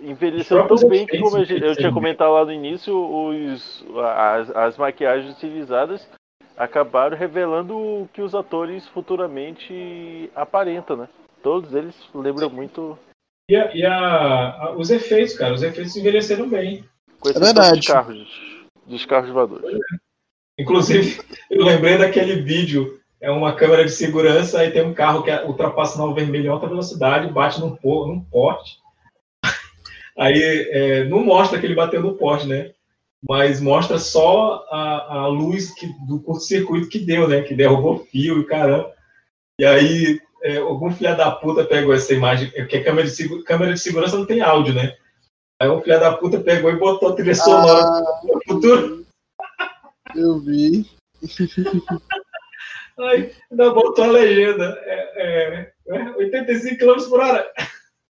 [0.00, 3.84] Envelheceu tão bem que, como eu, eu tinha comentado lá no início, os,
[4.16, 6.08] as, as maquiagens utilizadas
[6.56, 11.08] acabaram revelando o que os atores futuramente aparentam, né?
[11.42, 12.98] Todos eles lembram muito.
[13.50, 16.84] E, a- e a- a- os efeitos, cara, os efeitos envelheceram bem.
[17.20, 19.78] Com exceção Dos carros, dos carros voadores.
[20.58, 21.20] Inclusive,
[21.50, 22.98] eu lembrei daquele vídeo.
[23.20, 26.68] É uma câmera de segurança e tem um carro que ultrapassa no vermelho em alta
[26.68, 28.78] velocidade, bate num, num poste.
[30.18, 32.72] Aí é, não mostra que ele bateu no poste, né?
[33.28, 37.42] Mas mostra só a, a luz que, do curto-circuito que deu, né?
[37.42, 38.92] Que derrubou fio e caramba.
[39.60, 43.74] E aí é, algum filho da puta pegou essa imagem, porque a câmera de, câmera
[43.74, 44.96] de segurança não tem áudio, né?
[45.60, 49.06] Aí um filho da puta pegou e botou a trilha sonora no futuro.
[50.14, 50.86] Eu vi.
[52.98, 54.78] Aí ainda botou a legenda.
[54.82, 57.48] É, é, é, 85 km por hora.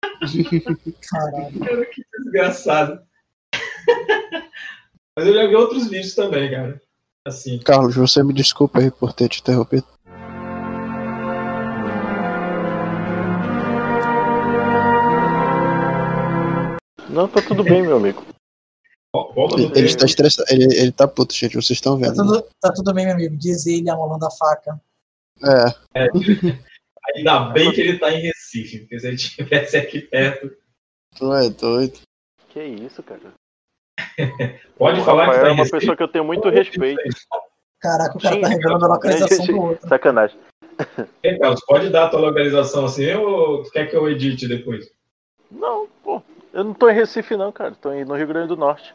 [1.10, 1.60] Caralho.
[1.60, 3.00] Cara, que desgraçado.
[5.16, 6.80] Mas eu já vi outros vídeos também, cara.
[7.26, 7.58] Assim.
[7.60, 9.86] Carlos, você me desculpa aí por ter te interrompido.
[17.08, 18.24] Não, tá tudo bem, meu amigo.
[19.58, 22.24] Ele, ele está estressado, ele, ele tá puto, gente, vocês estão Tá vendo.
[22.24, 22.30] né?
[22.32, 23.36] tudo, tá tudo bem, meu amigo.
[23.36, 24.80] Diz ele amolando a faca.
[25.96, 26.06] É.
[27.14, 30.50] Ainda bem que ele tá em Recife, porque se ele estivesse aqui perto.
[31.16, 32.00] Tu é doido.
[32.50, 33.20] Que isso, cara.
[34.76, 35.78] Pode O falar que Rafael tá é uma Recife?
[35.78, 37.02] pessoa que eu tenho muito respeito.
[37.80, 39.88] Caraca, o cara tá Sim, revelando a localização do outro.
[39.88, 40.38] Sacanagem.
[41.22, 44.90] Ei, Carlos, pode dar a tua localização assim ou tu quer que eu edite depois?
[45.50, 46.22] Não, pô.
[46.52, 47.74] Eu não tô em Recife, não, cara.
[47.74, 48.92] Tô no Rio Grande do Norte.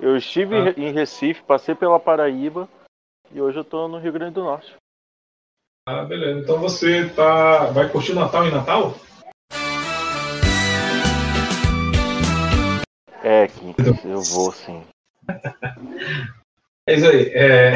[0.00, 0.74] Eu estive Ah.
[0.76, 2.68] em Recife, passei pela Paraíba
[3.32, 4.74] e hoje eu tô no Rio Grande do Norte.
[5.84, 6.38] Ah, beleza.
[6.38, 7.66] Então você tá.
[7.70, 8.94] Vai curtir o Natal em Natal?
[13.24, 14.82] É, Kim, eu vou sim.
[16.84, 17.30] É isso aí.
[17.32, 17.74] É...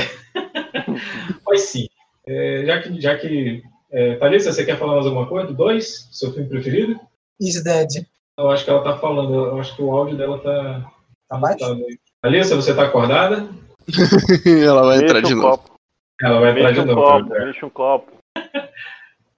[1.47, 1.87] Mas sim.
[2.27, 3.01] É, já que.
[3.01, 3.63] Já que
[3.93, 5.47] é, Thalissa, você quer falar mais alguma coisa?
[5.47, 6.09] Do 2?
[6.11, 6.99] Seu filme preferido?
[7.41, 8.05] Is Dead.
[8.37, 9.47] Eu acho que ela tá falando.
[9.47, 10.91] Eu acho que o áudio dela tá.
[11.29, 11.59] Tá baixo?
[11.59, 11.77] Tá...
[12.23, 13.49] Thalissa, você tá acordada?
[14.45, 15.59] Ela vai entrar de novo.
[15.59, 15.76] copo.
[16.21, 17.47] Ela vai Mexa de um copo, cara.
[17.47, 18.13] mexa um copo.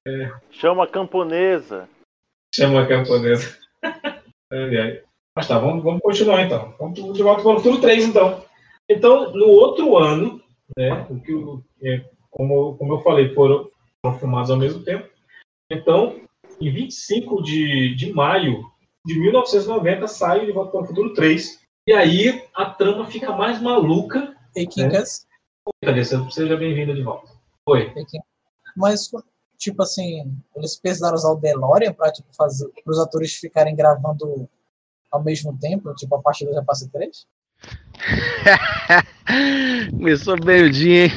[0.07, 1.87] É, Chama a camponesa.
[2.55, 3.59] chama a camponesa.
[4.51, 5.03] Ai, ai.
[5.37, 6.75] Mas tá, vamos, vamos continuar então.
[6.79, 8.43] Vamos de volta para o futuro 3, então.
[8.89, 10.41] Então, no outro ano,
[10.79, 11.33] né, o que,
[11.87, 13.71] é, como, como eu falei, foram,
[14.03, 15.07] foram filmados ao mesmo tempo.
[15.71, 16.19] Então,
[16.59, 18.65] em 25 de, de maio
[19.05, 21.61] de 1990, sai De Volta para o Futuro 3.
[21.87, 24.35] E aí a trama fica mais maluca.
[24.55, 25.27] Kinkas.
[25.85, 27.29] Thalissa, seja bem-vinda de volta.
[27.67, 27.93] Oi.
[28.77, 29.11] Mas,
[29.57, 34.49] tipo assim, eles precisaram usar o DeLorean pra, tipo, fazer os atores ficarem gravando
[35.11, 37.27] ao mesmo tempo, tipo, a partir do Já Passe 3?
[39.91, 41.11] Começou bem o dia, hein?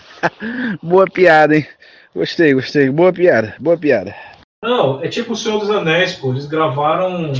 [0.82, 1.66] Boa piada, hein?
[2.14, 2.90] Gostei, gostei.
[2.90, 4.14] Boa piada, boa piada.
[4.62, 6.30] Não, é tipo o Senhor dos Anéis, pô.
[6.30, 7.32] Eles gravaram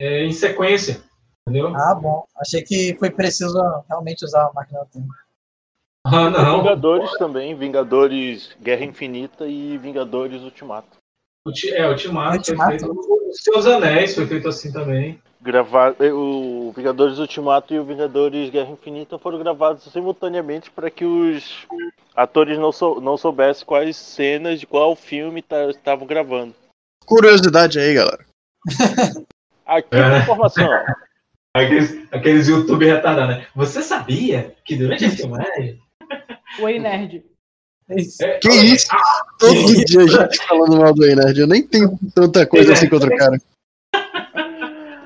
[0.00, 1.00] é, em sequência.
[1.46, 1.74] Entendeu?
[1.74, 2.24] Ah, bom.
[2.36, 3.58] Achei que foi preciso
[3.88, 5.08] realmente usar a máquina do tempo.
[6.04, 6.58] Ah, não.
[6.58, 10.88] Vingadores também, Vingadores Guerra Infinita e Vingadores Ultimato.
[11.46, 12.70] O ti- é, o Ultimato, Ultimato?
[12.70, 13.22] foi feito.
[13.54, 15.20] Dos Anéis foi feito assim também.
[15.40, 21.04] Gravar, eh, o Vingadores Ultimato e o Vingadores Guerra Infinita foram gravados simultaneamente para que
[21.04, 21.66] os
[22.14, 26.54] atores não, sou, não soubessem quais cenas de qual filme tá- estavam gravando.
[27.06, 28.24] Curiosidade aí, galera.
[29.66, 30.18] Aqui É.
[30.18, 30.68] informação.
[31.54, 33.46] Aqueles, aqueles YouTube retardados, né?
[33.54, 35.78] Você sabia que durante a filmagem.
[36.60, 37.24] O Ei Nerd.
[38.40, 38.88] Que isso?
[39.38, 39.54] Todo
[39.84, 41.40] dia a gente falando mal do Nerd.
[41.40, 43.38] Eu nem tenho tanta coisa assim contra o cara.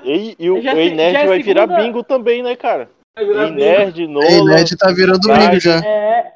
[0.04, 2.88] E, e o Ei Nerd é vai virar segunda- bingo também, né, cara?
[3.18, 4.44] virar Ei Nerd, Ei, Nolan.
[4.44, 5.48] Nerd tá virando Vai.
[5.48, 5.78] bingo já.
[5.84, 6.32] É.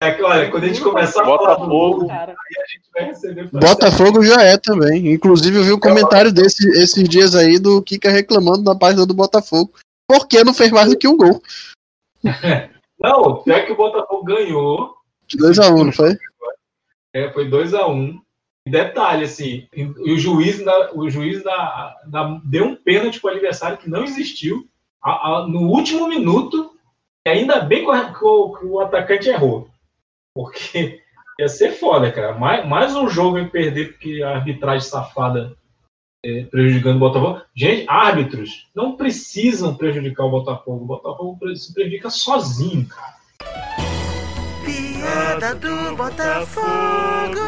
[0.00, 2.08] É que, olha, quando a gente começar a falar do Botafogo.
[2.08, 3.48] Aí a gente vai receber.
[3.50, 5.12] Botafogo já é também.
[5.12, 9.12] Inclusive, eu vi um comentário desse, esses dias aí do Kika reclamando na página do
[9.12, 9.72] Botafogo.
[10.08, 11.42] Porque não fez mais do que um gol.
[12.98, 14.94] Não, pior que o Botafogo ganhou.
[15.26, 16.16] De 2x1, não foi?
[17.14, 18.18] É, foi 2x1.
[18.66, 23.30] E detalhe, assim, e o juiz, da, o juiz da, da- deu um pênalti para
[23.30, 24.68] o adversário que não existiu
[25.02, 26.72] a- a- no último minuto.
[27.26, 29.68] Ainda bem que o, que o- que o atacante errou.
[30.34, 31.00] Porque
[31.38, 32.32] ia ser foda, cara.
[32.34, 35.56] Mais, mais um jogo em perder porque a arbitragem safada
[36.24, 37.42] é, prejudicando o Botafogo.
[37.54, 40.84] Gente, árbitros não precisam prejudicar o Botafogo.
[40.84, 43.18] O Botafogo se prejudica sozinho, cara.
[44.64, 47.38] Piada do Botafogo.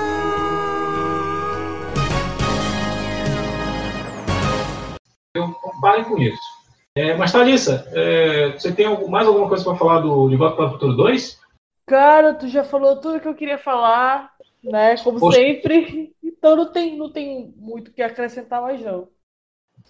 [5.81, 6.39] Parem com isso.
[6.95, 10.67] É, mas, Thalissa, é, você tem mais alguma coisa para falar do De Volta para
[10.67, 11.41] o Futuro 2?
[11.87, 14.31] Cara, tu já falou tudo que eu queria falar,
[14.63, 14.97] né?
[14.99, 15.39] Como Poxa.
[15.39, 16.13] sempre.
[16.41, 19.09] Então não tem, não tem muito o que acrescentar mais, não.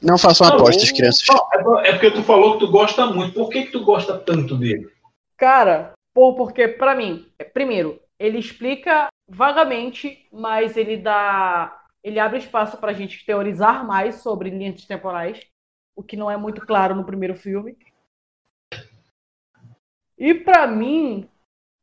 [0.02, 1.24] Não façam Não, apostas, crianças.
[1.28, 3.34] Não, é por- é porque tu falou que tu gosta muito.
[3.34, 4.90] Por que, que tu gosta tanto dele?
[5.36, 11.84] Cara, pô, porque pra mim, primeiro, ele explica vagamente, mas ele dá.
[12.02, 15.40] Ele abre espaço pra gente teorizar mais sobre linhas temporais,
[15.94, 17.78] o que não é muito claro no primeiro filme.
[20.18, 21.28] E pra mim,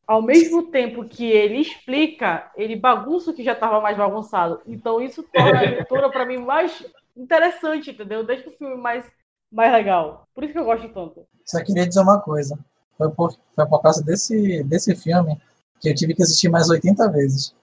[0.07, 4.61] ao mesmo tempo que ele explica, ele bagunça o que já estava mais bagunçado.
[4.65, 6.85] Então isso torna a aventura pra mim mais
[7.15, 8.23] interessante, entendeu?
[8.23, 9.05] Deixa o filme mais,
[9.51, 10.27] mais legal.
[10.34, 11.25] Por isso que eu gosto tanto.
[11.45, 12.57] Só queria dizer uma coisa.
[12.97, 15.38] Foi por, foi por causa desse, desse filme
[15.79, 17.53] que eu tive que assistir mais 80 vezes.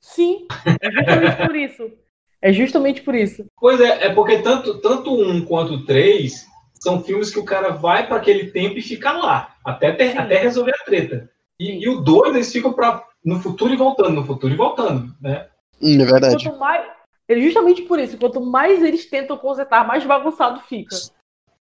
[0.00, 0.46] Sim,
[0.80, 1.92] é justamente por isso.
[2.40, 3.44] É justamente por isso.
[3.60, 6.44] Pois é, é porque tanto, tanto um quanto o três
[6.74, 10.38] são filmes que o cara vai para aquele tempo e fica lá, até, ter- até
[10.38, 11.30] resolver a treta.
[11.62, 15.14] E, e o dois, eles ficam pra, no futuro e voltando, no futuro e voltando,
[15.20, 15.48] né?
[15.80, 16.44] Hum, é verdade.
[16.44, 16.86] Quanto mais.
[17.28, 18.16] É justamente por isso.
[18.18, 20.96] Quanto mais eles tentam consertar, mais bagunçado fica.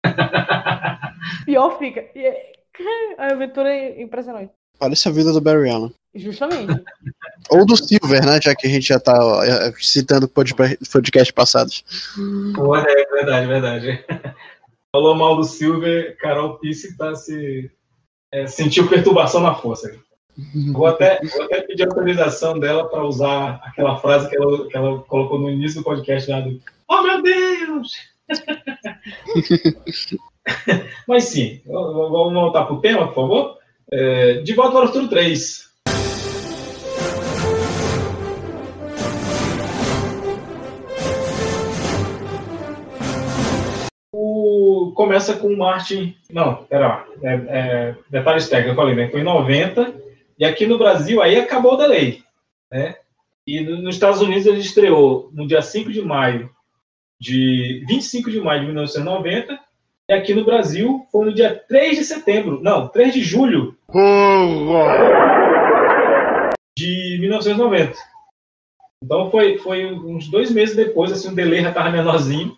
[1.46, 2.06] Pior fica.
[2.16, 2.54] E é-
[3.18, 4.52] A aventura é impressionante.
[4.80, 5.94] Parece a vida do Barry Allen.
[6.16, 6.82] Justamente.
[7.52, 8.40] Ou do Silver, né?
[8.42, 10.54] Já que a gente já tá ó, é, citando pod-
[10.92, 11.84] podcast passados.
[12.56, 14.06] Pô, é verdade, verdade.
[14.96, 17.70] Falou mal do Silver, Carol Pisse tá se.
[18.32, 19.94] É, sentiu perturbação na força.
[20.72, 25.00] Vou até, vou até pedir autorização dela para usar aquela frase que ela, que ela
[25.00, 27.92] colocou no início do podcast lá do Oh meu Deus!
[31.06, 33.58] Mas sim, vamos voltar pro tema, por favor.
[33.92, 35.69] É, de volta para o futuro 3.
[44.94, 46.16] Começa com o Martin.
[46.32, 47.06] Não, pera.
[47.24, 49.10] É, é, detalhes técnicos, falei, né?
[49.10, 49.94] Foi em 90.
[50.38, 52.22] E aqui no Brasil, aí acabou o delay.
[52.72, 52.96] Né?
[53.48, 56.50] E no- nos Estados Unidos ele estreou no dia 5 de maio
[57.20, 59.60] de 25 de maio de 1990.
[60.10, 62.60] E aqui no Brasil foi no dia 3 de setembro.
[62.62, 63.76] Não, 3 de julho
[66.78, 67.94] de 1990.
[69.04, 72.56] Então foi, foi uns dois meses depois, assim, o delay já estava menorzinho.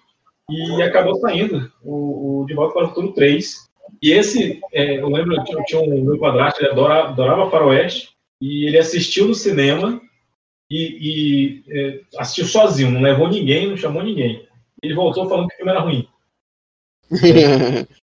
[0.51, 3.69] E acabou saindo o, o De Volta para o Futuro 3.
[4.01, 7.49] E esse, é, eu lembro, eu tinha, eu tinha um meu padrasto, ele adora, adorava
[7.49, 8.09] Faroeste,
[8.41, 10.01] e ele assistiu no cinema
[10.69, 14.47] e, e, é, assistiu sozinho, não levou ninguém, não chamou ninguém.
[14.81, 16.07] Ele voltou falando que o filme era ruim.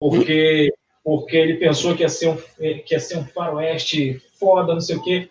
[0.00, 0.72] Porque,
[1.02, 4.94] porque ele pensou que ia, ser um, que ia ser um faroeste foda, não sei
[4.94, 5.28] o quê.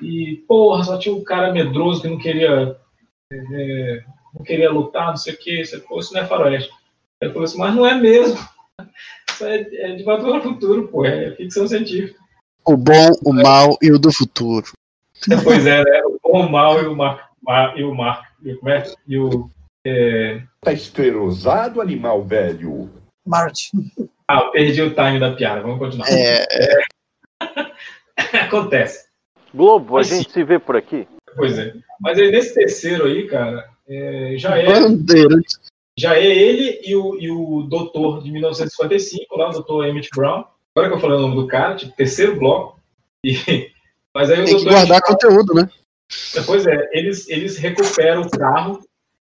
[0.00, 2.78] E, porra, só tinha um cara medroso que não queria
[3.32, 4.04] é,
[4.34, 6.70] não queria lutar, não sei o que, isso, pô, isso não é faroeste.
[7.20, 8.38] Ele falou assim, mas não é mesmo.
[9.30, 12.20] Isso é, é de o futuro, pô, é ficção científica.
[12.64, 14.66] O bom, o mal e o do futuro.
[15.42, 16.02] Pois é, né?
[16.22, 18.84] O mal e o mar, mar- e o mar, e, como é?
[19.08, 19.50] e o
[19.86, 20.42] é...
[20.60, 22.90] Tá esclerosado, animal velho.
[23.26, 23.70] Marte.
[24.26, 26.08] Ah, eu perdi o time da piada, vamos continuar.
[26.10, 26.46] É,
[28.40, 29.08] Acontece.
[29.52, 31.06] Globo, a Mas gente se vê por aqui?
[31.36, 31.74] Pois é.
[32.00, 34.64] Mas aí nesse terceiro aí, cara, é, já é
[35.96, 40.44] já é ele e o, e o doutor de 1955, lá, o doutor Emmett Brown.
[40.74, 42.80] Agora que eu falei o nome do cara, tipo, terceiro bloco.
[43.22, 43.70] E,
[44.12, 45.70] mas aí o Tem que guardar conteúdo, né?
[46.46, 48.80] Pois é, eles, eles recuperam o carro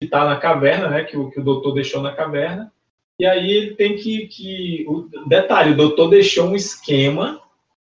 [0.00, 1.04] que está na caverna, né?
[1.04, 2.72] Que o, que o doutor deixou na caverna.
[3.20, 4.26] E aí ele tem que.
[4.26, 7.40] que o, detalhe, o doutor deixou um esquema,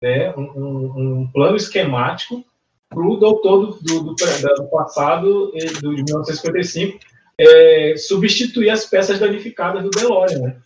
[0.02, 0.34] né?
[0.36, 2.44] Um, um, um plano esquemático
[2.90, 6.98] para o doutor do, do, do, do passado, do, de 1955,
[7.38, 10.56] é, substituir as peças danificadas do DeLorean, né?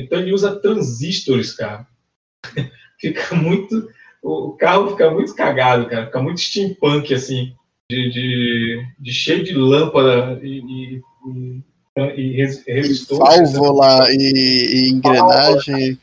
[0.00, 1.86] Então ele usa transistores, cara.
[2.98, 3.88] fica muito.
[4.22, 6.06] O carro fica muito cagado, cara.
[6.06, 7.52] Fica muito steampunk, assim.
[7.90, 11.62] De, de, de cheio de lâmpada e, e,
[12.16, 13.18] e, res- resistor.
[13.18, 14.16] Válvula e,
[14.86, 15.98] e engrenagem.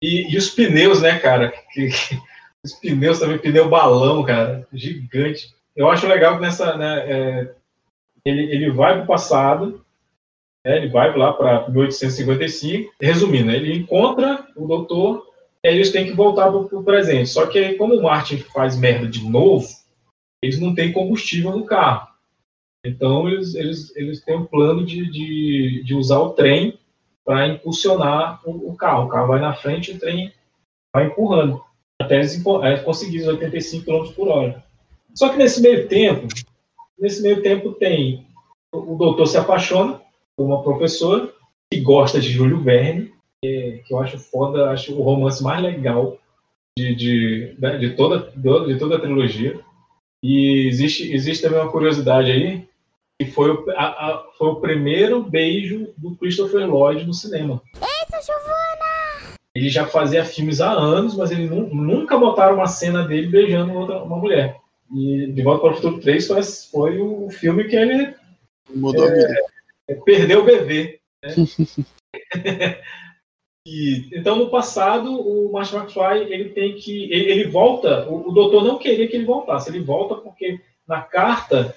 [0.00, 1.52] E, e os pneus, né, cara?
[1.72, 2.18] Que- que-
[2.64, 4.66] os pneus também, pneu balão, cara.
[4.72, 5.54] Gigante.
[5.76, 6.76] Eu acho legal que nessa.
[6.76, 7.54] Né, é,
[8.24, 9.84] ele, ele vai para o passado,
[10.64, 12.92] né, ele vai lá para 1855.
[13.00, 15.26] Resumindo, ele encontra o doutor
[15.64, 17.30] e eles têm que voltar para o presente.
[17.30, 19.66] Só que como o Martin faz merda de novo,
[20.42, 22.08] eles não têm combustível no carro.
[22.84, 26.78] Então eles, eles, eles têm um plano de, de, de usar o trem
[27.24, 29.06] para impulsionar o, o carro.
[29.06, 30.32] O carro vai na frente o trem
[30.94, 31.62] vai empurrando.
[32.00, 34.64] Até é, conseguirem os 85 km por hora.
[35.14, 36.28] Só que nesse meio tempo,
[36.98, 38.26] nesse meio tempo tem
[38.72, 40.00] o, doutor se apaixona
[40.36, 41.32] por uma professora
[41.72, 43.12] que gosta de Júlio Verne,
[43.42, 46.16] que, eu acho foda, acho o romance mais legal
[46.78, 48.30] de, de, de, toda,
[48.66, 49.58] de toda a trilogia.
[50.22, 52.66] E existe, existe também uma curiosidade aí,
[53.20, 57.60] que foi o, a- a- foi o primeiro beijo do Christopher Lloyd no cinema.
[57.74, 57.97] Giovana!
[59.58, 63.72] Ele já fazia filmes há anos, mas ele nu- nunca botaram uma cena dele beijando
[63.72, 64.56] outra, uma mulher.
[64.94, 68.14] E De Volta para o Futuro 3 foi, foi o filme que ele
[68.74, 69.34] Mudou a vida.
[69.88, 71.00] é, perdeu o bebê.
[71.24, 71.34] né?
[73.66, 77.04] E, então, no passado, o Martin McFly ele tem que.
[77.12, 78.08] Ele, ele volta.
[78.08, 79.68] O, o doutor não queria que ele voltasse.
[79.68, 81.76] Ele volta porque na carta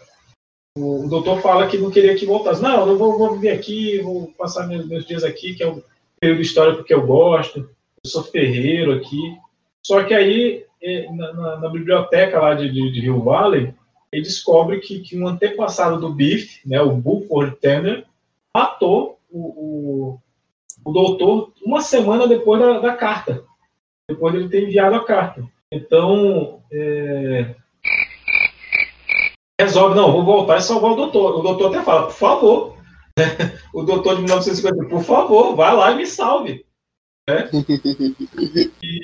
[0.78, 2.62] o, o doutor fala que não queria que voltasse.
[2.62, 5.84] Não, eu vou, vou viver aqui, vou passar meus, meus dias aqui, que é o
[6.22, 7.60] período histórico que eu gosto.
[8.04, 9.38] Eu sou ferreiro aqui.
[9.84, 13.74] Só que aí, eh, na, na- na biblioteca lá de, de, de Rio Valley,
[14.14, 18.06] ele descobre que, que um antepassado do Biff, né, o Buford Tanner,
[18.56, 20.20] matou o, o,
[20.86, 23.44] o doutor uma semana depois da, da carta,
[24.08, 25.44] depois de ele ter enviado a carta.
[25.72, 27.56] Então, é,
[29.60, 31.40] resolve, não, vou voltar e salvar o doutor.
[31.40, 32.78] O doutor até fala, por favor,
[33.74, 36.66] o doutor de 1950, por favor, vai lá e me salve.
[37.30, 37.50] né?
[38.84, 39.02] E-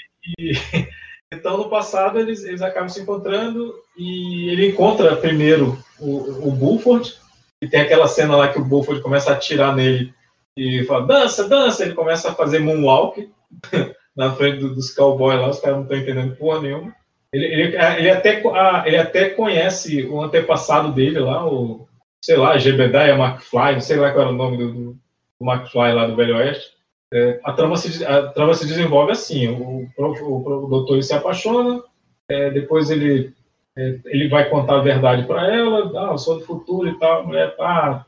[0.51, 0.87] e-
[1.31, 7.13] então, no passado, eles, eles acabam se encontrando e ele encontra primeiro o, o Bulford,
[7.61, 10.13] e tem aquela cena lá que o Bulford começa a atirar nele
[10.55, 13.29] e fala, dança, dança, ele começa a fazer moonwalk
[14.15, 16.93] na frente do- dos cowboys lá, os caras não estão entendendo porra nenhuma.
[17.33, 21.86] Ele, ele, ele, até, ah, ele até conhece o antepassado dele lá, o,
[22.27, 24.97] sei lá, Jebediah McFly, não sei lá qual era o nome do, do,
[25.39, 26.75] McFly lá do Velho Oeste.
[27.13, 31.13] É, a, trama se, a trama se desenvolve assim: o, o, o, o doutor se
[31.13, 31.81] apaixona,
[32.29, 33.33] é, depois ele,
[33.77, 37.21] é, ele vai contar a verdade para ela, ah, eu sou do futuro e tal,
[37.21, 38.05] a mulher, ah,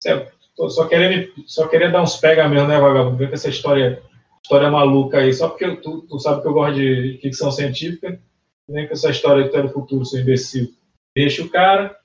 [0.00, 0.26] você-
[0.56, 3.18] tô só querendo só queria dar uns pega mesmo, né, vagabundo?
[3.18, 4.02] Vem com essa história,
[4.42, 8.18] história maluca aí, só porque tu, tu sabe que eu gosto de ficção científica,
[8.66, 10.72] vem com essa história de tu é do futuro, seu imbecil.
[11.14, 11.97] Deixa o cara,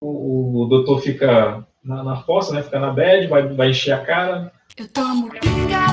[0.00, 2.62] o, o doutor fica na, na fossa, né?
[2.62, 4.52] Fica na bed, vai, vai encher a cara.
[4.76, 5.86] Eu tomo pinga.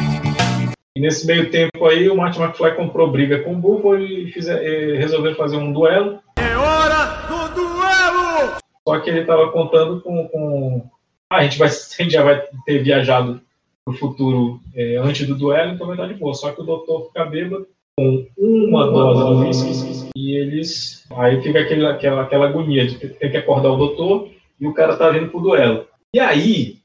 [0.96, 4.64] E nesse meio tempo aí, o Martin McFly comprou briga com o Buffalo e fizer,
[4.64, 6.22] eh, resolveram fazer um duelo.
[6.38, 8.58] É hora do duelo!
[8.88, 10.28] Só que ele estava contando com.
[10.30, 10.90] com...
[11.30, 13.42] Ah, a, gente vai, a gente já vai ter viajado
[13.84, 16.34] para o futuro eh, antes do duelo, então vai estar de boa.
[16.34, 21.06] Só que o doutor fica bêbado com uma dose do whisky e eles.
[21.16, 24.98] Aí fica aquele, aquela, aquela agonia de tem que acordar o doutor e o cara
[24.98, 25.88] tá vindo pro duelo.
[26.14, 26.78] E aí,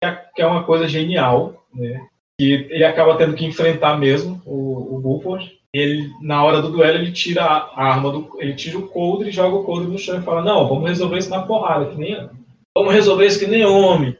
[0.00, 2.06] que é- que é uma coisa genial, né?
[2.38, 5.52] Que ele acaba tendo que enfrentar mesmo o, o Buford.
[5.72, 8.36] Ele, na hora do duelo, ele tira a, arma do.
[8.40, 11.18] Ele tira o coldre e joga o coldre no chão e fala: Não, vamos resolver
[11.18, 12.28] isso na porrada, que nem.
[12.76, 14.16] Vamos resolver isso que nem homem.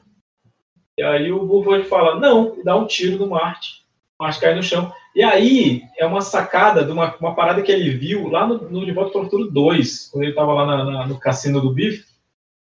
[0.98, 3.82] E aí o Buford fala: Não, e dá um tiro no Marte.
[4.20, 4.92] Marte cai no chão.
[5.14, 8.84] E aí é uma sacada de uma, uma parada que ele viu lá no, no
[8.84, 11.72] De Volta para o Futuro 2, quando ele estava lá na- na- no cassino do
[11.72, 12.04] Biff.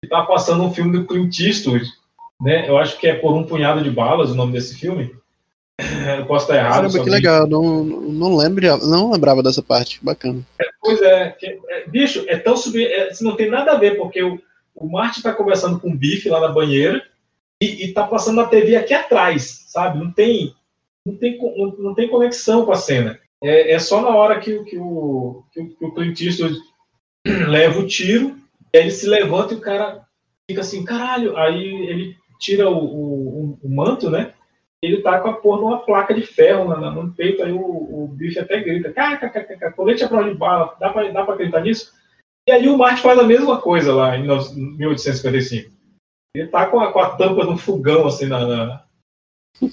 [0.01, 1.85] Ele tava passando um filme do Clint Eastwood,
[2.41, 2.69] né?
[2.69, 5.13] Eu acho que é Por um Punhado de Balas o nome desse filme.
[6.19, 6.73] Eu posso estar errado.
[6.91, 7.47] Caramba, que legal.
[7.47, 9.99] Não, não, lembro, não lembrava dessa parte.
[10.01, 10.41] Bacana.
[10.81, 12.81] Pois é, que- é, bicho, é tão sub...
[12.81, 14.39] é, isso não tem nada a ver, porque o,
[14.73, 17.03] o Martin tá conversando com o Biff lá na banheira
[17.61, 19.99] e, e tá passando na TV aqui atrás, sabe?
[19.99, 20.53] Não tem,
[21.05, 21.37] não tem,
[21.77, 23.19] não, tem conexão com a cena.
[23.43, 26.57] é, é só na hora que, que, o, que, o- que o Clint Eastwood
[27.47, 28.35] leva o tiro,
[28.73, 30.05] ele se levanta e o cara
[30.49, 31.35] fica assim, caralho.
[31.37, 34.33] Aí ele tira o, o, o- manto, né?
[34.81, 38.07] Ele tá com a porra numa placa de ferro na- no peito, aí o, o
[38.07, 41.91] bicho até grita, kkkk, colete à prova de bala, dá pra, dá pra acreditar nisso?
[42.47, 45.71] E aí o Marte faz a mesma coisa lá em 1855.
[46.35, 48.83] Ele tá com a, com a tampa de um fogão, assim, na, na-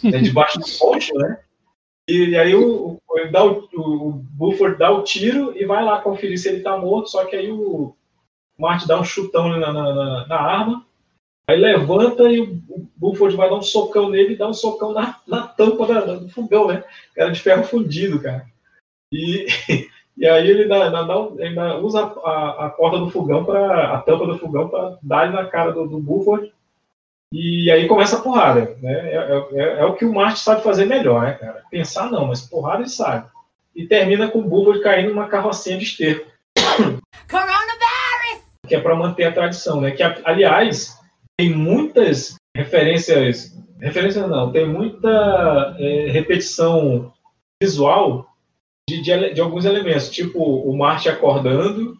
[0.02, 1.38] né, debaixo do ponte, né?
[2.08, 6.00] E, e aí o, o, dá o, o, Buford dá o tiro e vai lá
[6.00, 7.94] conferir se ele tá morto, só que aí o
[8.58, 10.86] Marte dá um chutão na, na, na- na arma,
[11.48, 14.92] aí levanta e o, o Buford vai dar um socão nele e dá um socão
[14.92, 16.84] na, na tampa da- do fogão, né?
[17.14, 18.46] Cara de ferro fundido, cara.
[19.12, 19.46] E,
[20.16, 24.26] e aí ele, dá, dá- dá usa a, a porta do fogão para a tampa
[24.26, 26.52] do fogão para dar na cara do, do Buford
[27.32, 28.92] e aí começa a porrada, né?
[28.92, 31.62] É, é- é- é o que o Marte sabe fazer melhor, né, cara?
[31.70, 33.28] Pensar não, mas porrada ele sabe.
[33.74, 36.30] E termina com o Buford caindo numa carrocinha de esterco.
[38.66, 39.90] Que é para manter a tradição, né?
[39.90, 40.98] Que, aliás,
[41.38, 43.54] tem muitas referências.
[43.80, 47.12] Referências não, tem muita é, repetição
[47.62, 48.26] visual
[48.88, 51.96] de, de, de alguns elementos, tipo o Marte acordando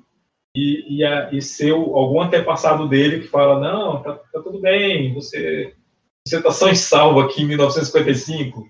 [0.56, 5.12] e, e, a, e ser algum antepassado dele que fala: Não, tá, tá tudo bem,
[5.12, 5.74] você
[6.26, 8.66] você está são e salvo aqui em 1955,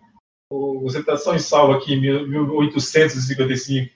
[0.50, 3.90] ou você está são e salvo aqui em 1855.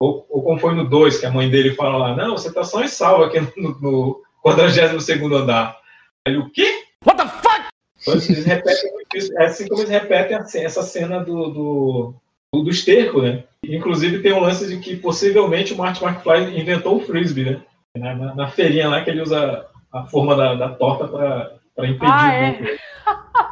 [0.00, 2.62] Ou, ou como foi no 2, que a mãe dele fala lá: Não, você está
[2.62, 5.80] são e salvo aqui no, no 42 andar.
[6.26, 6.84] Aí o quê?
[7.04, 7.68] What the fuck?
[8.02, 8.90] Então, eles repetem.
[9.38, 12.14] É assim como eles repetem essa cena do, do,
[12.52, 13.44] do, do esterco, né?
[13.64, 17.62] Inclusive tem um lance de que possivelmente o Martin McFly inventou o frisbee, né?
[17.96, 22.10] Na, na, na feirinha lá que ele usa a forma da, da torta para impedir
[22.10, 22.78] Ah, o é.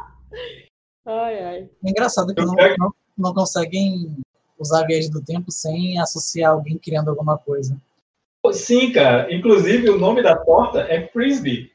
[1.03, 1.69] Ai, ai.
[1.83, 4.15] É engraçado que não, não, não conseguem
[4.57, 7.75] usar a viagem do tempo sem associar alguém criando alguma coisa.
[8.53, 9.33] Sim, cara.
[9.33, 11.71] Inclusive o nome da torta é frisbee.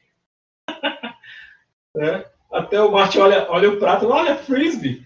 [1.93, 2.25] Né?
[2.51, 5.05] Até o Martin olha, olha o prato, olha frisbee.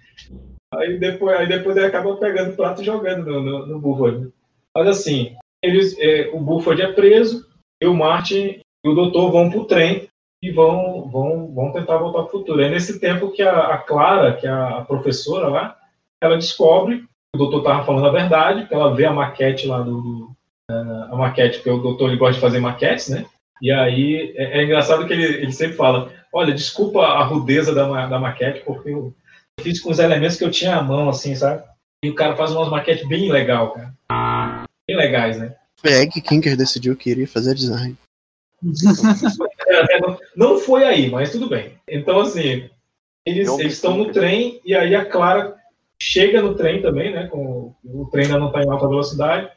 [0.73, 4.31] Aí depois, aí depois ele acaba pegando o prato e jogando no, no, no Buford.
[4.75, 7.45] Mas assim, eles, é, o Buford é preso,
[7.81, 10.07] e o Martin e o doutor vão pro trem
[10.41, 12.61] e vão, vão, vão tentar voltar para o futuro.
[12.61, 15.77] É nesse tempo que a, a Clara, que é a professora lá,
[16.21, 19.81] ela descobre que o doutor estava falando a verdade, que ela vê a maquete lá
[19.81, 20.31] do, do
[20.69, 23.25] a maquete, porque o doutor ele gosta de fazer maquetes, né?
[23.61, 28.07] E aí é, é engraçado que ele, ele sempre fala: Olha, desculpa a rudeza da,
[28.07, 29.13] da maquete, porque eu
[29.59, 31.63] fiz com os elementos que eu tinha à mão, assim, sabe?
[32.03, 34.63] E o cara faz umas maquetes bem legal, cara.
[34.87, 35.55] Bem legais, né?
[35.83, 37.97] Greg Kinker decidiu que iria fazer design.
[39.67, 41.73] É, não- não foi aí, mas tudo bem.
[41.87, 42.69] Então, assim,
[43.25, 45.55] eles eles estão no trem e aí a Clara
[46.01, 47.27] chega no trem também, né?
[47.27, 49.49] Com, o trem ainda não está em alta velocidade.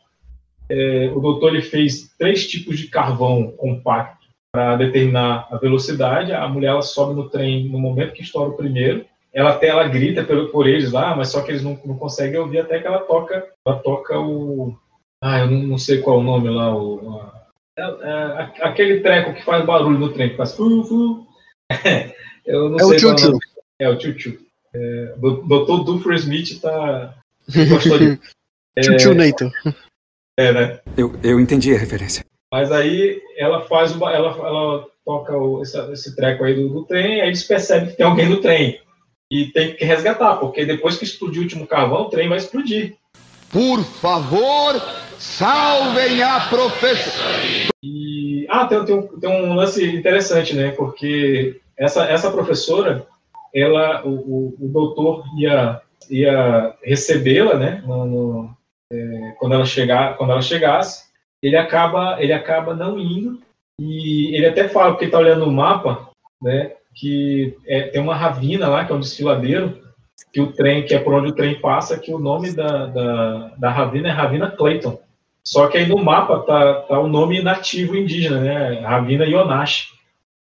[0.68, 6.32] É, o doutor ele fez três tipos de carvão compacto para determinar a velocidade.
[6.32, 9.04] A mulher ela sobe no trem no momento que estoura o primeiro.
[9.34, 12.38] Ela até ela grita por, por eles lá, mas só que eles não, não conseguem
[12.38, 14.76] ouvir até que ela toca, ela toca o,
[15.22, 17.44] ah, eu não, não sei qual é o nome lá, o, a-
[17.76, 21.26] é- é a- aquele treco que faz barulho no trem, que faz fu, fu.
[22.46, 23.38] eu não É o sei qual tchu-tchu.
[23.80, 24.38] É o tchu-tchu.
[24.72, 25.84] É, o Dr.
[25.84, 27.14] Duffer Smith tá
[27.68, 28.18] gostou de
[28.80, 29.50] Tchu-tchu Nato.
[30.38, 30.80] é, né?
[30.96, 32.24] Eu, eu entendi a referência.
[32.52, 36.84] Mas aí ela faz uma, ela, ela toca o, esse, esse treco aí do, do
[36.84, 38.80] trem, aí eles percebem que tem alguém no trem.
[39.30, 42.96] E tem que resgatar, porque depois que explodir o último carvão, o trem vai explodir.
[43.50, 44.74] Por favor,
[45.18, 47.72] salvem a professora.
[47.82, 50.70] E, ah, tem, tem, um, tem um lance interessante, né?
[50.72, 53.06] Porque essa, essa professora,
[53.54, 55.80] ela, o, o, o doutor ia,
[56.10, 57.82] ia recebê-la, né?
[57.86, 58.56] no- no,
[58.92, 61.04] é, quando, ela chegar, quando ela chegasse,
[61.42, 63.40] ele acaba, ele acaba não indo.
[63.80, 66.08] E ele até fala, porque está olhando no mapa,
[66.40, 66.72] né?
[66.94, 69.82] Que é, tem uma ravina lá, que é um desfiladeiro,
[70.32, 73.48] que o trem, que é por onde o trem passa, que o nome da, da,
[73.58, 74.98] da ravina é Ravina Clayton.
[75.42, 78.80] Só que aí no mapa tá, tá o nome nativo indígena, né?
[78.80, 79.88] Ravina Yonashi.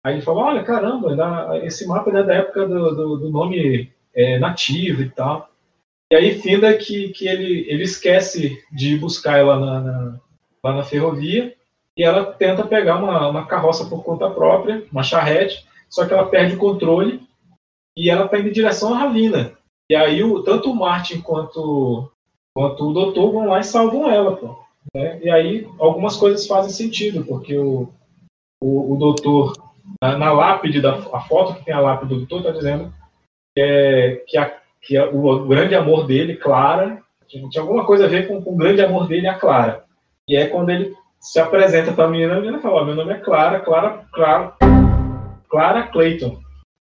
[0.03, 4.39] Aí ele fala, olha, caramba, esse mapa é da época do, do, do nome é,
[4.39, 5.49] nativo e tal.
[6.11, 10.19] E aí finda que, que ele, ele esquece de buscar ela na, na-
[10.63, 11.53] lá na ferrovia
[11.95, 16.27] e ela tenta pegar uma, uma carroça por conta própria, uma charrete, só que ela
[16.29, 17.21] perde o controle
[17.97, 19.53] e ela está indo em direção à ravina.
[19.91, 22.09] E aí o, tanto o Martin quanto,
[22.55, 24.55] quanto o doutor vão lá e salvam ela, pô.
[24.95, 25.19] né?
[25.21, 27.89] E aí algumas coisas fazem sentido, porque o,
[28.61, 29.53] o, o doutor,
[30.01, 32.93] na, na lápide, da, a foto que tem a lápide do doutor, está dizendo
[33.55, 37.85] que, é, que, a, que a- o, o grande amor dele, Clara, Tinha, tinha alguma
[37.85, 39.85] coisa a ver com, com o grande amor dele, a Clara.
[40.27, 43.17] E é quando ele se apresenta para a menina, a menina fala: Meu nome é
[43.19, 44.55] Clara, Clara, Clara,
[45.49, 46.39] Clara Clayton.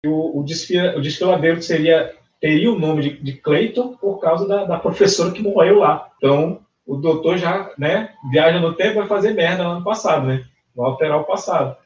[0.05, 4.65] O, o, desfila, o desfiladeiro seria, teria o nome de, de Clayton por causa da,
[4.65, 6.09] da professora que morreu lá.
[6.17, 10.27] Então, o doutor já né, viaja no tempo e vai fazer merda lá no passado,
[10.27, 10.43] né?
[10.75, 11.77] Vai alterar o passado.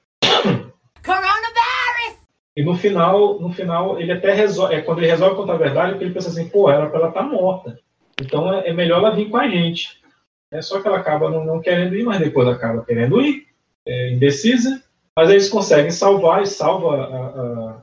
[2.56, 5.92] E no final, no final, ele até resolve, é quando ele resolve contar a verdade,
[5.92, 7.78] porque ele pensa assim, pô, era pra ela estar tá morta.
[8.20, 10.02] Então é, é, melhor ela vir com a gente.
[10.50, 13.46] É só que ela acaba não, não querendo ir, mas depois acaba querendo ir,
[13.86, 14.82] é, indecisa.
[15.16, 17.82] Mas eles conseguem salvar e salva a, a,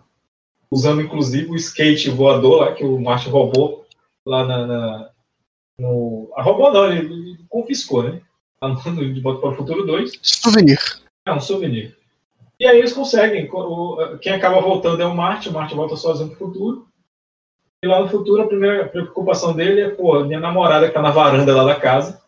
[0.70, 3.86] usando inclusive o skate voador lá que o Martin roubou
[4.24, 5.10] lá na, na
[5.78, 8.20] no, a roubou não, ele, ele confiscou, né?
[8.60, 10.12] No, de Volta para o Futuro 2.
[10.22, 10.78] Souvenir.
[11.26, 11.96] É um souvenir.
[12.60, 13.50] E aí eles conseguem.
[14.20, 16.86] Quem acaba voltando é o Marte, o Marte volta sozinho pro futuro.
[17.84, 21.10] E lá no futuro a primeira preocupação dele é, pô, minha namorada que tá na
[21.10, 22.22] varanda lá da casa.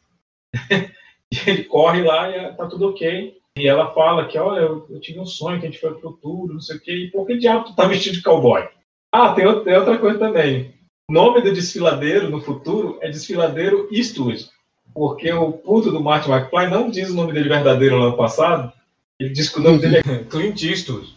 [1.30, 3.40] e ele corre lá e tá tudo ok.
[3.56, 6.00] E ela fala que, olha, eu, eu tive um sonho que a gente foi pro
[6.00, 6.92] futuro, não sei o quê.
[6.92, 8.68] E por que diabo tu tá vestido de cowboy?
[9.12, 10.74] Ah, tem, outra, tem outra coisa também.
[11.08, 14.48] O nome do desfiladeiro no futuro é Desfiladeiro Eastwood.
[14.92, 18.72] Porque o puto do Martin McFly não diz o nome dele verdadeiro lá no passado.
[19.20, 21.14] Ele diz que o nome dele é Clint Eastwood.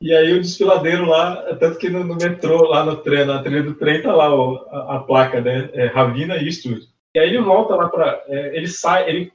[0.00, 3.62] e aí o desfiladeiro lá, tanto que no, no metrô, lá no trem, na trilha
[3.62, 5.68] do trem, tá lá ó, a, a, placa, né?
[5.74, 6.88] É Ravina Eastwood.
[7.14, 9.32] E aí ele volta lá para, é, ele sai, ele,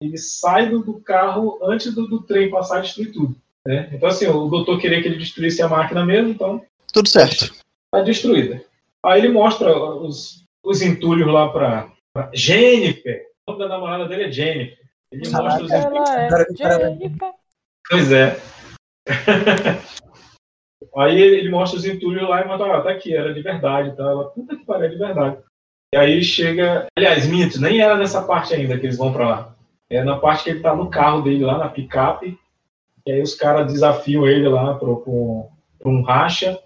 [0.00, 3.36] ele sai do, do carro antes do, do, trem passar e destruir tudo.
[3.66, 3.90] Né?
[3.92, 6.62] Então assim, o doutor queria que ele destruísse a máquina mesmo, então
[6.92, 7.54] tudo certo.
[7.90, 8.64] Tá destruída.
[9.04, 11.92] Aí ele mostra os, os entulhos lá para
[12.32, 13.26] Jennifer.
[13.46, 14.86] O nome da namorada dele é Jennifer.
[15.12, 16.10] Ele mostra os entulhos.
[16.10, 16.28] É
[17.88, 18.40] pois é.
[20.96, 24.02] aí ele mostra os entulhos lá e manda, ah, tá aqui, era de verdade, tá?
[24.02, 25.38] Ela, puta que pariu, é de verdade.
[25.94, 26.86] E aí chega.
[26.96, 29.55] Aliás, minto, nem era nessa parte ainda que eles vão para lá.
[29.90, 32.38] É na parte que ele tá no carro dele lá, na picape.
[33.06, 36.58] E aí os caras desafiam ele lá para um racha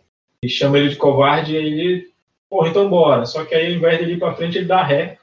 [0.43, 2.09] e chama ele de covarde e ele,
[2.49, 3.27] porra, então bora.
[3.27, 5.19] Só que aí ao invés de ir para frente, ele dá ré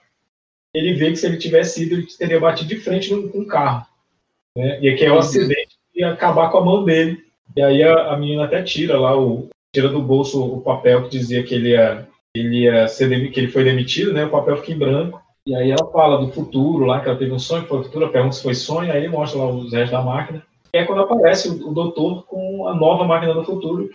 [0.78, 3.86] ele vê que se ele tivesse ido, ele teria batido de frente com um carro.
[4.56, 4.80] Né?
[4.82, 7.24] E aqui é o um acidente e acabar com a mão dele.
[7.56, 11.10] E aí a, a, menina até tira lá o tira do bolso o papel que
[11.10, 14.26] dizia que ele ia, ele ia ser que ele foi demitido, né?
[14.26, 15.22] O papel fica em branco.
[15.48, 17.84] E aí ela fala do futuro lá, que ela teve um sonho, que foi o
[17.84, 20.44] futuro, pergunta se foi sonho, aí ele mostra lá os restos da máquina.
[20.74, 23.90] E é quando aparece o, o doutor com a nova máquina do futuro,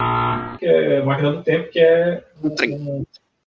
[0.58, 2.74] que é a máquina do tempo, que é um, trem.
[2.74, 3.04] Um,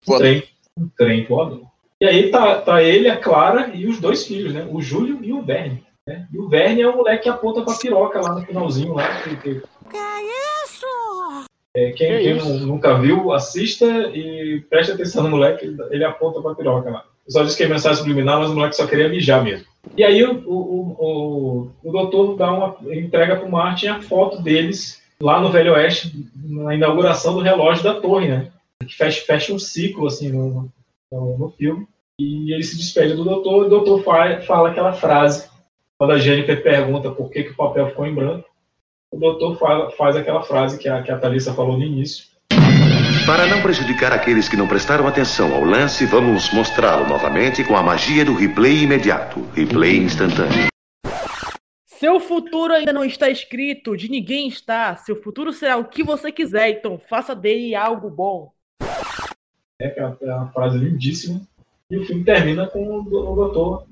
[0.08, 0.42] um trem,
[0.78, 1.60] um trem voador.
[2.00, 4.66] E aí tá, tá ele, a Clara e os dois filhos, né?
[4.70, 5.84] O Júlio e o Verne.
[6.06, 6.26] Né?
[6.32, 8.94] E o Verne é o moleque que aponta pra piroca lá no finalzinho.
[8.94, 9.62] Lá, que, que...
[9.90, 10.86] que é isso?
[11.76, 12.66] É, quem, que quem isso?
[12.66, 17.04] nunca viu, assista e preste atenção no moleque, ele aponta pra piroca lá.
[17.28, 19.66] Só disse que é mensagem subliminar, mas o moleque só queria mijar mesmo.
[19.96, 25.00] E aí o, o, o, o doutor dá uma, entrega pro Martin a foto deles
[25.20, 28.50] lá no Velho Oeste, na inauguração do relógio da torre, né?
[28.86, 30.70] Que fecha, fecha um ciclo, assim, no,
[31.12, 31.86] no, no filme.
[32.18, 35.48] E ele se despede do doutor, e o doutor fala, fala aquela frase.
[35.98, 38.48] Quando a Jennifer pergunta por que, que o papel ficou em branco,
[39.12, 42.26] o doutor fala, faz aquela frase que a, que a Thalissa falou no início.
[43.30, 47.82] Para não prejudicar aqueles que não prestaram atenção ao lance, vamos mostrá-lo novamente com a
[47.82, 50.66] magia do replay imediato replay instantâneo.
[51.86, 54.96] Seu futuro ainda não está escrito, de ninguém está.
[54.96, 58.50] Seu futuro será o que você quiser, então faça dele algo bom.
[59.80, 61.40] É, é uma frase lindíssima.
[61.88, 63.86] E o filme termina com o doutor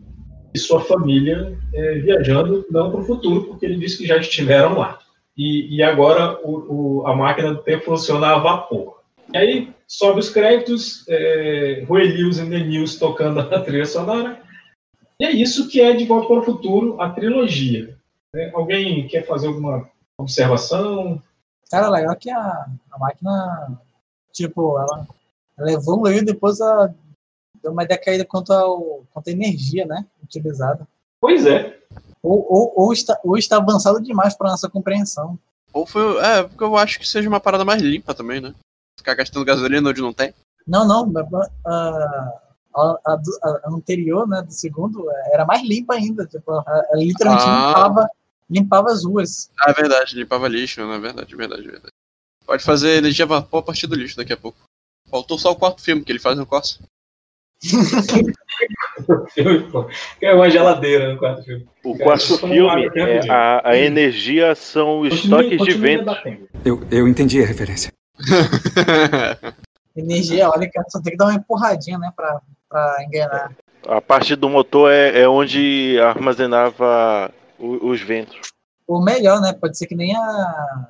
[0.53, 4.77] e sua família é, viajando, não para o futuro, porque ele disse que já estiveram
[4.77, 4.99] lá.
[5.37, 8.98] E, e agora o, o, a máquina do tempo funciona a vapor.
[9.33, 14.43] E aí sobe os créditos, é, Rui Lewis and the News tocando a trilha sonora.
[15.21, 17.97] E é isso que é De Volta para o Futuro, a trilogia.
[18.35, 19.89] É, alguém quer fazer alguma
[20.19, 21.23] observação?
[21.71, 23.81] Cara, legal que a, a máquina,
[24.33, 25.07] tipo, ela,
[25.59, 26.93] ela evoluiu depois a
[27.63, 30.07] deu uma decaída quanto, ao, quanto à energia, né?
[30.23, 30.87] Utilizada.
[31.21, 31.77] Pois é.
[32.23, 35.39] Ou, ou, ou, está, ou está avançado demais para nossa compreensão.
[35.73, 36.19] Ou foi.
[36.19, 38.55] É, porque eu acho que seja uma parada mais limpa também, né?
[39.09, 40.35] Ficar gastando gasolina onde não tem.
[40.67, 41.11] Não, não.
[41.67, 42.33] A,
[42.77, 43.21] a, a,
[43.65, 44.43] a anterior, né?
[44.43, 46.27] Do segundo, era mais limpa ainda.
[46.27, 47.69] Tipo, ela literalmente ah.
[47.69, 48.11] limpava,
[48.51, 49.51] limpava as ruas.
[49.61, 51.93] Ah, é verdade, limpava lixo, não é verdade, verdade, verdade.
[52.45, 54.59] Pode fazer energia vapor a partir do lixo daqui a pouco.
[55.11, 56.79] Faltou só o quarto filme que ele faz no Corsa.
[60.21, 61.67] é uma geladeira no quarto filme.
[61.83, 66.11] O quarto filme, é, a, a energia são os continue, estoques de vento.
[66.63, 67.91] Eu, eu entendi a referência.
[69.97, 73.53] Energia eólica, só tem que dar uma empurradinha, né, pra, pra enganar.
[73.87, 78.39] A parte do motor é, é onde armazenava o- os ventos.
[78.87, 80.89] Ou melhor, né, pode ser que nem a...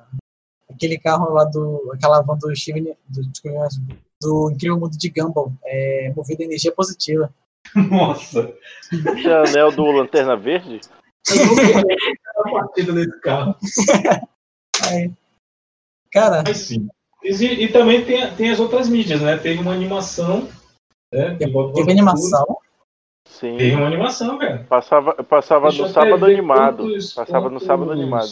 [0.69, 1.91] aquele carro lá do...
[1.93, 2.95] aquela van do Steven...
[3.07, 3.21] do,
[4.21, 7.33] do Incrível Mundo de Gumball, é movido a energia positiva.
[7.75, 8.53] Nossa.
[8.91, 10.81] Esse é anel do Lanterna Verde?
[12.37, 13.55] a partida desse carro.
[14.87, 15.11] Aí.
[16.11, 16.53] Cara.
[16.53, 16.89] Sim.
[17.23, 19.37] E, e também tem, tem as outras mídias, né?
[19.37, 20.47] Teve uma animação.
[21.13, 21.35] Né?
[21.75, 22.57] Teve animação?
[23.27, 23.57] Sim.
[23.57, 24.65] Teve uma animação, cara.
[24.69, 26.83] Passava, passava Deixa no sábado animado.
[26.83, 28.27] quantos- Passava no quantos- sábado animado.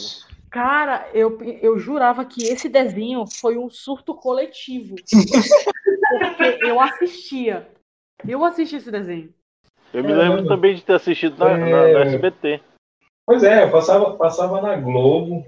[0.50, 4.96] Cara, eu, eu jurava que esse desenho foi um surto coletivo.
[6.38, 7.68] Porque eu assistia.
[8.26, 9.32] Eu assisti esse desenho.
[9.92, 11.92] Eu me lembro também de ter assistido na, na- É.
[11.92, 12.60] na SBT.
[13.26, 15.46] Pois é, eu passava, passava na Globo.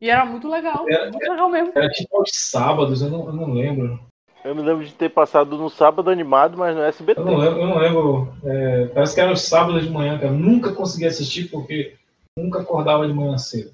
[0.00, 0.84] E era muito legal.
[0.88, 1.72] Era- muito legal mesmo.
[1.74, 4.00] Era tipo aos sábados, eu não, eu não lembro.
[4.44, 7.20] Eu me lembro de ter passado no sábado animado, mas no SBT.
[7.20, 8.32] Eu não lembro, eu não lembro.
[8.44, 10.32] é, parece que era os sábados de manhã, cara.
[10.32, 11.96] Eu nunca consegui assistir porque
[12.38, 13.72] nunca acordava de manhã cedo.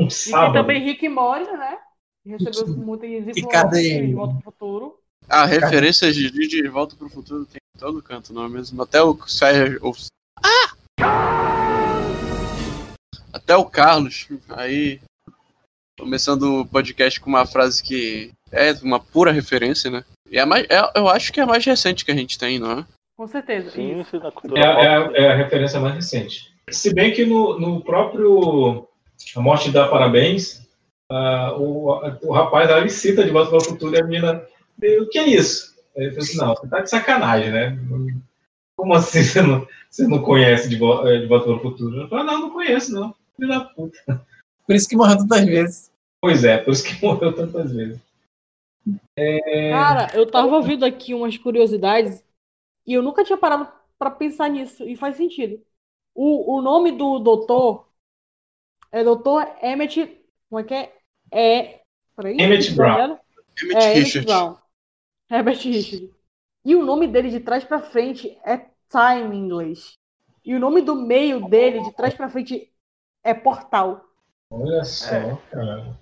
[0.00, 0.52] Um E sábado.
[0.54, 1.78] também Rick e Morty, né?
[2.24, 4.98] Que Recebeu muitas influências e- de Volta pro Futuro.
[5.28, 8.82] Ah, referências de de De Volta pro Futuro tem em todo canto, não é mesmo?
[8.82, 9.78] Até o Sérgio.
[9.86, 9.92] o-
[10.42, 10.74] Ah!
[13.32, 14.28] Até o Carlos.
[14.50, 15.00] Aí.
[15.98, 20.04] Começando o podcast com uma frase que é uma pura referência, né?
[20.30, 22.58] E é mais, é- eu acho que é a mais recente que a gente tem,
[22.58, 22.84] não é?
[23.16, 23.70] Com certeza.
[23.70, 24.10] Sim, Isso.
[24.10, 24.84] sim, na cultura É, pop.
[24.84, 26.52] é a- é a referência mais recente.
[26.70, 28.88] Se bem que no, no próprio
[29.36, 30.66] A Morte dá Parabéns,
[31.08, 34.42] ah, o, o rapaz ali cita de volta para o futuro e a menina,
[35.00, 35.74] o que é isso?
[35.94, 37.78] Ele falou assim, não, você tá de sacanagem, né?
[38.76, 42.00] Como assim você não, você não conhece de, eh, de volta para o futuro?
[42.02, 43.14] Eu falei, não, não conheço, não.
[43.36, 44.26] Filho da puta.
[44.66, 45.92] Por isso que morreu tantas vezes.
[46.20, 48.00] Pois é, por isso que morreu tantas vezes.
[49.16, 52.22] É, Cara, eu tava vendo aqui umas curiosidades
[52.86, 53.68] e eu nunca tinha parado
[53.98, 54.84] pra pensar nisso.
[54.84, 55.60] E faz sentido.
[56.14, 57.88] O, o nome do doutor
[58.92, 60.20] é doutor Emmett.
[60.48, 60.92] Como é que é?
[61.30, 61.80] É.
[62.16, 62.36] Peraí.
[62.38, 63.18] Emmett Brown.
[63.60, 64.26] Emmett é, Emmett Richard.
[64.26, 64.56] Brown.
[65.30, 66.12] Herbert Richard.
[66.64, 68.58] E o nome dele de trás pra frente é
[68.88, 69.98] Time em inglês.
[70.44, 72.70] E o nome do meio dele, de trás pra frente,
[73.22, 74.03] é Portal.
[74.62, 75.96] Olha só, cara.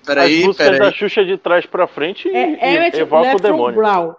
[0.00, 0.92] As Peraí, músicas da.
[0.92, 3.76] Xuxa de trás pra frente É e, Emmett evoca o demônio.
[3.76, 4.14] Brown.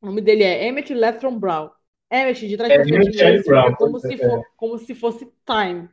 [0.00, 1.70] O nome dele é Emmett Lethbridge Brown.
[2.10, 3.42] Emmett de trás É, pra frente Emmett L.
[3.44, 4.16] Brown, é como, se é.
[4.16, 5.88] for, como se fosse Time.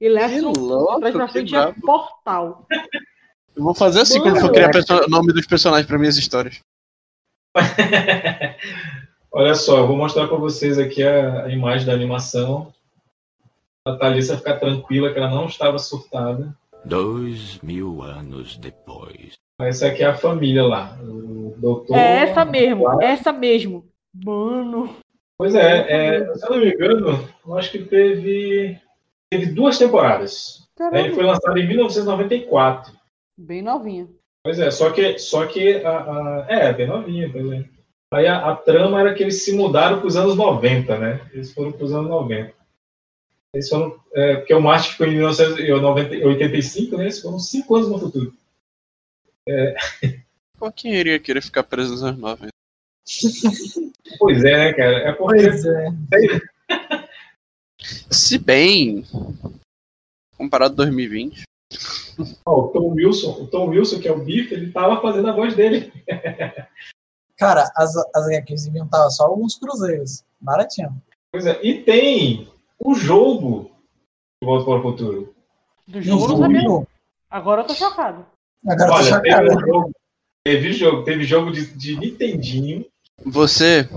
[0.00, 1.72] E louco, de trás pra frente é.
[1.80, 2.66] Portal.
[3.54, 4.46] Eu vou fazer assim quando Mano.
[4.46, 6.60] for criar perso- nome dos personagens pra minhas histórias.
[9.30, 12.72] Olha só, eu vou mostrar para vocês aqui a, a imagem da animação.
[13.84, 16.54] A Thalissa ficar tranquila que ela não estava surtada.
[16.84, 19.32] Dois mil anos depois.
[19.60, 20.96] Essa aqui é a família lá.
[21.02, 21.96] O doutor.
[21.96, 23.86] É essa mesmo, essa mesmo.
[24.24, 24.96] Mano.
[25.38, 25.86] Pois é,
[26.20, 28.78] é, se eu não me engano, eu acho que teve,
[29.30, 30.68] teve duas temporadas.
[30.76, 30.98] Caramba.
[31.00, 32.92] Ele foi lançado em 1994.
[33.36, 34.08] Bem novinha.
[34.44, 37.64] Pois é, só que, só que a, a- é, bem novinha, pois é.
[38.14, 41.20] Aí a, a trama era que eles se mudaram para os anos 90, né?
[41.32, 42.52] Eles foram para os anos 90.
[43.54, 47.04] Eles foram, é, porque o Marte ficou em 1985, né?
[47.04, 48.34] Eles foram cinco anos no futuro.
[49.46, 49.74] É,
[50.58, 52.48] Qual quem iria querer ficar preso nos anos 90?
[54.18, 54.98] pois é, né, cara?
[55.00, 55.88] É porque Pois é.
[58.10, 59.04] Se bem,
[60.36, 61.42] comparado a 2020.
[62.46, 65.32] ó, o Tom Wilson, o Tom Wilson, que é o Biff, ele tava fazendo a
[65.32, 65.92] voz dele.
[67.36, 70.24] Cara, as, as HQs estar só alguns cruzeiros.
[70.40, 71.02] Baratinho.
[71.32, 72.51] Pois é, e tem
[72.84, 73.70] o jogo
[74.42, 75.34] de Volta para o Futuro.
[75.86, 76.86] Do jogo não sabia.
[77.30, 78.26] Agora eu tô chocado.
[78.66, 79.56] Agora eu tô Olha, teve, chocado.
[79.56, 79.92] um jogo,
[80.44, 82.84] teve jogo, teve jogo de, de Nintendinho.
[83.24, 83.88] Você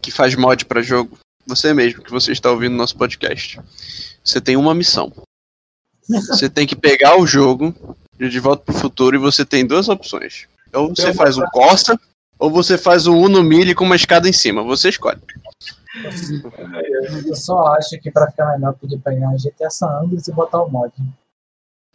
[0.00, 3.60] que faz mod pra jogo, você mesmo que você está ouvindo nosso podcast,
[4.24, 5.12] você tem uma missão.
[6.08, 7.72] Você tem que pegar o jogo
[8.18, 10.48] de De Volta pro Futuro e você tem duas opções.
[10.74, 11.98] Ou você Eu faz o Corsa,
[12.38, 14.62] ou você faz o Uno Mille com uma escada em cima.
[14.62, 15.20] Você escolhe.
[17.26, 20.62] Eu só acho que pra ficar melhor podia pegar a GTA San Andreas e botar
[20.62, 20.92] o mod.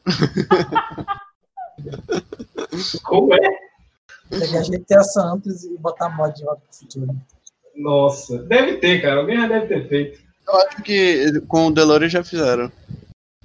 [3.03, 3.39] Como é?
[4.29, 7.15] Pegar GTA San Andreas e botar mod de volta pro futuro.
[7.75, 9.19] Nossa, deve ter, cara.
[9.19, 10.19] Alguém já deve ter feito.
[10.47, 12.71] Eu acho que com o DeLorean já fizeram.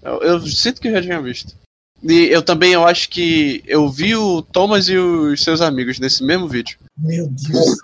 [0.03, 1.55] Eu, eu sinto que eu já tinha visto.
[2.03, 6.25] E eu também eu acho que eu vi o Thomas e os seus amigos nesse
[6.25, 6.79] mesmo vídeo.
[6.99, 7.79] Meu Deus.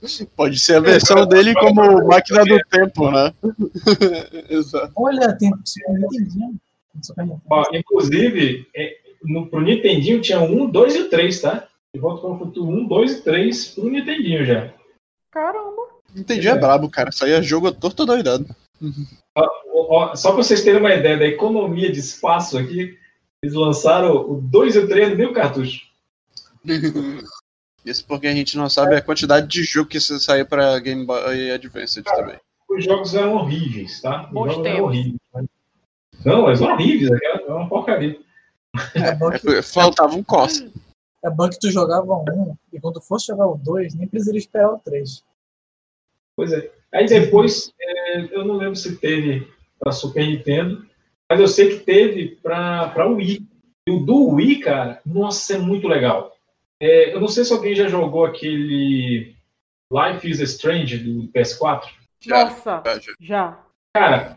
[0.36, 3.32] Pode ser a versão dele como máquina do tempo, né?
[4.48, 4.92] Exato.
[4.94, 5.50] Olha, tem
[5.88, 6.54] Nintendinho.
[7.50, 11.66] Ó, inclusive, é, no, pro Nintendinho tinha um, dois e o três, tá?
[11.92, 14.72] De Volta para o Futuro 1, 2 e 3 pro Nintendinho já.
[15.30, 15.82] Caramba.
[16.14, 17.10] Entendi, é brabo, cara.
[17.10, 18.46] Saía jogo torto doidado.
[19.34, 19.48] Ó,
[19.88, 22.98] ó, só para vocês terem uma ideia da economia de espaço aqui,
[23.42, 25.86] eles lançaram o 2 e o 3 no mesmo cartucho.
[27.84, 31.50] Isso porque a gente não sabe a quantidade de jogo que saiu pra Game Boy
[31.50, 32.38] Advance também.
[32.68, 34.26] Os jogos eram horríveis, tá?
[34.26, 35.16] Os Bons jogos eram horríveis.
[36.24, 38.20] Não, eles eram horríveis, aquela era uma porcaria.
[38.94, 40.70] É, faltava um costa.
[41.24, 44.72] É bom que tu jogava um, e quando fosse jogar o dois, nem precisaria esperar
[44.72, 45.24] o três.
[46.36, 46.70] Pois é.
[46.92, 49.48] Aí depois, é, eu não lembro se teve
[49.78, 50.86] para Super Nintendo,
[51.30, 53.46] mas eu sei que teve para Wii.
[53.86, 56.32] E o do Wii, cara, nossa, é muito legal.
[56.80, 59.34] É, eu não sei se alguém já jogou aquele
[59.92, 61.88] Life is Strange do PS4.
[62.26, 62.82] Nossa,
[63.20, 63.58] já.
[63.94, 64.36] Cara,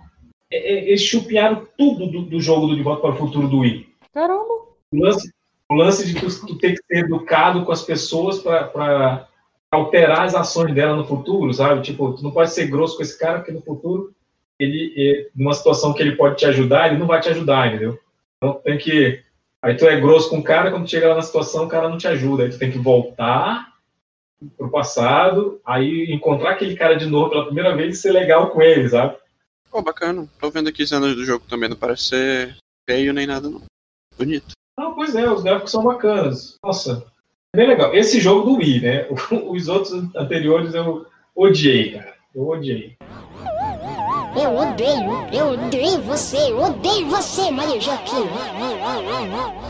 [0.51, 3.59] é, é, eles chupiaram tudo do, do jogo do De Volta para o Futuro do
[3.59, 3.88] Wii.
[4.13, 4.53] Caramba.
[4.93, 5.31] O lance,
[5.69, 9.27] o lance de tu, tu ter que ser educado com as pessoas para
[9.72, 11.81] alterar as ações dela no futuro, sabe?
[11.81, 14.13] Tipo, tu não pode ser grosso com esse cara, porque no futuro,
[14.63, 17.99] ele, é, numa situação que ele pode te ajudar, ele não vai te ajudar, entendeu?
[18.38, 19.23] Então tem que.
[19.61, 21.97] Aí tu é grosso com o cara, quando chega lá na situação, o cara não
[21.97, 22.43] te ajuda.
[22.43, 23.71] Aí tu tem que voltar
[24.57, 28.61] pro passado, aí encontrar aquele cara de novo pela primeira vez e ser legal com
[28.61, 29.15] ele, sabe?
[29.69, 30.27] Pô, bacana.
[30.39, 32.57] Tô vendo aqui cenas do jogo também, não parece ser
[32.89, 33.61] feio nem nada, não.
[34.17, 34.51] Bonito.
[34.77, 36.55] Não, pois é, os gráficos são bacanas.
[36.63, 37.05] Nossa,
[37.53, 37.93] é bem legal.
[37.93, 39.07] Esse jogo do Wii, né?
[39.47, 41.05] Os outros anteriores eu
[41.35, 42.15] odiei, cara.
[42.33, 42.95] Eu odiei.
[44.35, 48.27] Eu odeio, eu odeio você, eu odeio você, Maria Joaquim.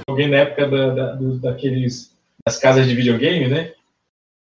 [0.08, 2.12] Joguei na época da, da- do- daqueles
[2.46, 3.72] das casas de videogame, né?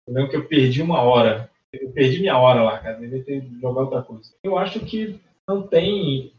[0.08, 1.50] Eu lembro que eu perdi uma hora.
[1.74, 2.98] Eu perdi minha hora lá, cara.
[3.00, 4.32] Devia ter jogado outra coisa.
[4.44, 6.32] Eu acho que não tem.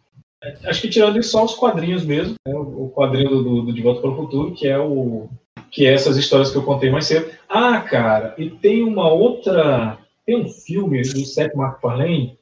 [0.65, 2.35] Acho que tirando só os quadrinhos mesmo.
[2.47, 2.55] né?
[2.55, 5.29] O quadrinho do, do- do De Volta para o Futuro, que é o.
[5.71, 7.31] Que é essas histórias que eu contei mais cedo.
[7.49, 9.99] Ah, cara, e tem uma outra.
[10.25, 12.39] Tem um filme do Seth MacFarlane,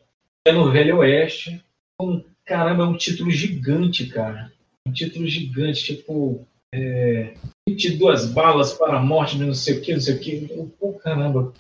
[0.48, 1.62] é no Velho Oeste.
[2.01, 4.52] Um, caramba, é um título gigante, cara.
[4.86, 6.47] Um título gigante, tipo.
[6.74, 7.35] É,
[7.68, 10.73] 22 balas para a morte de não sei o que, não sei o que.
[10.78, 11.52] Pô, caramba.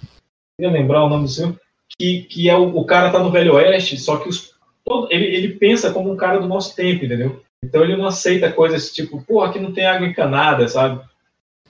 [0.58, 1.56] Eu ia lembrar o nome do filme.
[1.98, 4.52] Que, que é o, o cara tá no Velho Oeste, só que os,
[4.84, 7.42] todo- ele, ele pensa como um cara do nosso tempo, entendeu?
[7.64, 11.00] Então ele não aceita coisas tipo, pô, aqui não tem água encanada, sabe?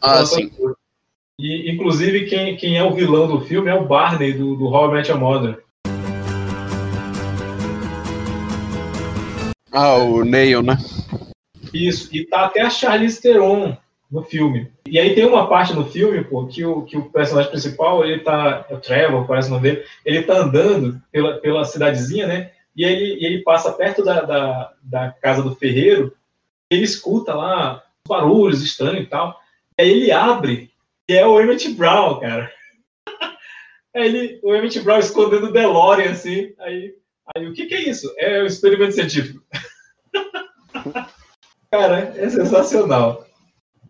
[0.00, 0.50] Ah, Então, sim.
[1.38, 4.90] E, inclusive, quem, quem é o vilão do filme é o Barney, do, do How
[4.90, 5.62] I Met Your Mother.
[9.78, 10.78] Ah, o Neil, né?
[11.70, 13.76] Isso, e tá até a Charlize Theron
[14.10, 14.72] no filme.
[14.86, 18.20] E aí tem uma parte no filme, pô, que o, que o personagem principal, ele
[18.20, 22.52] tá, é o Trevor, parece o nome dele, ele tá andando pela, pela cidadezinha, né,
[22.74, 26.10] e ele, ele passa perto da, da, da casa do ferreiro,
[26.70, 29.38] ele escuta lá barulhos estranhos e tal,
[29.78, 30.70] aí ele abre,
[31.06, 32.50] e é o Emmett Brown, cara.
[33.94, 36.94] Aí ele, o Emmett Brown escondendo o DeLorean, assim, aí,
[37.34, 38.12] aí o que que é isso?
[38.18, 39.42] É o experimento científico.
[41.70, 43.26] Cara, é sensacional.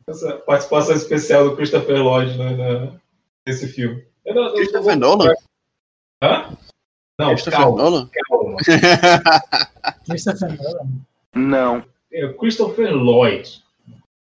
[0.08, 2.92] Essa participação especial do Christopher Lloyd né, na-
[3.46, 4.04] nesse filme.
[4.24, 5.34] Eu não- eu não- Christopher Nolan?
[6.22, 6.56] Hã?
[7.18, 8.10] Não, Christopher calma, Nolan?
[8.28, 8.56] calma.
[10.06, 10.88] Christopher Nolan.
[11.34, 11.84] Não.
[12.12, 13.62] É o Christopher Lloyd.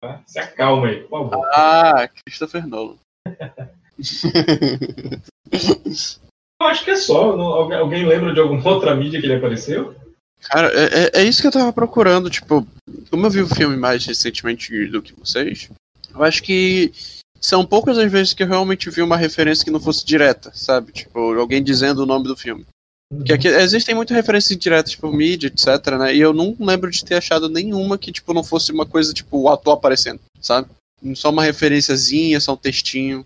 [0.01, 0.21] Tá?
[0.25, 1.45] Se acalma aí, por favor.
[1.53, 2.97] Ah, Christopher Nolan.
[6.59, 7.31] Eu acho que é só.
[7.31, 9.95] alguém, lembra de alguma outra mídia que ele apareceu?
[10.41, 12.65] Cara, é, é- é isso que eu tava procurando, tipo,
[13.09, 15.69] como eu vi o filme mais recentemente do que vocês,
[16.13, 16.91] eu acho que
[17.39, 20.91] são poucas as vezes que eu realmente vi uma referência que não fosse direta, sabe?
[20.91, 22.65] Tipo, alguém dizendo o nome do filme.
[23.11, 25.67] Porque aqui existem muitas referências diretas por mídia, etc,
[25.97, 26.13] né?
[26.15, 29.37] E eu não lembro de ter achado nenhuma que, tipo, não fosse uma coisa, tipo,
[29.39, 30.67] o ator aparecendo, sabe?
[31.15, 33.25] Só uma referenciazinha, só um textinho.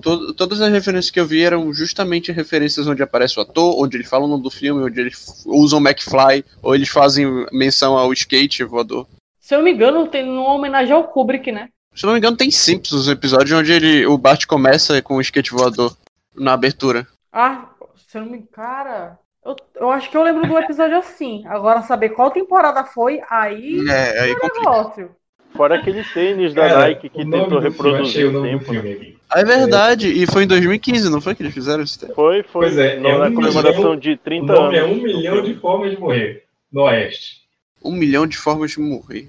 [0.00, 3.96] To- todas as referências que eu vi eram justamente referências onde aparece o ator, onde
[3.96, 7.98] ele fala o nome do filme, onde eles usam o McFly, ou eles fazem menção
[7.98, 9.06] ao skate voador.
[9.40, 11.68] Se eu não me engano, tem uma homenagem ao Kubrick, né?
[11.94, 15.16] Se eu não me engano, tem Simpsons, um episódio onde ele, o Bart começa com
[15.16, 15.96] o skate voador
[16.34, 17.06] na abertura.
[17.32, 17.68] Ah,
[18.08, 21.44] se eu não me Cara, eu, eu acho que eu lembro do episódio assim.
[21.46, 23.84] Agora, saber qual temporada foi, aí.
[23.88, 25.10] É, aí é negócio.
[25.54, 28.70] Fora aquele tênis da Cara, Nike que tentou reproduzir o o nome do tempo.
[28.72, 29.18] filme aqui.
[29.30, 31.98] Ah, É verdade, e foi em 2015, não foi que eles fizeram isso?
[32.14, 32.66] Foi, foi.
[32.66, 34.90] Pois é, na é um comemoração milhão- de O 30 nome anos.
[34.90, 37.42] é um milhão de formas de morrer no Oeste.
[37.84, 39.28] Um milhão de formas de morrer.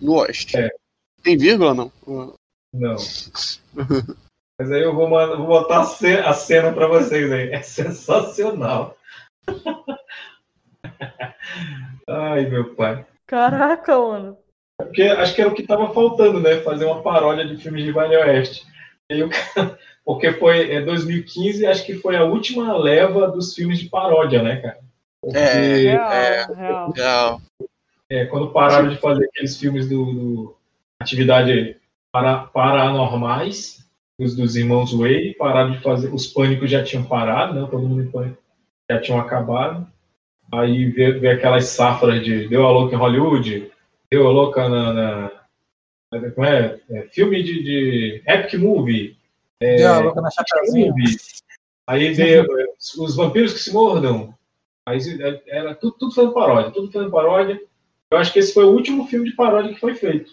[0.00, 0.56] No Oeste.
[0.56, 0.70] É.
[1.22, 1.92] Tem vírgula não?
[2.74, 2.96] Não.
[4.58, 7.50] Mas aí eu vou, mandar- vou botar a ce- a cena pra vocês aí.
[7.50, 8.96] É sensacional.
[12.08, 13.04] Ai, meu pai.
[13.26, 14.36] Caraca, mano.
[14.84, 16.56] Porque acho que era o que tava faltando, né?
[16.60, 18.64] Fazer uma paródia de filmes de Velho Oeste.
[19.10, 23.78] E o cara- Porque foi é, 2015, acho que foi a última leva dos filmes
[23.78, 24.78] de paródia, né, cara?
[25.20, 26.90] Porque, É, é, real.
[26.90, 27.40] Real.
[28.10, 30.56] é, quando pararam de fazer aqueles filmes do, do
[31.00, 31.76] atividade
[32.12, 33.86] para, paranormais,
[34.18, 37.66] os dos irmãos Way, pararam de fazer, os pânicos já tinham parado, né?
[37.70, 38.38] Todo mundo em pânico
[38.90, 39.86] já tinham acabado.
[40.52, 43.70] Aí veio, veio aquelas safras de deu a louca em Hollywood,
[44.12, 45.32] deu a louca na, na-
[46.34, 46.78] como é?
[46.90, 49.16] É, filme de, de epic movie,
[49.58, 50.94] é, Deu a louca na Chapeuzinho.
[51.88, 52.66] Aí veio é,
[52.98, 54.34] os vampiros que se mordam.
[54.86, 54.98] Aí
[55.46, 57.58] era tudo, tudo fazendo paródia, tudo fazendo paródia.
[58.10, 60.32] Eu acho que esse foi o último filme de paródia que foi feito.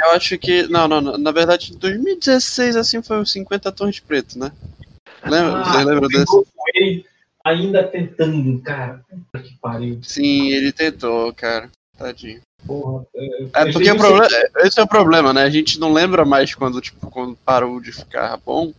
[0.00, 0.66] Eu acho que.
[0.68, 1.18] Não, não, não.
[1.18, 4.50] Na verdade, em 2016, assim, foi os 50 Tons de Preto, né?
[5.22, 5.60] Lembra?
[5.60, 7.04] Ah, Vocês lembram o desse?
[7.44, 9.04] Ainda tentando, cara.
[9.10, 9.98] Puta que pariu.
[10.02, 11.70] Sim, ele tentou, cara.
[12.02, 12.40] Tadinho.
[12.66, 15.42] Porra, é, É porque o problema, esse é o problema, né?
[15.42, 18.72] A gente não lembra mais quando, tipo, quando parou de ficar bom.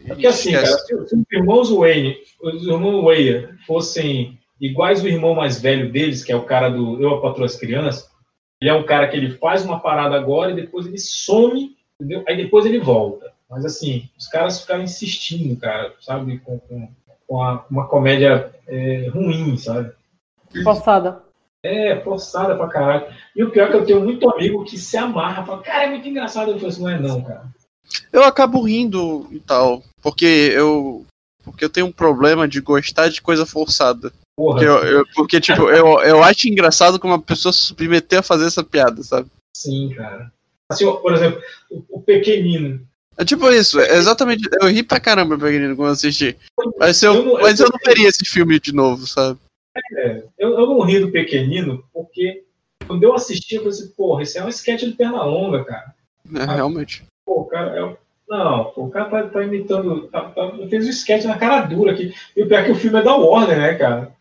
[0.00, 5.08] É porque assim, cara, se, se os irmãos Wayne, os irmãos Wayne fossem iguais o
[5.08, 8.08] irmão mais velho deles, que é o cara do Eu, a Patroa as Crianças,
[8.60, 12.22] ele é um cara que ele faz uma parada agora e depois ele some, entendeu?
[12.28, 13.32] Aí depois ele volta.
[13.50, 16.38] Mas assim, os caras ficaram insistindo, cara, sabe?
[16.38, 16.88] Com, com,
[17.26, 19.92] com a- uma comédia é, ruim, sabe?
[20.62, 21.23] Forçada.
[21.64, 23.06] É, forçada pra caralho.
[23.34, 25.90] E o pior é que eu tenho muito amigo que se amarra, fala, cara, é
[25.90, 26.50] muito engraçado.
[26.50, 27.44] Eu falo assim, não é não, cara.
[28.12, 31.06] Eu acabo rindo e tal, porque eu.
[31.42, 34.12] Porque eu tenho um problema de gostar de coisa forçada.
[34.36, 34.58] Porra.
[34.58, 38.22] Porque, eu, eu- porque tipo, eu, eu acho engraçado como uma pessoa se submeter a
[38.22, 39.28] fazer essa piada, sabe?
[39.56, 40.32] Sim, cara.
[40.70, 42.80] Assim, por exemplo, o, o pequenino.
[43.16, 44.48] É tipo isso, é exatamente.
[44.60, 46.36] Eu ri pra caramba, pequenino, quando eu assisti.
[46.78, 49.38] Mas eu, Eu não- mas eu eu não veria esse filme de novo, sabe?
[49.96, 52.44] É, eu, eu não ri do pequenino porque
[52.86, 55.94] quando eu assisti, eu falei assim, porra, isso é um sketch de perna longa, cara.
[56.34, 57.04] É, realmente.
[57.24, 57.96] Pô, o cara é
[58.28, 60.08] Não, pô, o cara tá, tá imitando.
[60.08, 62.14] Tá, tá- fez um sketch na cara dura aqui.
[62.36, 64.14] E o pior é que o filme é da Warner, né, cara?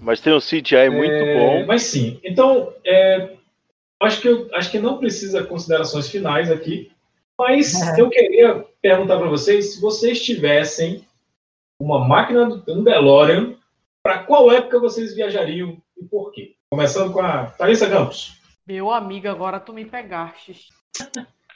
[0.00, 1.66] Mas tem um CGI muito É, bom.
[1.66, 2.18] Mas sim.
[2.24, 3.36] Então, é,
[4.00, 6.90] acho, que eu, acho que não precisa considerações finais aqui.
[7.38, 11.04] Mas eu queria perguntar para vocês se vocês tivessem
[11.80, 13.54] uma máquina do um DeLorean,
[14.02, 16.56] para qual época vocês viajariam e por quê?
[16.70, 18.40] Começando com a Thaisa Campos.
[18.66, 20.68] Meu amigo, agora tu me pegaste.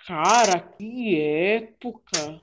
[0.06, 2.40] Cara, que época.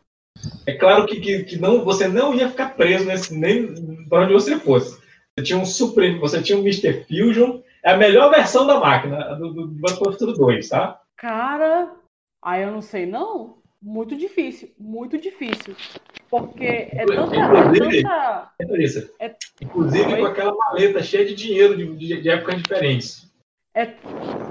[0.65, 4.33] É claro que, que, que não, você não ia ficar preso nesse, nem para onde
[4.33, 5.01] você fosse.
[5.37, 7.05] Você tinha um Supreme, você tinha um Mr.
[7.05, 11.01] Fusion, é a melhor versão da máquina, do, do, do Banco do Futuro 2, tá?
[11.15, 11.95] Cara,
[12.41, 13.62] aí eu não sei não.
[13.85, 15.75] Muito difícil, muito difícil.
[16.29, 17.35] Porque é tanta.
[17.35, 18.77] Inclusive, É tanta...
[18.77, 19.09] é isso.
[19.19, 23.29] É, Inclusive com aquela maleta cheia de dinheiro de, de, de épocas diferentes.
[23.75, 23.93] é,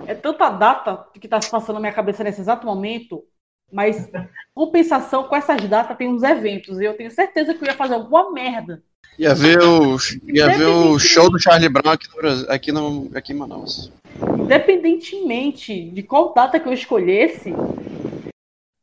[0.07, 3.25] é tanta data que tá se passando na minha cabeça nesse exato momento,
[3.73, 4.09] mas
[4.55, 6.79] compensação com essas datas tem uns eventos.
[6.79, 8.83] E eu tenho certeza que eu ia fazer alguma merda.
[9.19, 9.97] Ia ver o,
[10.29, 13.91] ia ver o show do Charlie Brown aqui, no Brasil, aqui, no, aqui em Manaus.
[14.39, 17.51] Independentemente de qual data que eu escolhesse,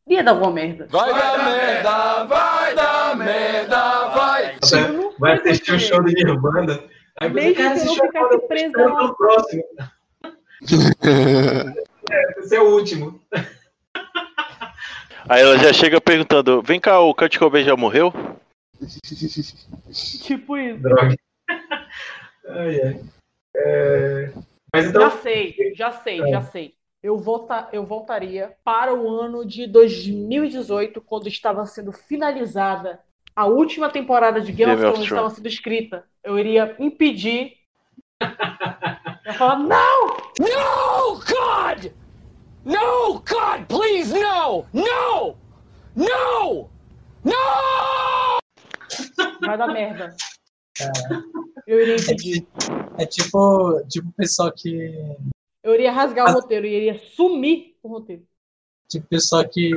[0.10, 0.88] ia dar alguma merda.
[0.90, 4.58] Vai dar merda, vai dar merda, vai.
[4.60, 6.80] Vai, vai assistir o show do Nirvana.
[7.22, 9.64] Aí você, Desde cara, que eu esse não show é pelo próximo.
[12.12, 13.22] É, esse é o último.
[15.28, 18.12] Aí ela já chega perguntando: vem cá, o Kurt Cobain já morreu?
[20.24, 20.80] Tipo isso.
[20.80, 21.16] Droga.
[22.48, 23.02] Ai, ai.
[23.56, 24.32] É,
[24.74, 25.02] Mas então.
[25.02, 26.74] Já sei, já sei, já sei.
[27.02, 33.00] Eu, volta, eu voltaria para o ano de 2018, quando estava sendo finalizada
[33.34, 36.04] a última temporada de Game, Game of Thrones, estava sendo escrita.
[36.22, 37.54] Eu iria impedir.
[39.26, 40.08] Eu falar, não!
[40.40, 41.92] No, God!
[42.66, 44.66] No, God, please, no!
[44.74, 45.38] No!
[45.96, 46.70] No!
[47.24, 48.40] No!
[49.40, 50.14] Vai dar merda.
[51.66, 52.46] Eu iria impedir.
[52.98, 55.16] É tipo, tipo o pessoal que.
[55.70, 58.24] Eu iria rasgar o roteiro, eu iria sumir o roteiro.
[58.90, 59.70] Tipo pessoal que,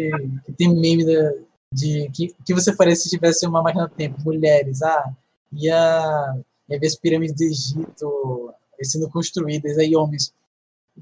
[0.47, 1.35] que tem meme da-
[1.75, 5.11] de que, que você faria se tivesse uma máquina do tempo, mulheres, ah,
[5.53, 6.35] ia,
[6.69, 10.33] ia ver as pirâmides do Egito sendo construídas, aí homens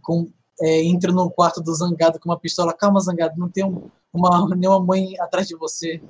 [0.03, 0.29] com,
[0.61, 4.55] é, entram no quarto do Zangado com uma pistola, calma Zangado, não tem um- uma,
[4.57, 6.01] nenhuma mãe atrás de você.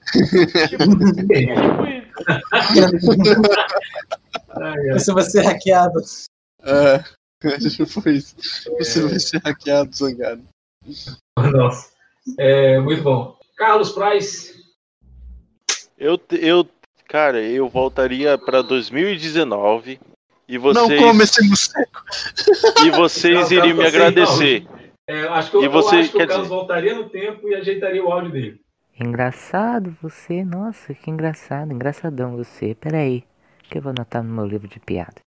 [4.92, 6.00] você vai ser hackeado.
[6.62, 7.02] É,
[7.76, 8.34] tipo isso.
[8.78, 10.42] Você vai ser hackeado, zangado.
[11.38, 11.90] Nossa.
[12.38, 13.36] É, muito bom.
[13.56, 14.54] Carlos Price.
[15.96, 16.68] Eu, eu,
[17.08, 20.00] cara, eu voltaria pra 2019
[20.48, 20.88] e vocês.
[20.88, 21.90] Não come esse morcego.
[22.84, 24.66] E vocês Não, iriam me agradecer.
[25.06, 27.48] É, acho que, eu, E eu você- acho que o Carlos dizer- voltaria no tempo
[27.48, 28.60] e ajeitaria o áudio dele.
[28.98, 32.74] Engraçado você, nossa, que engraçado, engraçadão você.
[32.74, 33.24] Peraí,
[33.64, 35.20] que eu vou anotar no meu livro de piada.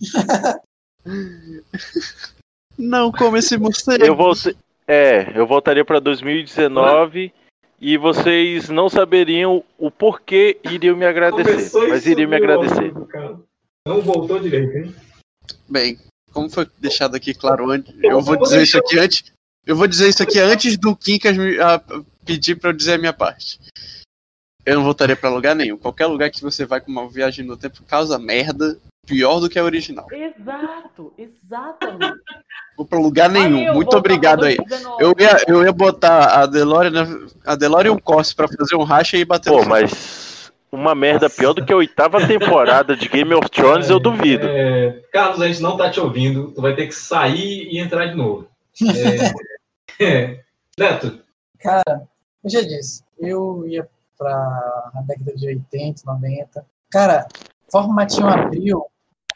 [2.78, 4.04] Não come esse morcego.
[4.04, 4.56] Eu voltei.
[4.86, 7.32] É, eu voltaria pra 2019
[7.80, 11.52] e vocês não saberiam o porquê iriam me agradecer.
[11.52, 12.92] Começou Mas iriam me agradecer.
[13.86, 14.94] Não voltou direito, hein?
[15.68, 15.98] Bem,
[16.32, 19.32] como foi deixado aqui claro antes, eu vou dizer isso aqui antes.
[19.66, 21.82] Eu vou dizer isso aqui antes do Kinkas me ah,
[22.24, 23.60] pedir pra eu dizer a minha parte.
[24.64, 25.76] Eu não voltaria pra lugar nenhum.
[25.76, 28.78] Qualquer lugar que você vai com uma viagem no tempo causa merda
[29.10, 30.06] pior do que a original.
[30.12, 32.16] Exato, exatamente.
[32.76, 33.68] Vou pra lugar nenhum.
[33.68, 34.56] Aí Muito obrigado aí.
[34.56, 35.02] 2019.
[35.04, 39.18] Eu ia, eu ia botar a DeLorean, na- a DeLorean Corse pra fazer um racha
[39.18, 43.50] e bater Pô, mas uma merda pior do que a oitava temporada de Game of
[43.50, 44.46] Thrones, eu duvido.
[44.46, 46.52] É, Carlos, a gente não tá te ouvindo.
[46.52, 48.46] Tu vai ter que sair e entrar de novo.
[49.98, 50.40] É, é.
[50.78, 51.18] Neto,
[51.58, 52.08] Cara,
[52.42, 56.64] eu já disse, eu ia pra na década de 80, 90.
[56.90, 57.26] Cara,
[57.70, 58.82] formatinho abril,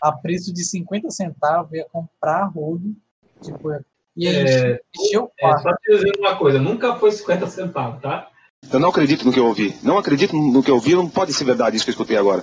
[0.05, 2.95] a preço de 50 centavos, ia comprar rodo,
[3.41, 3.71] tipo,
[4.17, 5.63] ia É, encher, encher o é, quarto.
[5.63, 8.31] só te dizer uma coisa: nunca foi 50 centavos, tá?
[8.73, 9.75] Eu não acredito no que eu ouvi.
[9.83, 10.95] Não acredito no que eu ouvi.
[10.95, 12.43] Não pode ser verdade isso que eu escutei agora.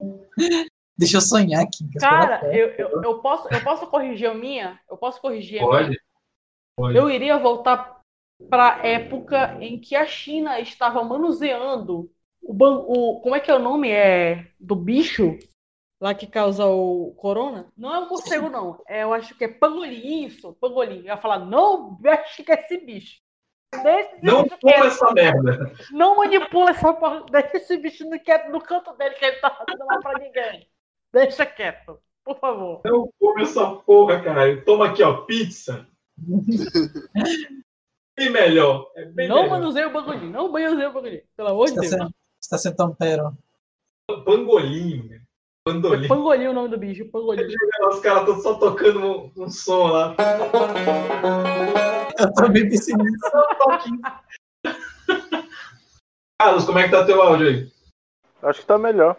[0.96, 1.88] Deixa eu sonhar aqui.
[1.98, 4.80] Cara, eu, eu, eu posso, eu posso corrigir a minha?
[4.90, 5.70] Eu posso corrigir a minha?
[5.70, 6.00] Pode.
[6.76, 6.96] Pode.
[6.98, 7.98] Eu iria voltar
[8.50, 12.10] para a época em que a China estava manuseando
[12.42, 15.36] o, ban- o como é que é o nome é do bicho
[16.00, 17.70] lá que causa o corona?
[17.76, 20.98] Não é o morcego não, é, eu acho que é pangolim isso, pangolim.
[20.98, 23.20] Eu ia falar não mexe com esse bicho.
[23.82, 24.86] Deixa esse Não bicho toma quieto.
[24.86, 25.72] essa merda.
[25.90, 29.50] Não manipula essa porra, deixa esse bicho no, quieto, no canto dele que ele tá
[29.50, 30.66] fazendo mal pra ninguém.
[31.12, 32.80] Deixa quieto, por favor.
[32.84, 34.62] Não come essa porra, cara.
[34.64, 35.86] Toma aqui, ó, pizza.
[38.16, 38.90] Bem melhor.
[38.96, 39.50] É bem Não melhor.
[39.50, 41.92] manuseia o bagulho, não manuseia o bagulho, pelo amor de Está Deus.
[41.92, 43.32] sendo, está sendo tão pero.
[44.24, 45.20] Pangolim.
[45.74, 45.80] Né?
[45.80, 46.08] Pangolim.
[46.08, 47.46] Pangolim é o nome do bicho, pangolim.
[47.90, 50.14] Os caras estão só tocando um, um som lá.
[52.18, 53.30] Eu também pensei nisso.
[56.40, 57.72] Carlos, como é que tá teu áudio aí?
[58.42, 59.16] Acho que tá melhor.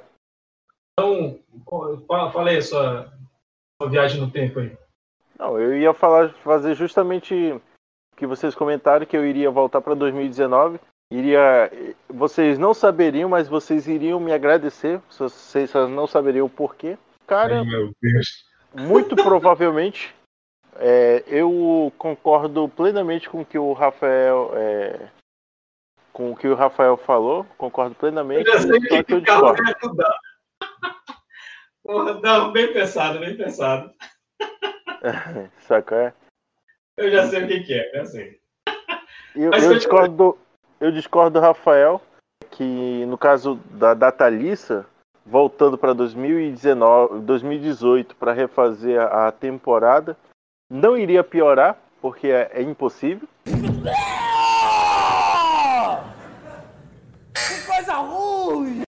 [0.99, 1.39] Então,
[2.07, 3.13] fala, aí a sua,
[3.81, 4.77] sua viagem no tempo aí.
[5.37, 7.61] Não, eu ia falar, fazer justamente o
[8.17, 10.79] que vocês comentaram que eu iria voltar para 2019.
[11.11, 11.71] Iria,
[12.07, 15.01] vocês não saberiam, mas vocês iriam me agradecer.
[15.09, 16.97] Vocês não saberiam o porquê.
[17.25, 18.45] Cara, Ai, meu Deus.
[18.75, 20.13] muito provavelmente,
[20.75, 25.09] é, eu concordo plenamente com o que o Rafael, é,
[26.13, 27.43] com o que o Rafael falou.
[27.57, 28.47] Concordo plenamente.
[28.47, 29.63] Eu já sei que que eu discordo.
[31.83, 33.91] Porra, não, bem pensado, bem pensado.
[35.61, 36.13] Saca, é?
[36.97, 38.39] Eu já sei o que, que é, já sei.
[39.35, 40.37] Eu, eu discordo, do-
[40.79, 42.01] eu discordo do Rafael,
[42.51, 44.85] que no caso da Datalissa,
[45.25, 50.17] voltando para 2019, 2018 para refazer a, temporada,
[50.71, 53.27] não iria piorar, porque é, é impossível.
[57.33, 58.81] Que coisa ruim!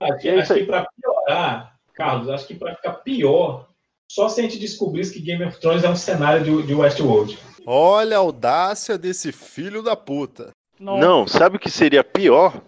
[0.00, 3.68] Acho, é acho que pra piorar, Carlos, acho que pra ficar pior,
[4.14, 7.36] só se a gente descobrisse que Game of Thrones é um cenário de, de Westworld.
[7.66, 10.50] Olha a audácia desse filho da puta.
[10.78, 12.62] Não, sabe o que seria pior?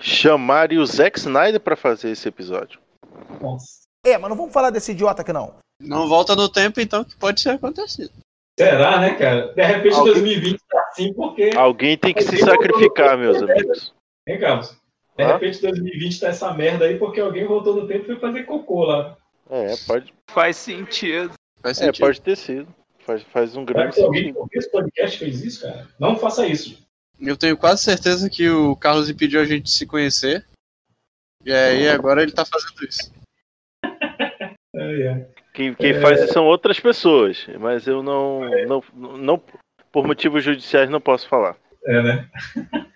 [0.00, 2.80] Chamarem o Zack Snyder para fazer esse episódio.
[4.06, 5.56] É, mas não vamos falar desse idiota aqui não.
[5.78, 8.12] Não volta no tempo, então, que pode ser acontecido.
[8.58, 9.52] Será, né, cara?
[9.52, 11.50] De repente Alguém- 2020 tá assim porque.
[11.54, 13.94] Alguém tem que se Alguém voltou sacrificar, meus amigos.
[14.26, 14.74] Hein, Carlos?
[15.16, 18.44] De repente 2020 tá essa merda aí porque alguém voltou no tempo e foi fazer
[18.44, 19.16] cocô lá.
[19.50, 20.12] É, pode.
[20.30, 21.32] Faz sentido.
[21.62, 22.04] Faz É, sentido.
[22.04, 22.68] pode ter sido.
[23.00, 24.48] Faz, faz um Será grande que alguém sentido.
[24.50, 25.88] que esse podcast fez isso, cara?
[25.98, 26.86] Não faça isso.
[27.20, 30.44] Eu tenho quase certeza que o Carlos impediu a gente de se conhecer.
[31.44, 33.10] E aí agora ele tá fazendo isso.
[35.54, 36.00] Quem, quem É.
[36.00, 38.84] faz isso são outras pessoas, mas eu não, não,
[39.16, 39.42] não,
[39.90, 41.56] por motivos judiciais, não posso falar.
[41.84, 42.28] É, né?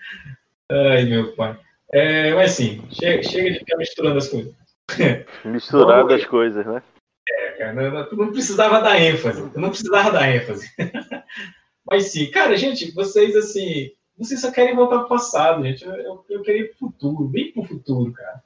[0.70, 1.58] Ai, meu pai.
[1.92, 4.54] É, mas sim, chega, chega de ficar misturando as coisas.
[5.44, 6.82] Misturar das coisas, né?
[7.28, 9.48] É, cara, tu não precisava dar ênfase.
[9.50, 10.68] Tu não precisava dar ênfase.
[11.88, 15.84] Mas sim, cara, gente, vocês assim, vocês só querem voltar pro passado, gente.
[15.84, 18.42] Eu, eu, eu queria ir pro futuro, bem pro futuro, cara.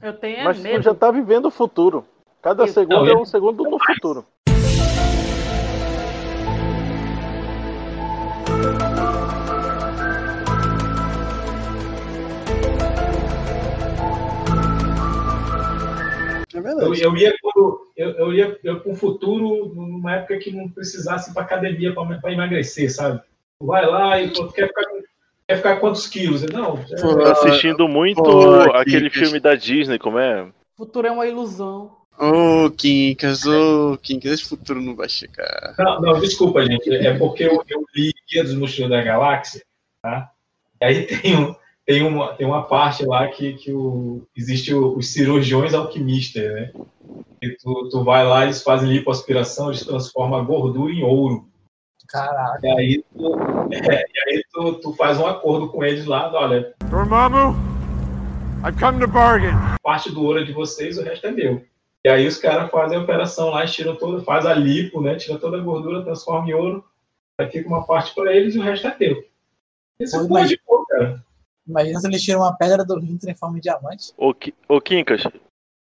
[0.00, 0.82] Eu tenho Mas medo.
[0.82, 2.04] já tá vivendo o futuro.
[2.40, 2.74] Cada Isso.
[2.74, 4.24] segundo Não, é um segundo no futuro.
[16.58, 17.02] É Eu, verdade.
[17.02, 21.34] eu ia pro, eu, eu ia eu pro futuro numa época que não precisasse ir
[21.34, 23.20] pra academia pra, pra emagrecer, sabe?
[23.60, 24.82] vai lá e pô, quer ficar,
[25.48, 26.42] quer ficar quantos quilos?
[26.42, 29.24] Não, já- Tô assistindo muito Pô, aquele Kikas.
[29.24, 30.44] filme da Disney, como é?
[30.44, 30.52] O
[30.84, 31.96] futuro é uma ilusão.
[32.16, 35.74] Ô, Quincas, ô, Quincas, esse futuro não vai chegar.
[35.78, 36.88] Não, não, desculpa, gente.
[36.94, 39.62] É porque eu, eu li Guia dos Mochileiros da Galáxia,
[40.02, 40.30] tá?
[40.80, 41.54] E aí tem, um,
[41.88, 46.72] tem, uma, tem uma parte lá que, que o, existe o- os cirurgiões alquimistas, né?
[47.42, 51.48] E tu, tu vai lá, eles fazem lipoaspiração, eles transformam a gordura em ouro.
[52.06, 52.60] Caraca.
[52.62, 53.34] E aí, tu,
[53.72, 57.56] é, e aí tu, tu faz um acordo com eles lá, olha, Dormammu,
[58.66, 59.54] I've come to bargain.
[59.82, 61.64] parte do ouro é de vocês, o resto é meu.
[62.04, 65.16] E aí os caras fazem a operação lá, tiram toda, faz a lipo, né?
[65.16, 66.84] Tira toda a gordura, transforma em ouro,
[67.40, 69.24] aí fica uma parte para eles e o resto é teu.
[69.98, 70.60] Isso é porra de
[70.90, 71.27] cara.
[71.68, 74.12] Imagina se eles tiram uma pedra do rim e transformam em diamante.
[74.16, 75.22] Ô, Ki- ô Quincas,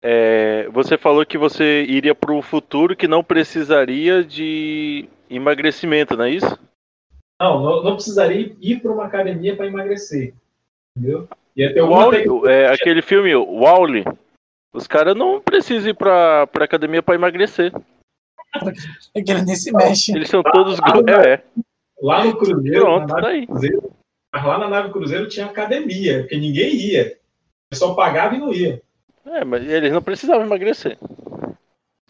[0.04, 6.26] é, você falou que você iria para um futuro que não precisaria de emagrecimento, não
[6.26, 6.60] é isso?
[7.42, 10.34] Não, não, não precisaria ir para uma academia para emagrecer.
[10.98, 11.28] Entendeu?
[11.56, 12.52] Ia ter O tecnologia.
[12.52, 14.04] é, aquele filme, o Wall-E,
[14.74, 17.72] os caras não precisam ir pra, pra academia pra emagrecer.
[19.14, 20.14] É que ele nem se mexe.
[20.16, 20.80] Eles são todos.
[20.80, 21.44] gro- É,
[22.02, 23.48] Lá no Cruzeiro, Pronto, tá aí.
[23.48, 23.92] Cruzeiro,
[24.36, 27.18] mas lá na nave Cruzeiro tinha academia, porque ninguém ia.
[27.68, 28.82] O pessoal pagava e não ia.
[29.26, 30.98] é, mas eles não precisavam emagrecer.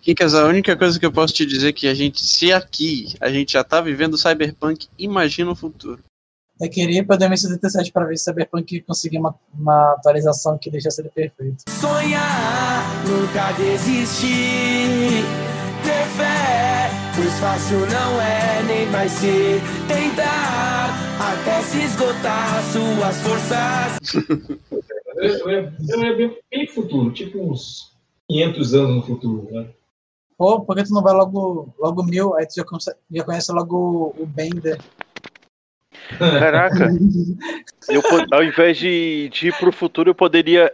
[0.02, 3.14] Quincas, a única coisa que eu posso te dizer é que a gente, se aqui
[3.22, 6.04] a gente já tá vivendo o Cyberpunk, imagina o futuro.
[6.60, 11.02] Eu queria ir pra 2077 pra ver se Cyberpunk conseguir uma, uma atualização que deixasse
[11.02, 11.64] ele perfeito.
[11.70, 15.24] Sonhar, nunca desistir,
[17.26, 19.60] pois fácil não é, nem vai ser.
[19.88, 20.90] Tentar,
[21.20, 24.14] até se esgotar suas forças.
[25.16, 27.98] Eu, eu, ia bem, bem futuro, tipo uns
[28.30, 29.48] 500 anos no futuro.
[29.52, 29.68] Né?
[30.38, 32.36] Pô, por que tu não vai logo, logo mil?
[32.36, 34.80] Aí tu já, conhece- já conhece logo o Bender.
[36.20, 36.90] Caraca,
[37.90, 40.72] eu, ao invés de, de ir pro futuro, eu poderia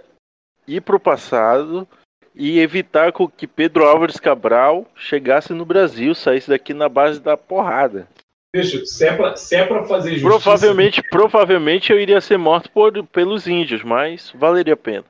[0.68, 1.88] ir pro passado
[2.36, 7.36] e evitar com que Pedro Álvares Cabral chegasse no Brasil, saísse daqui na base da
[7.36, 8.08] porrada.
[8.54, 10.28] Bicho, se é pra, se é pra fazer justiça.
[10.28, 15.06] Provavelmente, provavelmente eu iria ser morto por, pelos índios, mas valeria a pena.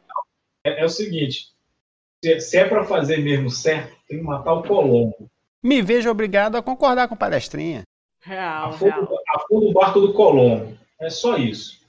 [0.64, 1.48] É, é o seguinte:
[2.24, 5.30] se, se é pra fazer mesmo certo, tem que matar o Colombo.
[5.64, 7.84] Me vejo obrigado a concordar com palestrinha.
[8.24, 10.78] Real, Afunda, afunda o barco do Colombo.
[11.00, 11.82] É só isso.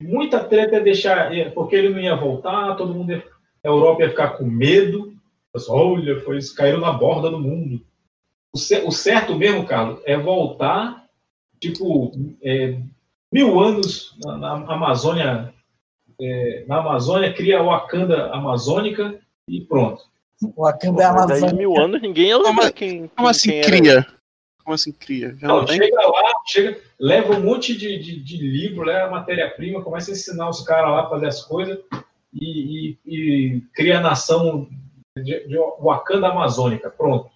[0.00, 1.32] Muita treta é deixar.
[1.32, 3.12] é, Porque ele não ia voltar, todo mundo.
[3.12, 3.24] Ia,
[3.66, 5.14] a Europa ia ficar com medo.
[5.52, 7.80] Pessoal, Olha, foi, eles caíram na borda do mundo.
[8.54, 11.06] O, o certo mesmo, Carlos, é voltar,
[11.60, 12.12] tipo,
[12.42, 12.78] é,
[13.32, 15.52] mil anos na, na Amazônia.
[16.20, 19.18] é, na Amazônia, cria a Wakanda amazônica
[19.48, 20.02] e pronto.
[20.42, 21.54] O Wakanda é Amazônia.
[21.54, 23.08] mil anos ninguém ia lembrar quem.
[23.08, 24.06] Como assim quem era cria?
[24.64, 25.34] Como assim cria?
[25.36, 29.82] Já não, Não, chega lá, chega, leva um monte de, de, de livro, leva matéria-prima,
[29.82, 31.78] começa a ensinar os caras lá a fazer as coisas
[32.40, 34.68] e, e- e cria a nação
[35.16, 36.90] de, de Wakanda Amazônica.
[36.90, 37.30] Pronto.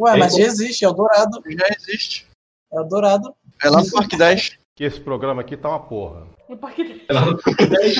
[0.00, 1.42] Ué, mas já existe, é o Dourado.
[1.46, 2.26] Já existe.
[2.72, 3.34] É o Dourado.
[3.62, 4.58] É lá no Parque 10.
[4.76, 6.26] Que esse programa aqui tá uma porra.
[6.48, 7.96] No parque É lá no Parque 10.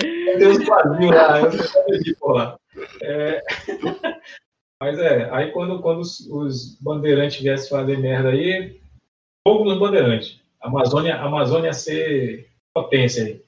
[0.00, 2.56] Tem uns quadrinhos lá, eu não sei por lá.
[3.02, 3.42] É,
[4.80, 8.80] Mas é, aí quando, quando os, os bandeirantes viessem fazer merda aí,
[9.46, 10.40] fogo nos bandeirantes.
[10.60, 13.42] Amazônia, Amazônia ser potência aí.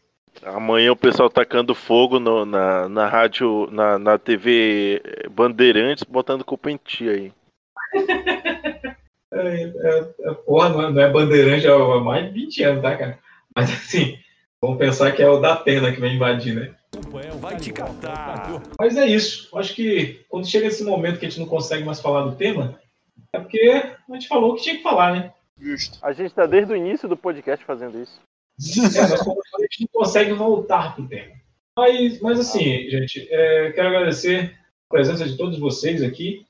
[0.44, 6.70] Amanhã o pessoal tacando fogo no- na, na rádio, na, na TV Bandeirantes, botando culpa
[6.70, 7.32] em ti aí.
[9.32, 12.96] É, é, é, porra, não é, não é bandeirante há mais de 20 anos, tá,
[12.96, 13.18] cara?
[13.54, 14.18] Mas assim,
[14.60, 16.74] vamos pensar que é o da Atena que vem invadir, né?
[17.38, 18.60] Vai te catar.
[18.78, 19.48] Mas é isso.
[19.56, 22.80] Acho que quando chega esse momento que a gente não consegue mais falar do tema,
[23.32, 25.32] é porque a gente falou o que tinha que falar, né?
[25.60, 25.98] Justo.
[26.02, 28.20] A gente tá desde o início do podcast fazendo isso.
[28.60, 31.32] A gente não consegue voltar pro tema.
[31.76, 34.54] Mas, mas assim, gente, é, quero agradecer
[34.88, 36.44] a presença de todos vocês aqui,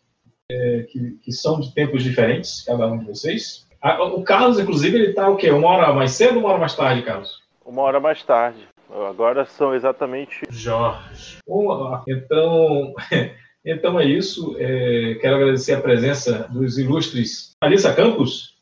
[0.50, 3.66] é, que, que são de tempos diferentes, cada um de vocês.
[4.14, 5.50] O Carlos, inclusive, ele tá o quê?
[5.50, 7.40] Uma hora mais cedo ou uma hora mais tarde, Carlos?
[7.64, 8.68] Uma hora mais tarde.
[9.08, 10.42] Agora são exatamente.
[10.50, 11.38] Jorge.
[11.46, 12.92] Bom, então,
[13.64, 14.56] então é isso.
[14.58, 18.56] É, quero agradecer a presença dos ilustres Alissa Campos.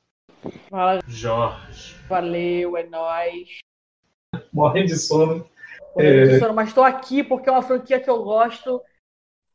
[0.68, 1.97] Fala, Jorge.
[2.08, 3.58] Valeu, é nóis.
[4.52, 5.48] Morrendo de sono.
[5.94, 8.82] Morrendo de É, sono, Mas tô aqui porque é uma franquia que eu gosto.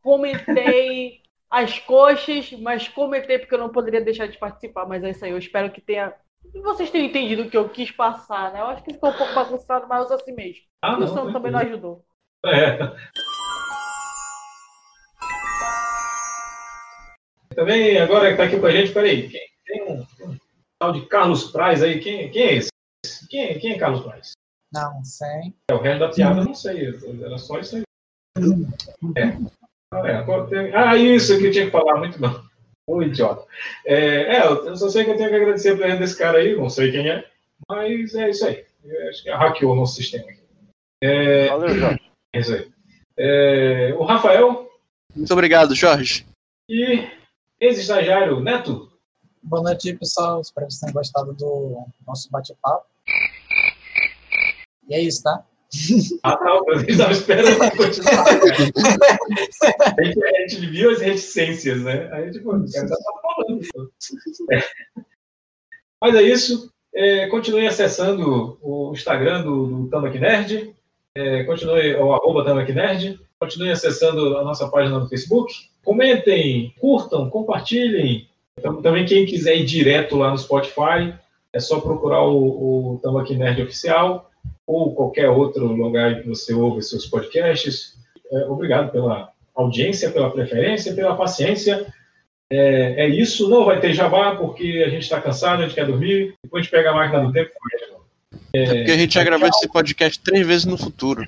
[0.01, 4.85] Comentei as coxas, mas comentei porque eu não poderia deixar de participar.
[4.85, 6.13] Mas é isso aí, eu espero que tenha.
[6.61, 8.59] Vocês tenham entendido o que eu quis passar, né?
[8.59, 10.63] Eu acho que ficou um pouco bagunçado, mas eu sou assim mesmo.
[10.83, 12.05] Ah, e o som também não ajudou.
[12.45, 12.77] É.
[17.55, 19.29] Também, agora que tá aqui com a gente, peraí.
[19.29, 20.05] Quem, tem um
[20.83, 21.99] tal de Carlos Praz aí.
[21.99, 22.69] Quem, quem é esse?
[23.29, 24.31] Quem, quem é Carlos Praz?
[24.73, 25.53] Não, sei.
[25.69, 26.87] É, o resto da piada eu não sei.
[27.23, 27.83] Era só isso aí.
[29.15, 29.37] É.
[29.93, 32.43] Ah, é, agora tem- ah, isso que eu tinha que falar, muito bom.
[32.89, 33.45] Ô, idiota.
[33.85, 36.55] É, é, eu só sei que eu tenho que agradecer a presença desse cara aí,
[36.55, 37.25] não sei quem é,
[37.69, 38.65] mas é isso aí.
[38.83, 40.41] Eu acho que hackeou o nosso sistema aqui.
[41.01, 42.01] É, Valeu, Jorge.
[42.35, 42.71] É isso aí.
[43.17, 44.69] É, o Rafael
[45.15, 46.25] Muito obrigado, Jorge.
[46.67, 47.07] e
[47.61, 48.91] ex-estagiário Neto.
[49.43, 50.39] Boa noite, pessoal.
[50.39, 52.85] Espero que vocês tenham gostado do nosso bate-papo.
[54.87, 55.45] E é isso, tá?
[56.23, 58.23] Ah, não, eu estava esperando continuar.
[59.99, 62.09] a, gente, a gente viu as reticências, né?
[62.13, 63.61] Aí, tipo, o cara já tá falando.
[64.51, 64.63] É.
[65.99, 66.71] Mas é isso.
[66.95, 70.73] É, continue acessando o Instagram do, do Tambaqui Nerd.
[71.15, 73.19] É, continue o arroba Tambaqui Nerd.
[73.37, 75.53] Continue acessando a nossa página no Facebook.
[75.83, 78.29] Comentem, curtam, compartilhem.
[78.61, 81.13] Tam- Também quem quiser ir direto lá no Spotify,
[81.51, 84.29] é só procurar o, o Tambaqui Nerd Oficial
[84.65, 87.95] ou qualquer outro lugar que você ouve seus podcasts.
[88.31, 91.85] É, obrigado pela audiência, pela preferência, pela paciência.
[92.49, 93.49] É, é isso.
[93.49, 96.35] Não vai ter jabá, porque a gente está cansado, a gente quer dormir.
[96.43, 97.51] Depois a gente pega a máquina do tempo.
[98.53, 101.23] É porque a gente já gravou esse podcast três vezes no futuro.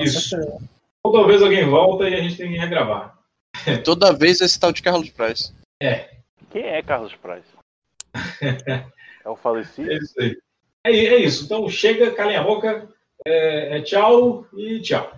[0.00, 0.36] Isso.
[1.02, 3.16] Ou talvez alguém volta e a gente tem que regravar.
[3.84, 5.52] Toda vez esse tal de Carlos Praz.
[5.80, 6.08] É.
[6.50, 7.44] Quem é Carlos Praz?
[9.24, 9.90] É o falecido?
[9.90, 10.38] É isso aí.
[10.86, 11.44] É, é isso.
[11.44, 12.88] Então chega, calem a boca.
[13.26, 15.12] É, é tchau e tchau.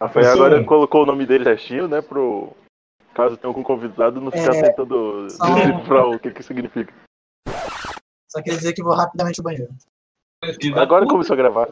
[0.00, 2.00] Rafael agora colocou o nome dele certinho, né?
[2.00, 2.56] Pro.
[3.12, 6.94] Caso tenha algum convidado, não ficar É, tentando só- decifrar o que que significa.
[8.28, 9.68] Só queria dizer que vou rapidamente ao banheiro.
[10.76, 11.68] Agora começou a gravar.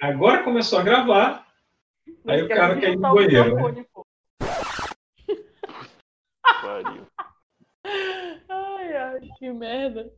[0.00, 1.46] Agora começou a gravar.
[2.28, 3.56] Aí o cara quer ir no banheiro.
[3.72, 3.84] Né?
[6.62, 7.03] Pariu.
[8.48, 10.10] Ai, ai, que merda.